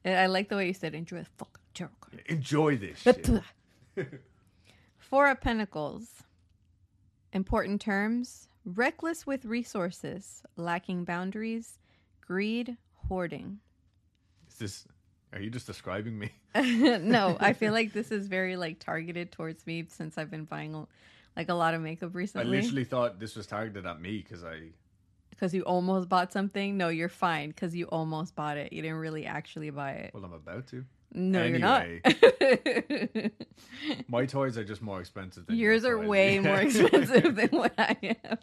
I 0.04 0.26
like 0.26 0.48
the 0.48 0.56
way 0.56 0.66
you 0.66 0.74
said 0.74 0.94
enjoy 0.94 1.20
the 1.20 1.24
fucking 1.38 1.62
tarot 1.74 1.90
card. 2.00 2.22
Enjoy 2.26 2.76
this 2.76 2.98
shit. 2.98 3.28
Four 4.98 5.28
of 5.28 5.40
Pentacles. 5.40 6.22
Important 7.32 7.80
terms 7.80 8.48
reckless 8.64 9.26
with 9.26 9.44
resources, 9.44 10.42
lacking 10.56 11.04
boundaries, 11.04 11.78
greed, 12.20 12.76
hoarding. 13.08 13.58
Is 14.48 14.56
this? 14.58 14.86
Are 15.32 15.40
you 15.40 15.50
just 15.50 15.66
describing 15.66 16.18
me? 16.18 16.30
no, 16.54 17.36
I 17.38 17.52
feel 17.52 17.72
like 17.72 17.92
this 17.92 18.10
is 18.10 18.26
very 18.26 18.56
like 18.56 18.80
targeted 18.80 19.30
towards 19.32 19.66
me 19.66 19.86
since 19.88 20.18
I've 20.18 20.30
been 20.30 20.44
buying 20.44 20.86
like 21.36 21.48
a 21.48 21.54
lot 21.54 21.74
of 21.74 21.80
makeup 21.80 22.14
recently. 22.14 22.58
I 22.58 22.60
literally 22.60 22.84
thought 22.84 23.20
this 23.20 23.36
was 23.36 23.46
targeted 23.46 23.86
at 23.86 24.00
me 24.00 24.18
because 24.18 24.44
I. 24.44 24.70
Because 25.30 25.54
you 25.54 25.62
almost 25.62 26.08
bought 26.08 26.32
something. 26.32 26.76
No, 26.76 26.88
you're 26.88 27.08
fine 27.08 27.50
because 27.50 27.74
you 27.74 27.86
almost 27.86 28.34
bought 28.34 28.56
it. 28.56 28.72
You 28.72 28.82
didn't 28.82 28.98
really 28.98 29.24
actually 29.24 29.70
buy 29.70 29.92
it. 29.92 30.10
Well, 30.12 30.24
I'm 30.24 30.32
about 30.32 30.66
to. 30.68 30.84
No, 31.12 31.40
Anyway. 31.42 32.00
you're 32.04 33.22
not. 33.22 33.32
My 34.08 34.26
toys 34.26 34.56
are 34.56 34.64
just 34.64 34.80
more 34.82 35.00
expensive 35.00 35.46
than 35.46 35.56
Yours 35.56 35.82
your 35.82 35.98
are 36.02 36.06
way 36.06 36.38
more 36.40 36.60
expensive 36.60 37.34
than 37.36 37.48
what 37.50 37.72
I 37.78 37.96
have. 38.24 38.38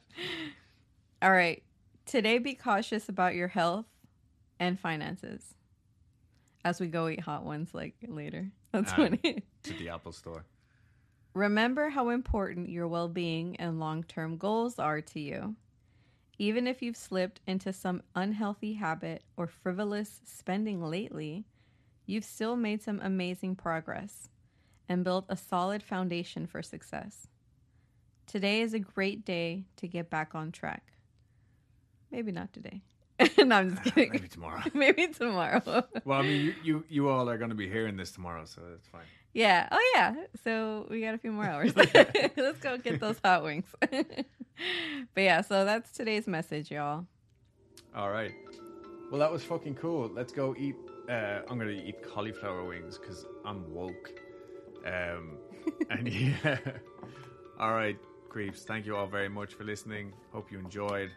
All 1.22 1.31
right. 1.31 1.64
Today, 2.06 2.38
be 2.39 2.53
cautious 2.56 3.10
about 3.10 3.35
your 3.35 3.48
health 3.48 3.85
and 4.60 4.80
finances 4.80 5.56
as 6.65 6.80
we 6.80 6.88
go 6.88 7.07
eat 7.07 7.22
hot 7.22 7.45
ones 7.45 7.73
like 7.73 7.95
later. 8.07 8.52
That's 8.72 8.91
funny. 8.94 9.44
to 9.64 9.73
the 9.73 9.89
Apple 9.89 10.11
Store. 10.11 10.45
Remember 11.34 11.89
how 11.89 12.10
important 12.10 12.69
your 12.69 12.88
well 12.88 13.07
being 13.07 13.56
and 13.57 13.80
long 13.80 14.03
term 14.03 14.38
goals 14.38 14.80
are 14.80 15.02
to 15.02 15.19
you. 15.19 15.56
Even 16.39 16.68
if 16.68 16.81
you've 16.81 16.98
slipped 16.98 17.41
into 17.48 17.72
some 17.73 18.02
unhealthy 18.15 18.73
habit 18.73 19.23
or 19.38 19.48
frivolous 19.48 20.19
spending 20.26 20.84
lately, 20.84 21.45
you've 22.08 22.24
still 22.24 22.56
made 22.56 22.82
some 22.82 23.00
amazing 23.04 23.56
progress 23.56 24.30
and 24.90 25.04
built 25.04 25.26
a 25.30 25.38
solid 25.38 25.84
foundation 25.84 26.48
for 26.48 26.64
success. 26.64 27.28
Today 28.26 28.62
is 28.62 28.74
a 28.74 28.80
great 28.80 29.26
day 29.26 29.66
to 29.76 29.88
get 29.88 30.10
back 30.10 30.34
on 30.34 30.52
track. 30.52 30.94
Maybe 32.10 32.32
not 32.32 32.52
today. 32.54 32.82
no, 33.38 33.56
I'm 33.56 33.76
just 33.76 33.88
uh, 33.88 33.92
kidding. 33.92 34.12
Maybe 34.14 34.28
tomorrow. 34.28 34.62
Maybe 34.74 35.08
tomorrow. 35.08 35.84
Well, 36.06 36.20
I 36.20 36.22
mean, 36.22 36.46
you, 36.46 36.54
you, 36.64 36.86
you 36.90 37.10
all 37.10 37.30
are 37.30 37.38
going 37.38 37.50
to 37.50 37.56
be 37.56 37.70
hearing 37.70 37.98
this 37.98 38.12
tomorrow, 38.12 38.46
so 38.46 38.62
that's 38.70 38.88
fine. 38.88 39.02
Yeah. 39.34 39.68
Oh, 39.72 39.92
yeah. 39.94 40.16
So 40.44 40.88
we 40.90 41.02
got 41.02 41.14
a 41.14 41.18
few 41.18 41.32
more 41.32 41.46
hours. 41.46 41.76
Let's 41.76 42.60
go 42.60 42.78
get 42.78 43.00
those 43.00 43.20
hot 43.24 43.44
wings. 43.44 43.66
but 43.82 44.26
yeah, 45.16 45.42
so 45.42 45.66
that's 45.66 45.92
today's 45.92 46.28
message, 46.28 46.72
y'all. 46.72 47.06
All 47.94 48.10
right. 48.10 48.32
Well, 49.12 49.20
that 49.20 49.32
was 49.32 49.44
fucking 49.44 49.76
cool. 49.76 50.10
Let's 50.14 50.32
go 50.32 50.56
eat. 50.58 50.76
Uh, 51.10 51.42
I'm 51.50 51.58
going 51.58 51.76
to 51.76 51.84
eat 51.84 52.04
cauliflower 52.04 52.66
wings 52.66 52.98
because 52.98 53.26
I'm 53.46 53.74
woke. 53.74 54.12
Um, 54.86 55.38
and 55.90 56.08
yeah. 56.12 56.58
All 57.60 57.74
right. 57.74 57.98
creeps, 58.30 58.64
thank 58.64 58.86
you 58.86 58.96
all 58.96 59.08
very 59.08 59.30
much 59.30 59.54
for 59.54 59.64
listening. 59.64 60.14
Hope 60.32 60.52
you 60.52 60.60
enjoyed. 60.60 61.12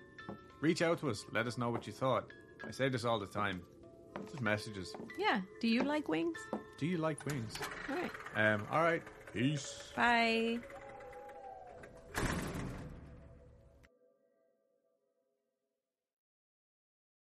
Reach 0.60 0.82
out 0.82 1.00
to 1.00 1.10
us. 1.10 1.24
Let 1.32 1.46
us 1.46 1.58
know 1.58 1.70
what 1.70 1.86
you 1.86 1.92
thought. 1.92 2.26
I 2.66 2.70
say 2.70 2.88
this 2.88 3.04
all 3.04 3.18
the 3.18 3.26
time. 3.26 3.62
Just 4.30 4.40
messages. 4.42 4.94
Yeah. 5.18 5.40
Do 5.60 5.68
you 5.68 5.82
like 5.82 6.08
wings? 6.08 6.38
Do 6.78 6.86
you 6.86 6.98
like 6.98 7.24
wings? 7.26 7.58
All 7.88 7.96
right. 7.96 8.10
Um, 8.36 8.66
all 8.70 8.82
right. 8.82 9.02
Peace. 9.32 9.92
Bye. 9.96 10.58